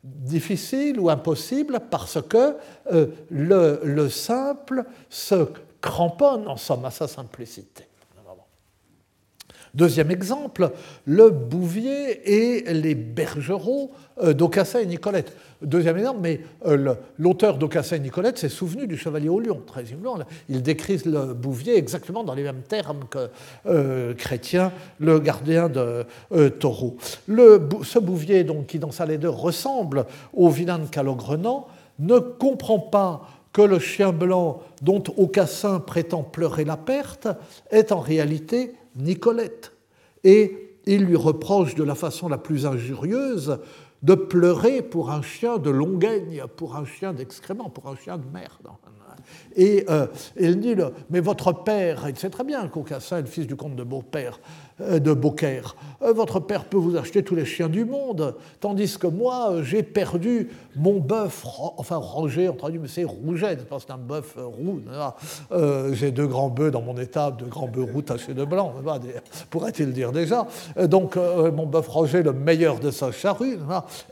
difficile 0.03 0.99
ou 0.99 1.09
impossible 1.09 1.81
parce 1.91 2.21
que 2.21 2.55
le, 3.29 3.81
le, 3.83 4.09
simple 4.09 4.85
se 5.09 5.49
cramponne 5.81 6.47
en 6.47 6.55
somme 6.55 6.85
à 6.85 6.91
sa 6.91 7.09
simplicité. 7.09 7.86
Deuxième 9.77 10.09
exemple, 10.09 10.71
le 11.05 11.29
Bouvier 11.29 12.21
et 12.25 12.73
les 12.73 12.95
bergeraux 12.95 13.91
euh, 14.23 14.33
d'Aucassin 14.33 14.79
et 14.79 14.87
Nicolette. 14.87 15.37
Deuxième 15.61 15.97
exemple, 15.97 16.17
mais 16.19 16.41
euh, 16.65 16.95
l'auteur 17.19 17.59
d'Aucassin 17.59 17.97
et 17.97 17.99
Nicolette 17.99 18.39
s'est 18.39 18.49
souvenu 18.49 18.87
du 18.87 18.97
chevalier 18.97 19.29
au 19.29 19.39
lion, 19.39 19.61
très 19.67 19.81
humblement. 19.93 20.17
Il 20.49 20.63
décrit 20.63 20.99
le 21.05 21.35
Bouvier 21.35 21.77
exactement 21.77 22.23
dans 22.23 22.33
les 22.33 22.41
mêmes 22.41 22.63
termes 22.67 23.01
que 23.07 23.29
euh, 23.67 24.15
Chrétien, 24.15 24.71
le 24.99 25.19
gardien 25.19 25.69
de 25.69 26.07
taureau. 26.59 26.97
Ce 27.27 27.99
Bouvier, 27.99 28.43
donc, 28.43 28.65
qui 28.65 28.79
dans 28.79 28.89
sa 28.89 29.05
laideur 29.05 29.35
ressemble 29.37 30.07
au 30.33 30.49
vilain 30.49 30.79
de 30.79 30.87
Calogrenant, 30.87 31.67
ne 31.99 32.17
comprend 32.17 32.79
pas 32.79 33.29
que 33.53 33.61
le 33.61 33.77
chien 33.77 34.11
blanc 34.11 34.61
dont 34.81 35.03
Aucassin 35.17 35.79
prétend 35.79 36.23
pleurer 36.23 36.65
la 36.65 36.77
perte 36.77 37.27
est 37.69 37.91
en 37.91 37.99
réalité 37.99 38.73
Nicolette. 38.97 39.73
Et 40.23 40.75
il 40.85 41.03
lui 41.03 41.15
reproche 41.15 41.75
de 41.75 41.83
la 41.83 41.95
façon 41.95 42.29
la 42.29 42.37
plus 42.37 42.65
injurieuse 42.65 43.59
de 44.03 44.15
pleurer 44.15 44.81
pour 44.81 45.11
un 45.11 45.21
chien 45.21 45.57
de 45.57 45.69
longuaigne, 45.69 46.43
pour 46.55 46.75
un 46.75 46.85
chien 46.85 47.13
d'excrément, 47.13 47.69
pour 47.69 47.87
un 47.87 47.95
chien 47.95 48.17
de 48.17 48.25
merde. 48.31 48.67
Et 49.55 49.85
euh, 49.89 50.07
il 50.39 50.59
dit, 50.59 50.75
mais 51.09 51.19
votre 51.19 51.51
père, 51.51 52.07
il 52.07 52.17
sait 52.17 52.29
très 52.29 52.43
bien 52.43 52.67
qu'Aucassin 52.67 53.17
est 53.17 53.21
le 53.21 53.27
fils 53.27 53.47
du 53.47 53.55
comte 53.55 53.75
de 53.75 53.83
Beaupère, 53.83 54.39
de 54.79 55.13
Beaucaire. 55.13 55.75
Euh, 56.03 56.13
votre 56.13 56.39
père 56.39 56.65
peut 56.65 56.77
vous 56.77 56.97
acheter 56.97 57.23
tous 57.23 57.35
les 57.35 57.45
chiens 57.45 57.69
du 57.69 57.85
monde, 57.85 58.35
tandis 58.59 58.97
que 58.97 59.07
moi, 59.07 59.63
j'ai 59.63 59.81
perdu 59.81 60.49
mon 60.75 60.99
bœuf, 60.99 61.43
enfin 61.77 61.97
Roger, 61.97 62.49
on 62.49 62.53
traduit, 62.53 62.79
mais 62.79 62.87
c'est 62.87 63.03
Rouget, 63.03 63.57
c'est 63.79 63.91
un 63.91 63.97
bœuf 63.97 64.37
roux. 64.37 64.81
j'ai 65.93 66.11
deux 66.11 66.27
grands 66.27 66.49
bœufs 66.49 66.71
dans 66.71 66.81
mon 66.81 66.97
étable, 66.97 67.37
deux 67.37 67.47
grands 67.47 67.67
bœufs 67.67 67.87
roux 67.91 68.01
tachés 68.03 68.33
de 68.33 68.45
blanc, 68.45 68.73
pourrait-il 69.49 69.93
dire 69.93 70.11
déjà. 70.11 70.45
donc 70.83 71.15
mon 71.15 71.65
bœuf 71.65 71.87
Roger, 71.87 72.21
le 72.21 72.33
meilleur 72.33 72.79
de 72.79 72.91
sa 72.91 73.11
charrue, 73.11 73.57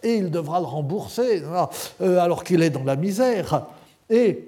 et 0.02 0.16
il 0.16 0.32
devra 0.32 0.60
le 0.60 0.66
rembourser, 0.66 1.44
alors 2.00 2.44
qu'il 2.44 2.64
est 2.64 2.72
dans 2.72 2.84
la 2.84 2.96
misère. 2.96 3.68
Et 4.10 4.48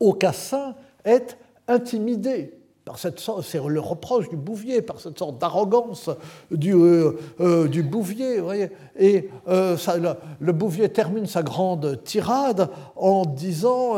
Aucassin 0.00 0.74
est 1.04 1.36
intimidé 1.68 2.59
par 2.90 2.98
cette 2.98 3.20
c'est 3.44 3.60
le 3.64 3.78
reproche 3.78 4.28
du 4.28 4.36
Bouvier, 4.36 4.82
par 4.82 4.98
cette 4.98 5.16
sorte 5.16 5.38
d'arrogance 5.38 6.10
du, 6.50 6.74
euh, 6.74 7.12
euh, 7.40 7.68
du, 7.68 7.84
Bouvier. 7.84 8.40
voyez 8.40 8.70
et 8.98 9.30
euh, 9.46 9.76
ça, 9.76 9.94
le, 9.96 10.52
Bouvier 10.52 10.88
termine 10.88 11.26
sa 11.26 11.44
grande 11.44 12.02
tirade 12.02 12.68
en 12.96 13.24
disant 13.24 13.94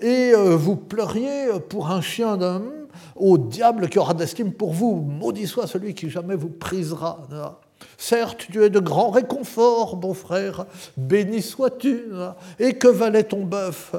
Et 0.00 0.32
vous 0.34 0.74
pleuriez 0.74 1.60
pour 1.68 1.88
un 1.92 2.00
chien 2.00 2.36
d'un 2.36 2.62
au 3.14 3.38
diable 3.38 3.88
qui 3.88 4.00
aura 4.00 4.14
d'estime 4.14 4.52
pour 4.52 4.72
vous, 4.72 4.96
maudit 4.96 5.46
soit 5.46 5.68
celui 5.68 5.94
qui 5.94 6.10
jamais 6.10 6.34
vous 6.34 6.48
prisera. 6.48 7.28
Certes, 7.96 8.46
tu 8.50 8.64
es 8.64 8.70
de 8.70 8.80
grand 8.80 9.10
réconfort, 9.10 9.96
bon 9.96 10.14
frère, 10.14 10.66
béni 10.96 11.42
sois-tu. 11.42 12.06
Et 12.58 12.74
que 12.74 12.88
valait 12.88 13.24
ton 13.24 13.44
bœuf? 13.44 13.94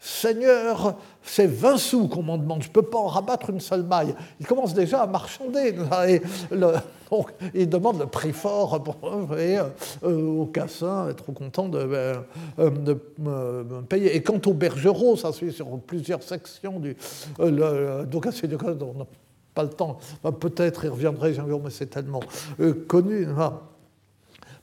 Seigneur, 0.00 0.96
c'est 1.22 1.48
20 1.48 1.76
sous 1.76 2.06
qu'on 2.06 2.22
m'en 2.22 2.38
demande, 2.38 2.62
je 2.62 2.68
ne 2.68 2.72
peux 2.72 2.82
pas 2.82 2.98
en 2.98 3.08
rabattre 3.08 3.50
une 3.50 3.58
seule 3.58 3.82
maille. 3.82 4.14
Il 4.38 4.46
commence 4.46 4.72
déjà 4.72 5.02
à 5.02 5.06
marchander. 5.08 5.74
Il 7.54 7.68
demande 7.68 7.98
le 7.98 8.06
prix 8.06 8.32
fort 8.32 8.80
et, 9.36 9.58
euh, 9.58 10.22
au 10.22 10.46
cassin, 10.46 11.12
trop 11.16 11.32
content 11.32 11.68
de, 11.68 11.78
euh, 11.78 12.14
euh, 12.60 12.70
de, 12.70 13.00
me 13.18 13.82
payer. 13.82 14.14
Et 14.14 14.22
quant 14.22 14.40
au 14.46 14.52
bergerot, 14.52 15.16
ça 15.16 15.32
suit 15.32 15.52
sur 15.52 15.66
plusieurs 15.80 16.22
sections 16.22 16.78
du. 16.78 16.96
donc, 17.38 18.26
on 18.26 18.98
n'a 18.98 19.06
pas 19.54 19.62
le 19.64 19.70
temps. 19.70 19.98
Peut-être 20.38 20.84
il 20.84 20.90
reviendrait, 20.90 21.34
mais 21.64 21.70
c'est 21.70 21.90
tellement 21.90 22.20
connu. 22.86 23.26
Hein. 23.26 23.58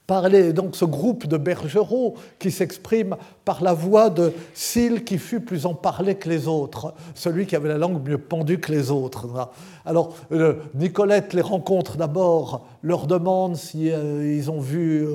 Parler 0.08 0.54
donc 0.54 0.76
ce 0.76 0.86
groupe 0.86 1.26
de 1.26 1.38
bergeraux 1.38 2.16
qui 2.38 2.52
s'exprime 2.52 3.16
par 3.44 3.64
la 3.64 3.74
voix 3.74 4.12
de 4.12 4.34
Syl 4.54 5.04
qui 5.04 5.18
fut 5.18 5.40
plus 5.40 5.66
en 5.66 5.74
parler 5.74 6.16
que 6.16 6.30
les 6.30 6.48
autres, 6.48 6.94
celui 7.16 7.48
qui 7.48 7.56
avait 7.56 7.70
la 7.70 7.80
langue 7.80 8.08
mieux 8.08 8.20
pendue 8.20 8.60
que 8.60 8.72
les 8.72 8.92
autres. 8.92 9.26
Alors 9.84 10.16
euh, 10.32 10.56
Nicolette 10.76 11.34
les 11.34 11.42
rencontre 11.42 11.98
d'abord, 11.98 12.68
leur 12.86 13.08
demande 13.08 13.56
si 13.56 13.92
euh, 13.92 14.36
ils 14.38 14.50
ont 14.50 14.60
vu, 14.60 15.08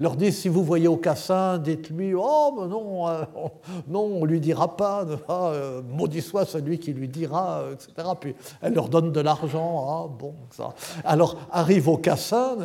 leur 0.00 0.16
dit 0.16 0.32
si 0.32 0.48
vous 0.48 0.64
voyez 0.64 0.88
Aucassin, 0.88 1.58
dites-lui 1.58 2.14
oh 2.16 2.54
mais 2.58 2.66
non, 2.66 3.08
euh, 3.08 3.22
non 3.88 4.10
on 4.20 4.24
lui 4.24 4.40
dira 4.40 4.76
pas, 4.76 5.04
maudit 5.88 6.22
soit 6.22 6.46
celui 6.46 6.78
qui 6.78 6.92
lui 6.92 7.08
dira, 7.08 7.62
etc. 7.72 8.08
Puis 8.18 8.34
elle 8.62 8.74
leur 8.74 8.88
donne 8.88 9.12
de 9.12 9.20
l'argent, 9.20 9.86
ah 9.88 10.08
bon 10.18 10.34
ça. 10.50 10.70
Alors 11.04 11.36
arrive 11.52 11.88
Aucassin 11.88 12.56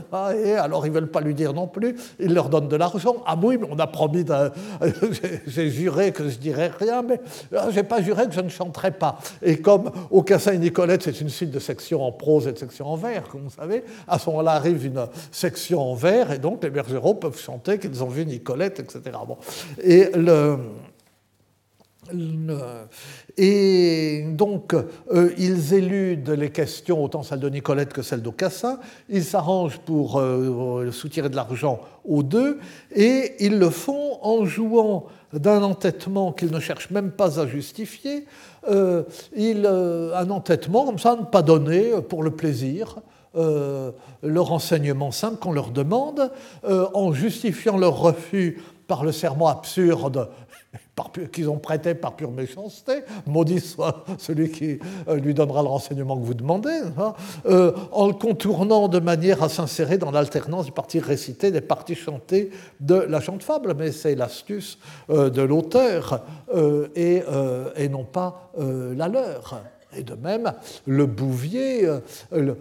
et 0.43 0.53
alors 0.53 0.87
ils 0.87 0.91
veulent 0.91 1.11
pas 1.11 1.21
lui 1.21 1.35
dire 1.35 1.53
non 1.53 1.67
plus, 1.67 1.95
ils 2.19 2.33
leur 2.33 2.49
donnent 2.49 2.69
de 2.69 2.75
l'argent. 2.75 3.17
Ah 3.25 3.37
oui, 3.41 3.57
mais 3.59 3.67
on 3.69 3.77
a 3.77 3.87
promis 3.87 4.21
j'ai 5.47 5.69
juré 5.69 6.11
que 6.11 6.29
je 6.29 6.37
dirais 6.37 6.71
rien, 6.77 7.01
mais 7.01 7.19
euh, 7.53 7.71
j'ai 7.71 7.83
pas 7.83 8.01
juré 8.01 8.27
que 8.27 8.33
je 8.33 8.41
ne 8.41 8.49
chanterais 8.49 8.91
pas. 8.91 9.19
Et 9.41 9.57
comme 9.57 9.91
au 10.09 10.23
Cassin 10.23 10.53
et 10.53 10.57
Nicolette, 10.57 11.03
c'est 11.03 11.21
une 11.21 11.29
suite 11.29 11.51
de 11.51 11.59
sections 11.59 12.03
en 12.03 12.11
prose 12.11 12.47
et 12.47 12.53
de 12.53 12.57
sections 12.57 12.87
en 12.87 12.95
vers, 12.95 13.27
comme 13.27 13.41
vous 13.41 13.49
savez, 13.49 13.83
ce 14.21 14.29
moment-là 14.29 14.53
arrive 14.53 14.85
une 14.85 15.07
section 15.31 15.81
en 15.81 15.95
vers, 15.95 16.31
et 16.31 16.39
donc 16.39 16.63
les 16.63 16.69
bergeraux 16.69 17.15
peuvent 17.15 17.39
chanter 17.39 17.79
qu'ils 17.79 18.03
ont 18.03 18.07
vu 18.07 18.25
Nicolette, 18.25 18.79
etc. 18.79 19.17
Bon. 19.27 19.37
Et 19.83 20.09
le, 20.15 20.57
Et 23.37 24.25
donc, 24.27 24.73
euh, 24.73 25.31
ils 25.37 25.73
éludent 25.73 26.31
les 26.31 26.49
questions, 26.49 27.03
autant 27.03 27.23
celles 27.23 27.39
de 27.39 27.49
Nicolette 27.49 27.93
que 27.93 28.01
celles 28.01 28.21
d'Aucassin. 28.21 28.79
Ils 29.09 29.23
s'arrangent 29.23 29.79
pour 29.79 30.19
euh, 30.19 30.91
soutirer 30.91 31.29
de 31.29 31.35
l'argent 31.35 31.79
aux 32.03 32.23
deux, 32.23 32.59
et 32.93 33.35
ils 33.39 33.57
le 33.57 33.69
font 33.69 34.17
en 34.21 34.45
jouant 34.45 35.05
d'un 35.33 35.63
entêtement 35.63 36.33
qu'ils 36.33 36.51
ne 36.51 36.59
cherchent 36.59 36.89
même 36.89 37.11
pas 37.11 37.39
à 37.39 37.47
justifier, 37.47 38.25
euh, 38.69 39.03
un 40.13 40.29
entêtement 40.29 40.85
comme 40.85 40.99
ça, 40.99 41.15
ne 41.15 41.25
pas 41.25 41.41
donner 41.41 42.01
pour 42.09 42.23
le 42.23 42.31
plaisir. 42.31 42.97
Le 43.33 44.39
renseignement 44.39 45.11
simple 45.11 45.37
qu'on 45.37 45.53
leur 45.53 45.71
demande, 45.71 46.31
en 46.63 47.13
justifiant 47.13 47.77
leur 47.77 47.97
refus 47.97 48.61
par 48.87 49.03
le 49.03 49.11
serment 49.11 49.47
absurde 49.47 50.29
qu'ils 51.31 51.49
ont 51.49 51.57
prêté 51.57 51.95
par 51.95 52.15
pure 52.15 52.31
méchanceté, 52.31 53.03
maudit 53.25 53.59
soit 53.59 54.05
celui 54.17 54.51
qui 54.51 54.79
euh, 55.07 55.15
lui 55.15 55.33
donnera 55.33 55.61
le 55.61 55.67
renseignement 55.67 56.17
que 56.17 56.25
vous 56.25 56.33
demandez, 56.33 56.79
hein, 56.97 57.13
euh, 57.45 57.71
en 57.91 58.07
le 58.07 58.13
contournant 58.13 58.87
de 58.87 58.99
manière 58.99 59.43
à 59.43 59.49
s'insérer 59.49 59.97
dans 59.97 60.11
l'alternance 60.11 60.65
des 60.65 60.71
parties 60.71 60.99
récitées, 60.99 61.51
des 61.51 61.61
parties 61.61 61.95
chantées 61.95 62.51
de 62.79 62.95
la 62.95 63.21
chante 63.21 63.43
fable, 63.43 63.75
mais 63.77 63.91
c'est 63.91 64.15
l'astuce 64.15 64.77
euh, 65.09 65.29
de 65.29 65.41
l'auteur 65.41 66.23
et, 66.95 67.23
non 67.89 68.03
pas 68.03 68.51
la 68.57 69.07
leur. 69.07 69.61
Et 69.95 70.03
de 70.03 70.15
même, 70.15 70.53
le 70.85 71.05
Bouvier, 71.05 71.85
euh, 71.85 71.99
euh, 72.33 72.53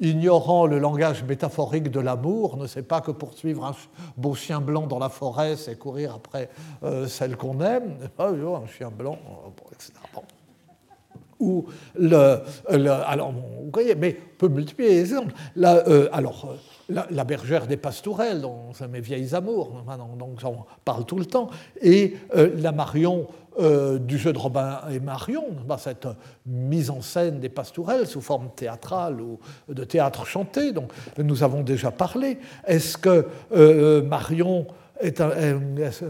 ignorant 0.00 0.66
le 0.66 0.78
langage 0.78 1.24
métaphorique 1.24 1.90
de 1.90 2.00
l'amour, 2.00 2.56
ne 2.56 2.66
sait 2.66 2.82
pas 2.82 3.00
que 3.00 3.10
poursuivre 3.10 3.64
un 3.64 3.74
beau 4.16 4.34
chien 4.34 4.60
blanc 4.60 4.86
dans 4.86 4.98
la 4.98 5.08
forêt, 5.08 5.56
c'est 5.56 5.76
courir 5.76 6.14
après 6.14 6.48
euh, 6.84 7.06
celle 7.06 7.36
qu'on 7.36 7.60
aime. 7.60 7.96
Un 8.18 8.66
chien 8.66 8.90
blanc, 8.90 9.18
etc. 9.72 9.92
Ou 11.40 11.66
le, 11.96 12.40
vous 12.68 13.70
voyez, 13.72 13.94
mais 13.94 14.16
on 14.20 14.38
peut 14.38 14.48
multiplier 14.48 14.90
les 14.90 15.00
exemples. 15.00 15.34
alors, 16.12 16.56
la, 16.88 17.24
bergère 17.24 17.68
des 17.68 17.76
pastourelles, 17.76 18.40
dans 18.40 18.72
mes 18.90 19.00
vieilles 19.00 19.36
amours, 19.36 19.84
donc 20.18 20.40
on 20.42 20.64
parle 20.84 21.04
tout 21.04 21.18
le 21.18 21.26
temps, 21.26 21.48
et 21.80 22.16
la 22.34 22.72
Marion 22.72 23.28
euh, 23.58 23.98
du 23.98 24.18
jeu 24.18 24.32
de 24.32 24.38
Robin 24.38 24.80
et 24.90 25.00
Marion, 25.00 25.44
cette 25.78 26.08
mise 26.46 26.90
en 26.90 27.00
scène 27.00 27.40
des 27.40 27.48
pastourelles 27.48 28.06
sous 28.06 28.20
forme 28.20 28.50
théâtrale 28.54 29.20
ou 29.20 29.38
de 29.68 29.84
théâtre 29.84 30.26
chanté, 30.26 30.72
dont 30.72 30.88
nous 31.18 31.42
avons 31.42 31.62
déjà 31.62 31.90
parlé. 31.90 32.38
Est-ce 32.66 32.96
que 32.96 33.26
euh, 33.52 34.02
Marion 34.02 34.66
est 35.00 35.22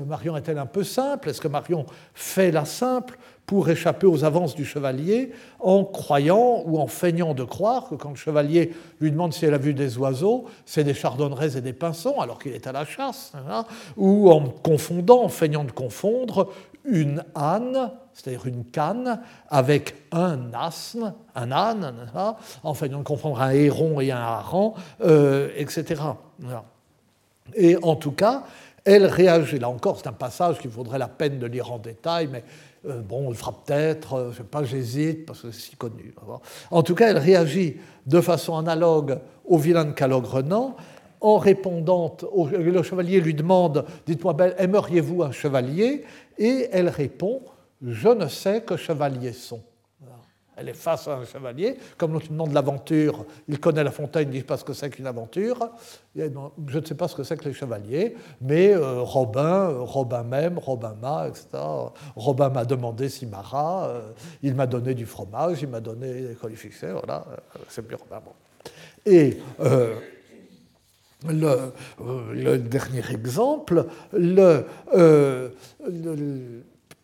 Marion 0.07 0.37
est-elle 0.37 0.59
un 0.59 0.67
peu 0.67 0.85
simple? 0.85 1.29
Est-ce 1.29 1.41
que 1.41 1.49
Marion 1.49 1.87
fait 2.15 2.51
la 2.51 2.65
simple 2.65 3.19
pour 3.49 3.71
échapper 3.71 4.07
aux 4.07 4.25
avances 4.25 4.55
du 4.55 4.67
chevalier 4.67 5.33
en 5.59 5.83
croyant 5.83 6.63
ou 6.67 6.79
en 6.79 6.87
feignant 6.87 7.33
de 7.33 7.45
croire 7.45 7.89
que 7.89 7.95
quand 7.95 8.11
le 8.11 8.17
chevalier 8.17 8.75
lui 9.01 9.11
demande 9.11 9.33
si 9.33 9.47
elle 9.47 9.55
a 9.55 9.59
vu 9.59 9.73
des 9.73 9.97
oiseaux, 9.97 10.45
c'est 10.67 10.85
des 10.85 10.93
chardonnerets 10.93 11.57
et 11.57 11.63
des 11.63 11.73
pinsons 11.73 12.21
alors 12.21 12.39
qu'il 12.39 12.53
est 12.53 12.67
à 12.67 12.73
la 12.73 12.85
chasse, 12.85 13.33
hein, 13.49 13.65
ou 13.97 14.31
en 14.31 14.43
confondant, 14.51 15.23
en 15.23 15.29
feignant 15.31 15.65
de 15.65 15.73
confondre 15.73 16.51
une 16.89 17.25
âne, 17.35 17.93
c'est-à-dire 18.13 18.47
une 18.47 18.65
canne, 18.65 19.21
avec 19.49 19.95
un 20.11 20.53
asne, 20.55 21.15
un 21.35 21.53
âne, 21.53 21.95
en 22.65 22.75
feignant 22.75 22.99
de 22.99 23.05
confondre 23.05 23.41
un 23.41 23.51
héron 23.51 24.01
et 24.01 24.11
un 24.11 24.19
hareng, 24.19 24.75
euh, 25.03 25.51
etc. 25.57 26.03
Et 27.55 27.77
en 27.83 27.97
tout 27.97 28.13
cas, 28.13 28.45
elle 28.85 29.07
réagit. 29.07 29.59
Là 29.59 29.69
encore, 29.69 29.99
c'est 29.99 30.09
un 30.09 30.13
passage 30.13 30.59
qu'il 30.59 30.71
vaudrait 30.71 30.99
la 30.99 31.09
peine 31.09 31.39
de 31.39 31.47
lire 31.47 31.71
en 31.71 31.79
détail, 31.79 32.29
mais 32.31 32.43
euh, 32.87 33.01
bon, 33.01 33.27
on 33.27 33.29
le 33.31 33.37
fera 33.37 33.53
peut-être, 33.53 34.15
euh, 34.15 34.33
je 34.33 34.39
sais 34.39 34.45
pas, 34.45 34.65
j'hésite, 34.65 35.27
parce 35.27 35.43
que 35.43 35.51
c'est 35.51 35.71
si 35.71 35.77
connu. 35.77 36.15
En 36.71 36.83
tout 36.83 36.95
cas, 36.95 37.11
elle 37.11 37.19
réagit 37.19 37.77
de 38.07 38.21
façon 38.21 38.57
analogue 38.57 39.19
au 39.45 39.59
vilain 39.59 39.85
de 39.85 39.93
Calogrenant, 39.93 40.77
en 41.21 41.39
répondant, 41.39 42.17
le 42.53 42.83
chevalier 42.83 43.21
lui 43.21 43.35
demande, 43.35 43.85
dites-moi, 44.07 44.37
aimeriez-vous 44.59 45.23
un 45.23 45.33
chevalier? 45.33 46.05
Et 46.39 46.69
elle 46.73 46.89
répond, 46.89 47.43
je 47.83 48.09
ne 48.09 48.29
sais 48.29 48.63
que 48.63 48.77
chevaliers 48.77 49.33
sont. 49.33 49.63
Elle 50.61 50.71
est 50.71 50.75
face 50.75 51.07
à 51.07 51.19
un 51.19 51.25
chevalier. 51.25 51.77
Comme 51.97 52.15
l'on 52.15 52.19
demande 52.19 52.53
l'aventure, 52.53 53.25
il 53.47 53.61
connaît 53.61 53.85
la 53.85 53.93
fontaine, 53.93 54.25
il 54.25 54.35
ne 54.35 54.41
dit 54.41 54.43
pas 54.43 54.57
ce 54.57 54.65
que 54.65 54.73
c'est 54.73 54.91
qu'une 54.91 55.07
aventure. 55.07 55.71
Je 56.17 56.79
ne 56.79 56.85
sais 56.85 56.97
pas 56.97 57.07
ce 57.07 57.15
que 57.15 57.23
c'est 57.23 57.37
que 57.37 57.45
les 57.45 57.55
chevaliers, 57.55 58.17
mais 58.41 58.75
euh, 58.75 59.01
Robin, 59.03 59.71
euh, 59.71 59.83
Robin 59.83 60.25
même, 60.25 60.59
Robin 60.59 60.97
m'a, 61.01 61.29
etc. 61.29 61.47
Robin 62.17 62.49
m'a 62.49 62.65
demandé 62.65 63.09
si 63.09 63.25
Marat, 63.27 63.87
euh, 63.89 64.01
il 64.43 64.57
m'a 64.57 64.67
donné 64.67 64.95
du 64.95 65.07
fromage, 65.07 65.63
il 65.63 65.69
m'a 65.69 65.81
donné 65.81 66.23
des 66.23 66.35
colis 66.35 66.57
fixés, 66.57 66.91
voilà, 66.91 67.25
c'est 67.69 67.83
plus 67.83 67.95
Robin. 67.95 68.21
Et 69.07 69.39
le, 71.27 72.57
dernier 72.59 73.03
exemple, 73.11 73.87
le, 74.13 74.65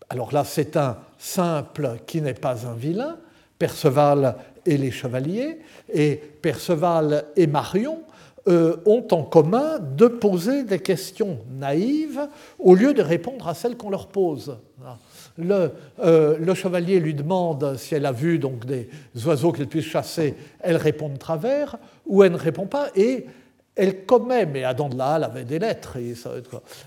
alors 0.09 0.33
là 0.33 0.45
c'est 0.45 0.77
un 0.77 0.99
simple 1.19 1.97
qui 2.07 2.21
n'est 2.21 2.35
pas 2.35 2.67
un 2.67 2.75
vilain, 2.75 3.17
Perceval 3.59 4.37
et 4.67 4.77
les 4.77 4.91
chevaliers, 4.91 5.59
et 5.93 6.17
Perceval 6.17 7.25
et 7.37 7.47
Marion 7.47 8.03
euh, 8.47 8.77
ont 8.85 9.07
en 9.13 9.23
commun 9.23 9.79
de 9.79 10.07
poser 10.07 10.65
des 10.65 10.79
questions 10.79 11.39
naïves 11.51 12.29
au 12.59 12.75
lieu 12.75 12.93
de 12.93 13.01
répondre 13.01 13.49
à 13.49 13.55
celles 13.55 13.77
qu'on 13.77 13.91
leur 13.91 14.09
pose. 14.09 14.59
Le, 15.39 15.71
euh, 16.01 16.37
le, 16.39 16.55
chevalier 16.55 17.01
lui 17.01 17.15
demande 17.15 17.77
si 17.77 17.95
elle 17.95 18.07
a 18.07 18.13
vu 18.13 18.39
donc 18.39 18.67
des 18.67 18.89
oiseaux 19.25 19.51
qu'elle 19.51 19.67
puisse 19.67 19.87
chasser, 19.87 20.35
elle 20.61 20.77
répond 20.77 21.09
de 21.09 21.17
travers, 21.17 21.77
ou 22.07 22.23
elle 22.23 22.33
ne 22.33 22.37
répond 22.37 22.67
pas, 22.67 22.89
et 22.95 23.27
elle 23.77 24.07
commet, 24.07 24.47
mais 24.47 24.65
Adam 24.65 24.89
de 24.89 24.97
la 24.97 25.15
Halle 25.15 25.25
avait 25.25 25.45
des 25.45 25.59
lettres, 25.59 25.99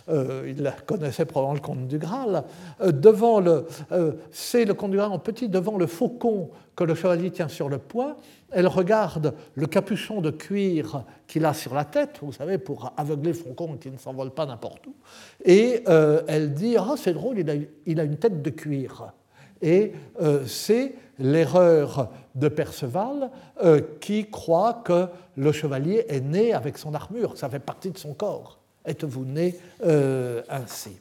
euh, 0.10 0.44
il 0.48 0.74
connaissait 0.86 1.26
probablement 1.26 1.54
le 1.54 1.60
comte 1.60 1.88
du 1.88 1.98
Graal, 1.98 2.44
euh, 2.82 2.92
devant 2.92 3.40
le, 3.40 3.66
euh, 3.92 4.14
c'est 4.32 4.64
le 4.64 4.74
comte 4.74 4.92
du 4.92 4.98
Graal 4.98 5.12
en 5.12 5.20
petit, 5.20 5.50
devant 5.50 5.78
le 5.78 5.88
faucon 5.88 6.50
que 6.76 6.84
le 6.84 6.96
chevalier 6.96 7.32
tient 7.32 7.50
sur 7.50 7.68
le 7.68 7.78
poing, 7.78 8.16
elle 8.52 8.68
regarde 8.68 9.34
le 9.56 9.68
capuchon 9.68 10.22
de 10.22 10.32
cuir 10.32 11.04
qu'il 11.28 11.44
a 11.44 11.54
sur 11.54 11.74
la 11.74 11.84
tête, 11.84 12.20
vous 12.22 12.32
savez, 12.32 12.58
pour 12.58 12.94
aveugler 12.96 13.32
le 13.32 13.38
faucon 13.38 13.76
qui 13.76 13.92
ne 13.92 13.98
s'envole 13.98 14.32
pas 14.32 14.46
n'importe 14.46 14.88
où, 14.88 14.96
et 15.44 15.84
elle 16.28 16.54
dit, 16.54 16.78
ah 16.78 16.96
c'est 16.96 17.14
drôle, 17.14 17.40
il 17.40 17.68
il 17.86 18.00
a, 18.00 18.04
une 18.04 18.18
tête 18.18 18.42
de 18.42 18.50
cuir. 18.50 19.12
Et 19.62 19.94
c'est 20.46 20.94
l'erreur 21.20 22.10
de 22.36 22.48
Perceval 22.48 23.30
euh, 23.64 23.82
qui 24.00 24.30
croit 24.30 24.82
que 24.86 25.08
le 25.36 25.52
chevalier 25.52 26.06
est 26.08 26.22
né 26.22 26.54
avec 26.54 26.78
son 26.78 26.94
armure, 26.94 27.38
ça 27.38 27.50
fait 27.50 27.60
partie 27.60 27.92
de 27.92 27.98
son 27.98 28.14
corps. 28.14 28.60
Êtes-vous 28.86 29.26
né 29.26 29.56
euh, 29.86 30.42
ainsi? 30.50 30.98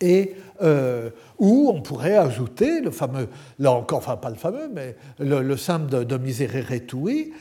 Et 0.00 0.34
euh, 0.62 1.10
où 1.38 1.70
on 1.72 1.80
pourrait 1.80 2.16
ajouter 2.16 2.80
le 2.80 2.90
fameux, 2.90 3.28
là 3.58 3.72
encore, 3.72 3.98
enfin 3.98 4.16
pas 4.16 4.30
le 4.30 4.36
fameux, 4.36 4.68
mais 4.72 4.96
le, 5.20 5.56
simple 5.56 5.90
de, 5.90 6.02
de 6.02 6.16
Miserere 6.16 6.86
tui, 6.86 7.32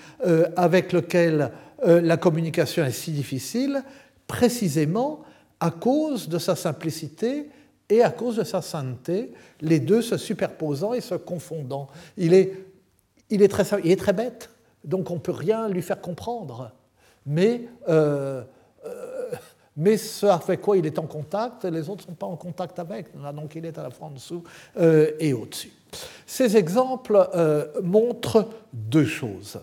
avec 0.56 0.94
lequel 0.94 1.52
la 1.84 2.18
communication 2.18 2.86
est 2.86 2.92
si 2.92 3.12
difficile, 3.12 3.82
précisément 4.28 5.22
à 5.60 5.72
cause 5.72 6.30
de 6.30 6.38
sa 6.38 6.56
simplicité 6.56 7.50
et 7.92 8.02
à 8.02 8.10
cause 8.10 8.38
de 8.38 8.46
sa 8.46 8.62
sainteté, 8.62 9.34
les 9.60 9.82
deux 9.82 10.02
se 10.02 10.16
superposant 10.16 10.94
et 10.94 11.02
se 11.02 11.16
confondant. 11.16 11.90
Il 12.16 12.34
est, 12.34 12.56
très, 13.50 14.14
bête, 14.14 14.50
donc 14.86 15.12
on 15.12 15.16
ne 15.16 15.20
peut 15.20 15.34
rien 15.34 15.68
lui 15.68 15.82
faire 15.82 16.00
comprendre. 16.00 16.72
Mais, 17.26 17.68
euh, 17.90 18.44
euh, 18.86 19.32
mais 19.76 19.98
ce 19.98 20.26
avec 20.26 20.62
quoi 20.62 20.78
il 20.78 20.86
est 20.86 20.98
en 21.00 21.06
contact, 21.06 21.66
les 21.66 21.90
autres 21.90 22.06
ne 22.06 22.12
sont 22.12 22.16
pas 22.16 22.28
en 22.28 22.38
contact 22.38 22.80
avec. 22.80 23.08
Donc 23.36 23.56
il 23.56 23.66
est 23.66 23.78
à 23.78 23.84
la 23.84 23.90
fois 23.90 24.08
en 24.08 24.12
dessous 24.12 24.42
euh, 24.80 25.12
et 25.20 25.34
au-dessus. 25.34 25.74
Ces 26.26 26.56
exemples 26.56 27.30
montrent 27.84 28.48
deux 28.72 29.06
choses. 29.06 29.60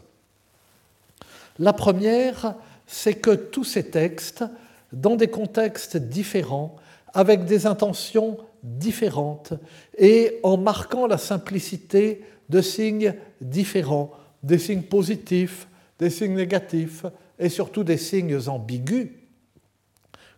La 1.59 1.72
première, 1.72 2.55
c'est 2.87 3.14
que 3.14 3.31
tous 3.31 3.64
ces 3.64 3.85
textes, 3.85 4.45
dans 4.93 5.16
des 5.16 5.29
contextes 5.29 5.97
différents, 5.97 6.76
avec 7.14 7.44
des 7.44 7.66
intentions 7.66 8.38
différentes 8.62 9.54
et 9.96 10.40
en 10.42 10.56
marquant 10.56 11.06
la 11.06 11.18
simplicité 11.18 12.24
de 12.48 12.61
signes 12.61 13.14
différents, 13.40 14.11
des 14.42 14.59
signes 14.59 14.82
positifs, 14.82 15.68
des 15.98 16.11
signes 16.11 16.34
négatifs 16.34 17.04
et 17.38 17.48
surtout 17.48 17.84
des 17.84 17.96
signes 17.96 18.38
ambigus, 18.48 19.09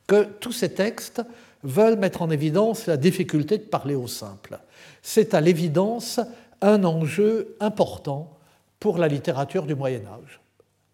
que 0.07 0.25
tous 0.25 0.53
ces 0.53 0.71
textes 0.71 1.23
veulent 1.63 1.99
mettre 1.99 2.23
en 2.23 2.31
évidence 2.31 2.87
la 2.87 2.97
difficulté 2.97 3.59
de 3.59 3.65
parler 3.65 3.95
au 3.95 4.09
simple. 4.09 4.59
C'est 5.03 5.35
à 5.35 5.41
l'évidence 5.41 6.21
un 6.61 6.85
enjeu 6.85 7.57
important 7.61 8.37
pour 8.79 8.99
la 8.99 9.09
littérature 9.09 9.67
du 9.67 9.75
Moyen 9.75 10.01
Âge. 10.07 10.41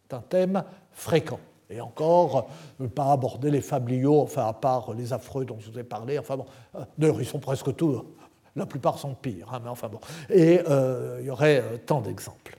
C'est 0.09 0.17
un 0.17 0.21
thème 0.21 0.65
fréquent. 0.93 1.41
Et 1.69 1.81
encore, 1.81 2.49
ne 2.79 2.87
pas 2.87 3.11
aborder 3.11 3.51
les 3.51 3.61
fabliaux, 3.61 4.21
enfin, 4.21 4.47
à 4.47 4.53
part 4.53 4.95
les 4.95 5.13
affreux 5.13 5.45
dont 5.45 5.59
je 5.59 5.71
vous 5.71 5.79
ai 5.79 5.85
parlé. 5.85 6.19
Enfin 6.19 6.37
bon, 6.37 6.47
d'ailleurs, 6.97 7.21
ils 7.21 7.27
sont 7.27 7.41
presque 7.41 7.75
tous, 7.75 8.05
la 8.55 8.67
plupart 8.67 8.99
sont 8.99 9.15
pires, 9.15 9.49
hein, 9.53 9.61
mais 9.63 9.69
enfin 9.69 9.89
bon. 9.89 9.99
Et 10.31 10.61
il 11.21 11.27
y 11.27 11.31
aurait 11.31 11.81
tant 11.85 12.01
d'exemples. 12.01 12.57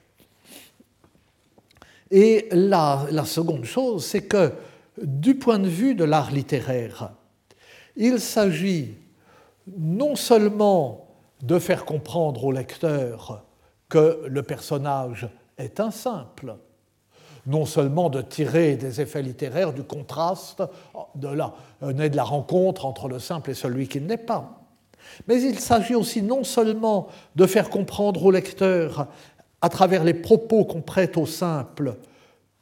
Et 2.10 2.48
la, 2.52 3.06
la 3.10 3.24
seconde 3.24 3.64
chose, 3.64 4.04
c'est 4.04 4.22
que 4.22 4.52
du 5.02 5.36
point 5.36 5.58
de 5.58 5.68
vue 5.68 5.94
de 5.94 6.04
l'art 6.04 6.30
littéraire, 6.30 7.12
il 7.96 8.20
s'agit 8.20 8.96
non 9.76 10.16
seulement 10.16 11.08
de 11.42 11.58
faire 11.58 11.84
comprendre 11.84 12.44
au 12.44 12.52
lecteur 12.52 13.44
que 13.88 14.22
le 14.26 14.42
personnage 14.42 15.28
est 15.56 15.80
un 15.80 15.90
simple, 15.90 16.56
non 17.46 17.64
seulement 17.64 18.10
de 18.10 18.22
tirer 18.22 18.76
des 18.76 19.00
effets 19.00 19.22
littéraires 19.22 19.72
du 19.72 19.82
contraste 19.82 20.62
de 21.14 21.28
la, 21.28 21.54
de 21.82 22.16
la 22.16 22.24
rencontre 22.24 22.84
entre 22.84 23.08
le 23.08 23.18
simple 23.18 23.50
et 23.50 23.54
celui 23.54 23.88
qui 23.88 24.00
ne 24.00 24.08
l'est 24.08 24.16
pas, 24.16 24.58
mais 25.26 25.42
il 25.42 25.58
s'agit 25.58 25.94
aussi 25.94 26.22
non 26.22 26.44
seulement 26.44 27.08
de 27.36 27.46
faire 27.46 27.70
comprendre 27.70 28.24
au 28.24 28.30
lecteur, 28.30 29.08
à 29.60 29.68
travers 29.68 30.04
les 30.04 30.14
propos 30.14 30.64
qu'on 30.64 30.82
prête 30.82 31.16
au 31.16 31.26
simple, 31.26 31.96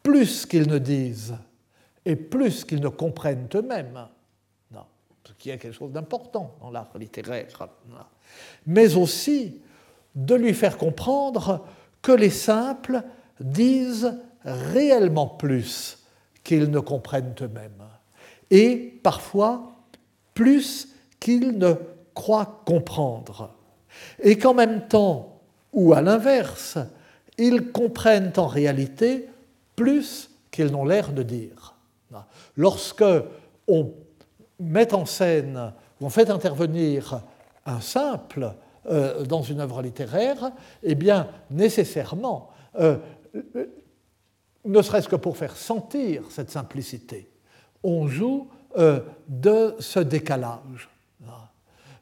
plus 0.02 0.46
qu'ils 0.46 0.68
ne 0.68 0.78
disent 0.78 1.36
et 2.04 2.16
plus 2.16 2.64
qu'ils 2.64 2.80
ne 2.80 2.88
comprennent 2.88 3.48
eux-mêmes, 3.54 4.06
ce 5.24 5.32
qui 5.32 5.50
est 5.50 5.58
quelque 5.58 5.74
chose 5.74 5.92
d'important 5.92 6.54
dans 6.60 6.70
l'art 6.70 6.88
littéraire, 6.98 7.46
mais 8.66 8.96
aussi 8.96 9.60
de 10.14 10.34
lui 10.34 10.54
faire 10.54 10.78
comprendre 10.78 11.66
que 12.00 12.12
les 12.12 12.30
simples 12.30 13.02
disent 13.40 14.16
réellement 14.46 15.26
plus 15.26 15.98
qu'ils 16.44 16.70
ne 16.70 16.78
comprennent 16.78 17.34
eux-mêmes, 17.42 17.84
et 18.50 18.98
parfois 19.02 19.72
plus 20.34 20.88
qu'ils 21.18 21.58
ne 21.58 21.74
croient 22.14 22.62
comprendre, 22.64 23.50
et 24.22 24.38
qu'en 24.38 24.54
même 24.54 24.86
temps, 24.88 25.40
ou 25.72 25.92
à 25.92 26.00
l'inverse, 26.00 26.78
ils 27.38 27.70
comprennent 27.72 28.32
en 28.36 28.46
réalité 28.46 29.28
plus 29.74 30.30
qu'ils 30.50 30.70
n'ont 30.70 30.84
l'air 30.84 31.12
de 31.12 31.22
dire. 31.22 31.74
Lorsque 32.56 33.04
on 33.68 33.92
met 34.58 34.94
en 34.94 35.04
scène, 35.04 35.72
on 36.00 36.08
fait 36.08 36.30
intervenir 36.30 37.20
un 37.66 37.80
simple 37.80 38.54
euh, 38.88 39.24
dans 39.24 39.42
une 39.42 39.60
œuvre 39.60 39.82
littéraire, 39.82 40.52
eh 40.82 40.94
bien, 40.94 41.28
nécessairement, 41.50 42.50
euh, 42.78 42.96
ne 44.66 44.82
serait-ce 44.82 45.08
que 45.08 45.16
pour 45.16 45.36
faire 45.36 45.56
sentir 45.56 46.24
cette 46.30 46.50
simplicité, 46.50 47.30
on 47.82 48.06
joue 48.06 48.48
euh, 48.76 49.00
de 49.28 49.74
ce 49.78 50.00
décalage. 50.00 50.88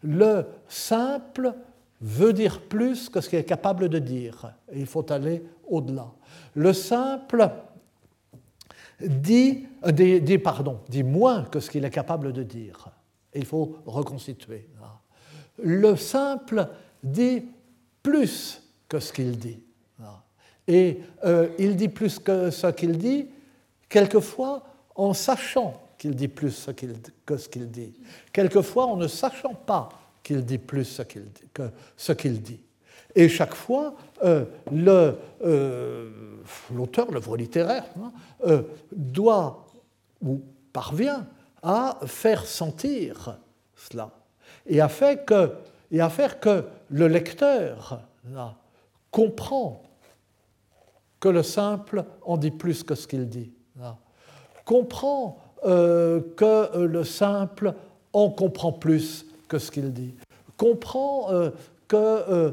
Le 0.03 0.45
simple 0.69 1.55
veut 2.01 2.33
dire 2.33 2.61
plus 2.61 3.09
que 3.09 3.21
ce 3.21 3.29
qu'il 3.31 3.39
est 3.39 3.45
capable 3.45 3.89
de 3.89 3.99
dire, 3.99 4.53
il 4.75 4.87
faut 4.87 5.11
aller 5.11 5.43
au-delà. 5.67 6.11
Le 6.55 6.75
simple 6.75 7.49
dit, 9.01 9.67
dit, 9.91 10.39
pardon, 10.39 10.81
dit 10.91 11.03
moins 11.03 11.45
que 11.45 11.61
ce 11.61 11.71
qu'il 11.71 11.85
est 11.85 11.91
capable 11.91 12.33
de 12.35 12.43
dire. 12.43 12.89
Il 13.35 13.47
faut 13.47 13.79
reconstituer 13.87 14.69
le 15.63 15.97
simple 15.97 16.69
dit 17.03 17.45
plus 18.03 18.63
que 18.89 18.99
ce 18.99 19.13
qu'il 19.13 19.39
dit. 19.39 19.63
Et 20.67 21.01
euh, 21.25 21.49
il 21.59 21.77
dit 21.77 21.89
plus 21.89 22.19
que 22.19 22.51
ce 22.51 22.69
qu'il 22.69 22.97
dit, 22.97 23.29
quelquefois 23.89 24.63
en 24.95 25.13
sachant 25.13 25.81
qu'il 25.99 26.15
dit 26.15 26.29
plus 26.29 26.69
que 27.27 27.37
ce 27.37 27.49
qu'il 27.49 27.71
dit, 27.71 27.95
quelquefois 28.33 28.87
en 28.87 28.97
ne 28.97 29.09
sachant 29.09 29.55
pas 29.55 29.89
qu'il 30.23 30.45
dit 30.45 30.59
plus 30.59 31.01
que 31.53 31.71
ce 31.97 32.13
qu'il 32.13 32.41
dit. 32.41 32.61
Et 33.15 33.29
chaque 33.29 33.55
fois, 33.55 33.95
euh, 34.25 34.45
euh, 35.43 36.11
l'auteur, 36.75 37.11
l'œuvre 37.11 37.37
littéraire, 37.37 37.85
hein, 38.03 38.63
doit 38.91 39.67
ou 40.23 40.41
parvient 40.73 41.27
à 41.63 41.99
faire 42.07 42.47
sentir 42.47 43.39
cela 43.77 44.11
et 44.67 44.81
à 44.81 44.89
faire 44.89 45.25
que, 45.25 45.53
et 45.91 46.01
à 46.01 46.09
faire 46.09 46.41
que 46.41 46.65
le 46.91 47.07
lecteur 47.07 48.03
comprend 49.11 49.83
que 51.25 51.31
le 51.31 51.43
simple 51.43 52.05
en 52.21 52.37
dit 52.37 52.51
plus 52.51 52.83
que 52.83 52.95
ce 52.95 53.09
qu'il 53.09 53.27
dit, 53.31 53.51
comprend 54.67 55.39
euh, 55.65 56.21
que 56.37 56.77
le 56.77 57.03
simple 57.03 57.73
en 58.13 58.29
comprend 58.29 58.73
plus 58.73 59.25
que 59.49 59.59
ce 59.59 59.71
qu'il 59.71 59.91
dit, 59.95 60.15
comprend, 60.59 61.33
euh, 61.33 61.49
que, 61.89 61.97
euh, 61.97 62.51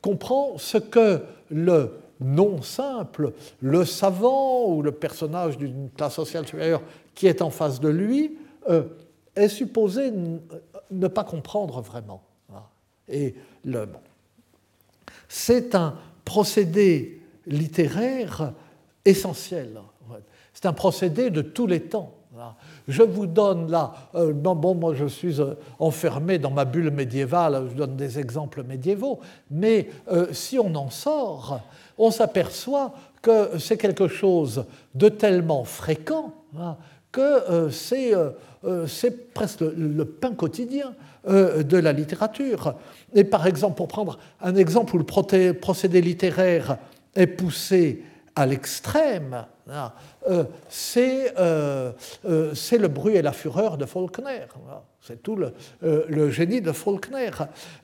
comprend 0.00 0.56
ce 0.56 0.78
que 0.78 1.20
le 1.50 1.98
non 2.18 2.62
simple, 2.62 3.34
le 3.60 3.84
savant 3.84 4.68
ou 4.68 4.80
le 4.80 4.92
personnage 4.92 5.58
d'une 5.58 5.90
classe 5.90 6.14
sociale 6.14 6.46
supérieure 6.46 6.80
qui 7.14 7.26
est 7.26 7.42
en 7.42 7.50
face 7.50 7.78
de 7.78 7.90
lui, 7.90 8.38
est 9.36 9.48
supposé 9.48 10.12
ne 10.90 11.08
pas 11.08 11.24
comprendre 11.24 11.82
vraiment. 11.82 12.22
Et 13.06 13.34
le, 13.64 13.86
c'est 15.28 15.74
un 15.74 15.94
procédé 16.24 17.17
littéraire 17.48 18.52
essentiel. 19.04 19.80
C'est 20.52 20.66
un 20.66 20.72
procédé 20.72 21.30
de 21.30 21.42
tous 21.42 21.66
les 21.66 21.82
temps. 21.82 22.18
Je 22.86 23.02
vous 23.02 23.26
donne 23.26 23.70
là, 23.70 23.92
euh, 24.14 24.32
bon, 24.32 24.74
moi 24.74 24.94
je 24.94 25.06
suis 25.06 25.40
euh, 25.40 25.54
enfermé 25.78 26.38
dans 26.38 26.50
ma 26.50 26.64
bulle 26.64 26.90
médiévale, 26.90 27.66
je 27.70 27.74
donne 27.74 27.96
des 27.96 28.18
exemples 28.18 28.62
médiévaux, 28.62 29.20
mais 29.50 29.88
euh, 30.10 30.28
si 30.32 30.58
on 30.58 30.74
en 30.74 30.90
sort, 30.90 31.60
on 31.98 32.10
s'aperçoit 32.10 32.92
que 33.20 33.58
c'est 33.58 33.76
quelque 33.76 34.08
chose 34.08 34.64
de 34.94 35.08
tellement 35.08 35.64
fréquent 35.64 36.32
que 37.10 37.68
c'est 37.70 38.14
presque 39.34 39.60
le 39.60 40.04
pain 40.04 40.34
quotidien 40.34 40.94
de 41.26 41.76
la 41.76 41.92
littérature. 41.92 42.74
Et 43.14 43.24
par 43.24 43.46
exemple, 43.46 43.76
pour 43.76 43.88
prendre 43.88 44.18
un 44.40 44.54
exemple 44.54 44.94
où 44.94 44.98
le 44.98 45.52
procédé 45.54 46.00
littéraire 46.00 46.78
est 47.14 47.26
poussé 47.26 48.02
à 48.34 48.46
l'extrême, 48.46 49.46
hein, 49.68 49.92
euh, 50.30 50.44
c'est 50.68 51.32
le 52.78 52.86
bruit 52.86 53.16
et 53.16 53.22
la 53.22 53.32
fureur 53.32 53.76
de 53.76 53.84
Faulkner. 53.84 54.46
C'est 55.00 55.22
tout 55.22 55.36
le, 55.36 56.30
génie 56.30 56.60
de 56.60 56.72
Faulkner. 56.72 57.30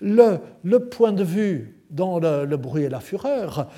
Le, 0.01 0.79
point 0.79 1.13
de 1.13 1.25
vue 1.25 1.83
dans 1.91 2.21
le, 2.21 2.57
bruit 2.57 2.85
et 2.85 2.89
la 2.89 3.01
fureur, 3.01 3.69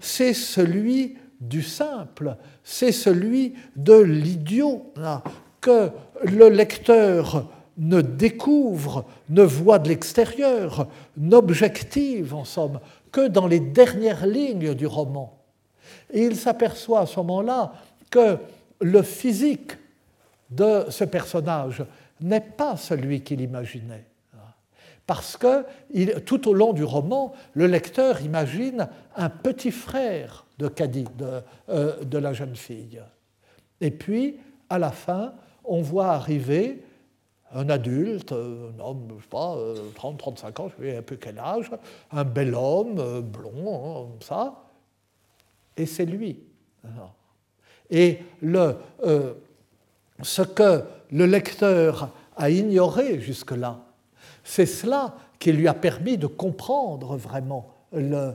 c'est 0.00 0.34
celui 0.34 1.16
du 1.42 1.62
simple, 1.62 2.36
c'est 2.62 2.92
celui 2.92 3.54
de 3.74 3.94
l'idiot, 3.94 4.92
hein, 4.96 5.22
que 5.60 5.90
le 6.24 6.48
lecteur 6.48 7.48
ne 7.78 8.00
découvre, 8.00 9.04
ne 9.28 9.42
voit 9.42 9.78
de 9.78 9.88
l'extérieur, 9.88 10.88
n'objective 11.16 12.34
en 12.34 12.44
somme 12.44 12.80
que 13.12 13.28
dans 13.28 13.46
les 13.46 13.60
dernières 13.60 14.26
lignes 14.26 14.74
du 14.74 14.86
roman. 14.86 15.38
Et 16.10 16.24
il 16.24 16.36
s'aperçoit 16.36 17.00
à 17.00 17.06
ce 17.06 17.16
moment-là 17.20 17.74
que 18.10 18.38
le 18.80 19.02
physique 19.02 19.72
de 20.50 20.86
ce 20.88 21.04
personnage 21.04 21.84
n'est 22.20 22.40
pas 22.40 22.76
celui 22.76 23.22
qu'il 23.22 23.40
imaginait. 23.40 24.06
Parce 25.06 25.36
que 25.36 25.64
tout 26.20 26.48
au 26.48 26.54
long 26.54 26.72
du 26.72 26.84
roman, 26.84 27.32
le 27.54 27.66
lecteur 27.66 28.22
imagine 28.22 28.88
un 29.16 29.28
petit 29.28 29.72
frère 29.72 30.46
de 30.58 30.68
Caddy, 30.68 31.04
de, 31.18 31.42
euh, 31.68 32.04
de 32.04 32.18
la 32.18 32.32
jeune 32.32 32.54
fille. 32.54 33.02
Et 33.80 33.90
puis, 33.90 34.38
à 34.70 34.78
la 34.78 34.90
fin, 34.90 35.34
on 35.64 35.82
voit 35.82 36.10
arriver 36.10 36.84
un 37.54 37.68
adulte, 37.68 38.32
un 38.32 38.78
homme, 38.80 39.08
je 39.18 39.22
sais 39.22 39.28
pas, 39.28 39.56
30, 39.94 40.18
35 40.18 40.60
ans, 40.60 40.68
je 40.78 40.84
sais 40.84 40.96
un 40.96 41.02
peu 41.02 41.16
quel 41.16 41.38
âge, 41.38 41.70
un 42.10 42.24
bel 42.24 42.54
homme, 42.54 42.98
euh, 42.98 43.20
blond, 43.20 43.74
hein, 43.74 44.08
comme 44.10 44.22
ça, 44.22 44.62
et 45.76 45.86
c'est 45.86 46.06
lui. 46.06 46.40
Et 47.90 48.18
le, 48.40 48.76
euh, 49.04 49.34
ce 50.22 50.42
que 50.42 50.84
le 51.10 51.26
lecteur 51.26 52.10
a 52.36 52.50
ignoré 52.50 53.20
jusque-là, 53.20 53.80
c'est 54.44 54.66
cela 54.66 55.14
qui 55.38 55.52
lui 55.52 55.68
a 55.68 55.74
permis 55.74 56.16
de 56.16 56.26
comprendre 56.26 57.16
vraiment 57.16 57.71
le, 57.92 58.34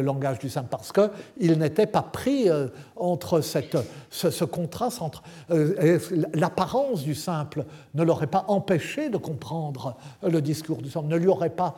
langage 0.00 0.38
du 0.38 0.48
simple, 0.48 0.68
parce 0.70 0.92
qu'il 0.92 1.58
n'était 1.58 1.86
pas 1.86 2.02
pris 2.02 2.48
euh, 2.48 2.68
entre 2.96 3.40
cette, 3.40 3.76
ce, 4.10 4.44
contraste 4.44 5.02
entre 5.02 5.22
euh, 5.50 5.98
l'apparence 6.34 7.02
du 7.02 7.14
simple 7.14 7.64
ne 7.94 8.02
l'aurait 8.02 8.26
pas 8.26 8.44
empêché 8.48 9.08
de 9.08 9.16
comprendre 9.16 9.96
le 10.22 10.40
discours 10.40 10.82
du 10.82 10.90
simple, 10.90 11.08
ne 11.08 11.16
lui 11.16 11.28
aurait 11.28 11.50
pas 11.50 11.76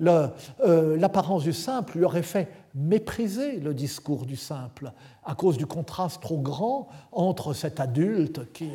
l'apparence 0.00 1.44
du 1.44 1.52
simple 1.52 1.98
lui 1.98 2.04
aurait 2.04 2.22
fait 2.22 2.48
mépriser 2.74 3.58
le 3.58 3.74
discours 3.74 4.26
du 4.26 4.36
simple 4.36 4.92
à 5.24 5.34
cause 5.34 5.56
du 5.56 5.66
contraste 5.66 6.20
trop 6.20 6.38
grand 6.38 6.88
entre 7.12 7.52
cet 7.52 7.80
adulte 7.80 8.52
qui, 8.52 8.70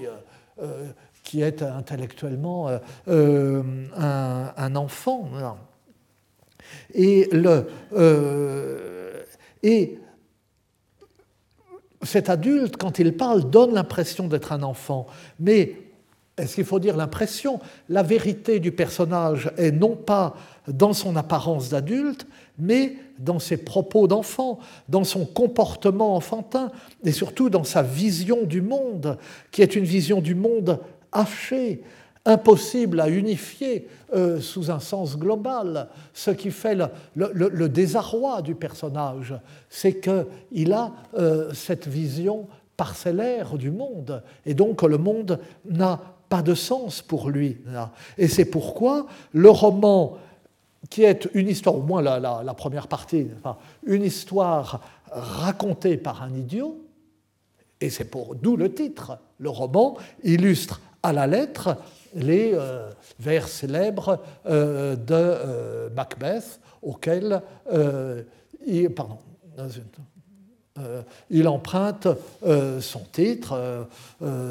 qui 1.23 1.41
est 1.41 1.61
intellectuellement 1.61 2.69
un, 3.07 4.53
un, 4.57 4.75
enfant. 4.75 5.29
Et, 6.93 7.29
le, 7.31 7.67
et 9.63 9.99
cet 12.03 12.29
adulte, 12.29 12.77
quand 12.77 12.99
il 12.99 13.15
parle, 13.15 13.49
donne 13.49 13.73
l'impression 13.73 14.27
d'être 14.27 14.51
un 14.51 14.63
enfant. 14.63 15.07
Mais 15.39 15.75
est-ce 16.37 16.55
qu'il 16.55 16.65
faut 16.65 16.79
dire 16.79 16.97
l'impression? 16.97 17.59
La 17.89 18.03
vérité 18.03 18.59
du 18.59 18.71
personnage 18.71 19.51
est 19.57 19.71
non 19.71 19.95
pas 19.95 20.35
dans 20.67 20.93
son 20.93 21.15
apparence 21.15 21.69
d'adulte, 21.69 22.25
mais 22.57 22.95
dans 23.19 23.39
ses 23.39 23.57
propos 23.57 24.07
d'enfant, 24.07 24.59
dans 24.89 25.03
son 25.03 25.25
comportement 25.25 26.15
enfantin, 26.15 26.71
et 27.03 27.11
surtout 27.11 27.49
dans 27.49 27.63
sa 27.63 27.83
vision 27.83 28.43
du 28.43 28.61
monde, 28.61 29.17
qui 29.51 29.61
est 29.61 29.75
une 29.75 29.83
vision 29.83 30.21
du 30.21 30.33
monde 30.33 30.79
hachée, 31.11 31.83
impossible 32.25 32.99
à 32.99 33.09
unifier 33.09 33.87
euh, 34.13 34.39
sous 34.39 34.69
un 34.69 34.79
sens 34.79 35.17
global. 35.17 35.87
Ce 36.13 36.31
qui 36.31 36.51
fait 36.51 36.77
le, 37.15 37.67
désarroi 37.69 38.41
du 38.41 38.55
personnage, 38.55 39.33
c'est 39.69 39.99
qu'il 39.99 40.73
a 40.73 40.91
euh, 41.17 41.53
cette 41.53 41.87
vision 41.87 42.47
parcellaire 42.77 43.57
du 43.57 43.69
monde, 43.69 44.23
et 44.45 44.53
donc 44.53 44.81
le 44.81 44.97
monde 44.97 45.39
n'a 45.69 45.99
pas 46.29 46.41
de 46.41 46.55
sens 46.55 47.01
pour 47.01 47.29
lui. 47.29 47.57
Et 48.17 48.27
c'est 48.27 48.45
pourquoi 48.45 49.05
le 49.33 49.49
roman, 49.49 50.17
qui 50.89 51.03
est 51.03 51.29
une 51.33 51.47
histoire, 51.47 51.75
au 51.75 51.81
moins 51.81 52.01
la, 52.01 52.53
première 52.55 52.87
partie, 52.87 53.27
une 53.85 54.03
histoire 54.03 54.81
racontée 55.11 55.97
par 55.97 56.23
un 56.23 56.33
idiot, 56.33 56.81
et 57.81 57.89
c'est 57.89 58.05
pour 58.05 58.35
d'où 58.35 58.55
le 58.55 58.73
titre, 58.73 59.17
le 59.39 59.49
roman 59.49 59.97
illustre 60.23 60.81
à 61.03 61.13
la 61.13 61.27
lettre 61.27 61.77
les 62.13 62.51
euh, 62.53 62.89
vers 63.19 63.47
célèbres 63.47 64.19
euh, 64.45 64.95
de 64.95 65.13
euh, 65.13 65.89
Macbeth, 65.91 66.59
auxquels 66.81 67.41
il, 71.29 71.47
emprunte 71.47 72.07
son 72.79 72.99
titre. 73.11 73.87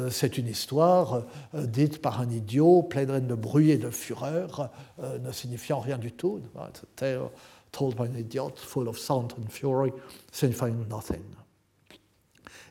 C'est 0.09 0.37
une 0.37 0.47
histoire 0.47 1.23
dite 1.53 2.01
par 2.01 2.21
un 2.21 2.29
idiot, 2.29 2.83
pleine 2.83 3.27
de 3.27 3.35
bruit 3.35 3.71
et 3.71 3.77
de 3.77 3.89
fureur, 3.89 4.69
ne 5.01 5.31
signifiant 5.31 5.79
rien 5.79 5.97
du 5.97 6.13
tout. 6.13 6.39
It's 6.69 6.83
a 6.83 6.85
tale 6.95 7.31
told 7.71 7.95
by 7.95 8.03
an 8.03 8.15
idiot, 8.15 8.53
full 8.55 8.87
of 8.87 8.97
sound 8.97 9.33
and 9.37 9.49
fury, 9.49 9.91
signifying 10.31 10.87
nothing. 10.89 11.23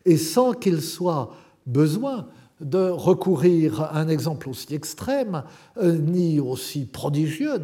Et 0.06 0.16
sans 0.16 0.52
qu'il 0.52 0.80
soit 0.80 1.30
besoin 1.66 2.28
de 2.60 2.90
recourir 2.90 3.82
à 3.82 3.98
un 3.98 4.08
exemple 4.08 4.48
aussi 4.48 4.74
extrême, 4.74 5.44
euh, 5.78 5.96
ni 5.98 6.40
aussi 6.40 6.86
prodigieux. 6.86 7.60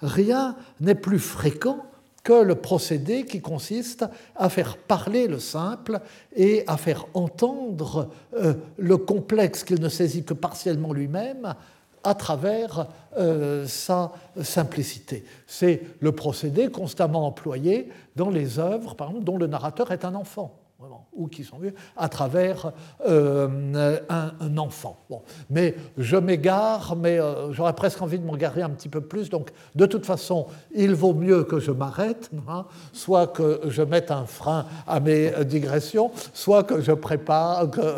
Rien 0.00 0.56
n'est 0.80 0.94
plus 0.94 1.18
fréquent 1.18 1.86
que 2.22 2.42
le 2.42 2.56
procédé 2.56 3.24
qui 3.24 3.40
consiste 3.40 4.04
à 4.34 4.48
faire 4.48 4.76
parler 4.76 5.28
le 5.28 5.38
simple 5.38 6.00
et 6.34 6.64
à 6.66 6.76
faire 6.76 7.06
entendre 7.14 8.10
euh, 8.34 8.54
le 8.78 8.96
complexe 8.96 9.62
qu'il 9.62 9.80
ne 9.80 9.88
saisit 9.88 10.24
que 10.24 10.34
partiellement 10.34 10.92
lui-même 10.92 11.54
à 12.02 12.14
travers 12.14 12.88
euh, 13.16 13.66
sa 13.66 14.12
simplicité. 14.42 15.24
C'est 15.46 15.82
le 16.00 16.12
procédé 16.12 16.68
constamment 16.68 17.26
employé 17.26 17.90
dans 18.16 18.30
les 18.30 18.58
œuvres, 18.58 18.94
par 18.96 19.08
exemple, 19.08 19.24
dont 19.24 19.38
le 19.38 19.46
narrateur 19.46 19.92
est 19.92 20.04
un 20.04 20.14
enfant 20.14 20.65
ou 21.12 21.26
qui 21.28 21.44
sont 21.44 21.58
vus 21.58 21.74
à 21.96 22.08
travers 22.08 22.72
euh, 23.06 23.98
un, 24.08 24.58
enfant. 24.58 24.98
Bon. 25.08 25.22
Mais 25.48 25.74
je 25.96 26.16
m'égare, 26.16 26.96
mais 26.96 27.18
euh, 27.18 27.52
j'aurais 27.52 27.72
presque 27.72 28.02
envie 28.02 28.18
de 28.18 28.24
m'égarer 28.24 28.62
un 28.62 28.70
petit 28.70 28.88
peu 28.88 29.00
plus. 29.00 29.30
Donc, 29.30 29.50
de 29.74 29.86
toute 29.86 30.04
façon, 30.04 30.46
il 30.74 30.94
vaut 30.94 31.14
mieux 31.14 31.44
que 31.44 31.60
je 31.60 31.70
m'arrête, 31.70 32.30
hein, 32.48 32.66
soit 32.92 33.28
que 33.28 33.60
je 33.66 33.82
mette 33.82 34.10
un 34.10 34.26
frein 34.26 34.66
à 34.86 35.00
mes 35.00 35.32
digressions, 35.44 36.10
soit 36.34 36.64
que 36.64 36.80
je 36.80 36.92
prépare, 36.92 37.70
que 37.70 37.96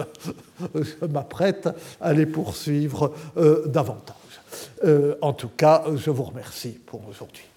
je 0.74 1.06
m'apprête 1.06 1.68
à 2.00 2.12
les 2.12 2.26
poursuivre 2.26 3.12
euh, 3.36 3.66
davantage. 3.66 4.14
en 5.20 5.32
tout 5.32 5.50
cas, 5.56 5.84
je 5.96 6.10
vous 6.10 6.24
remercie 6.24 6.78
pour 6.86 7.06
aujourd'hui. 7.08 7.47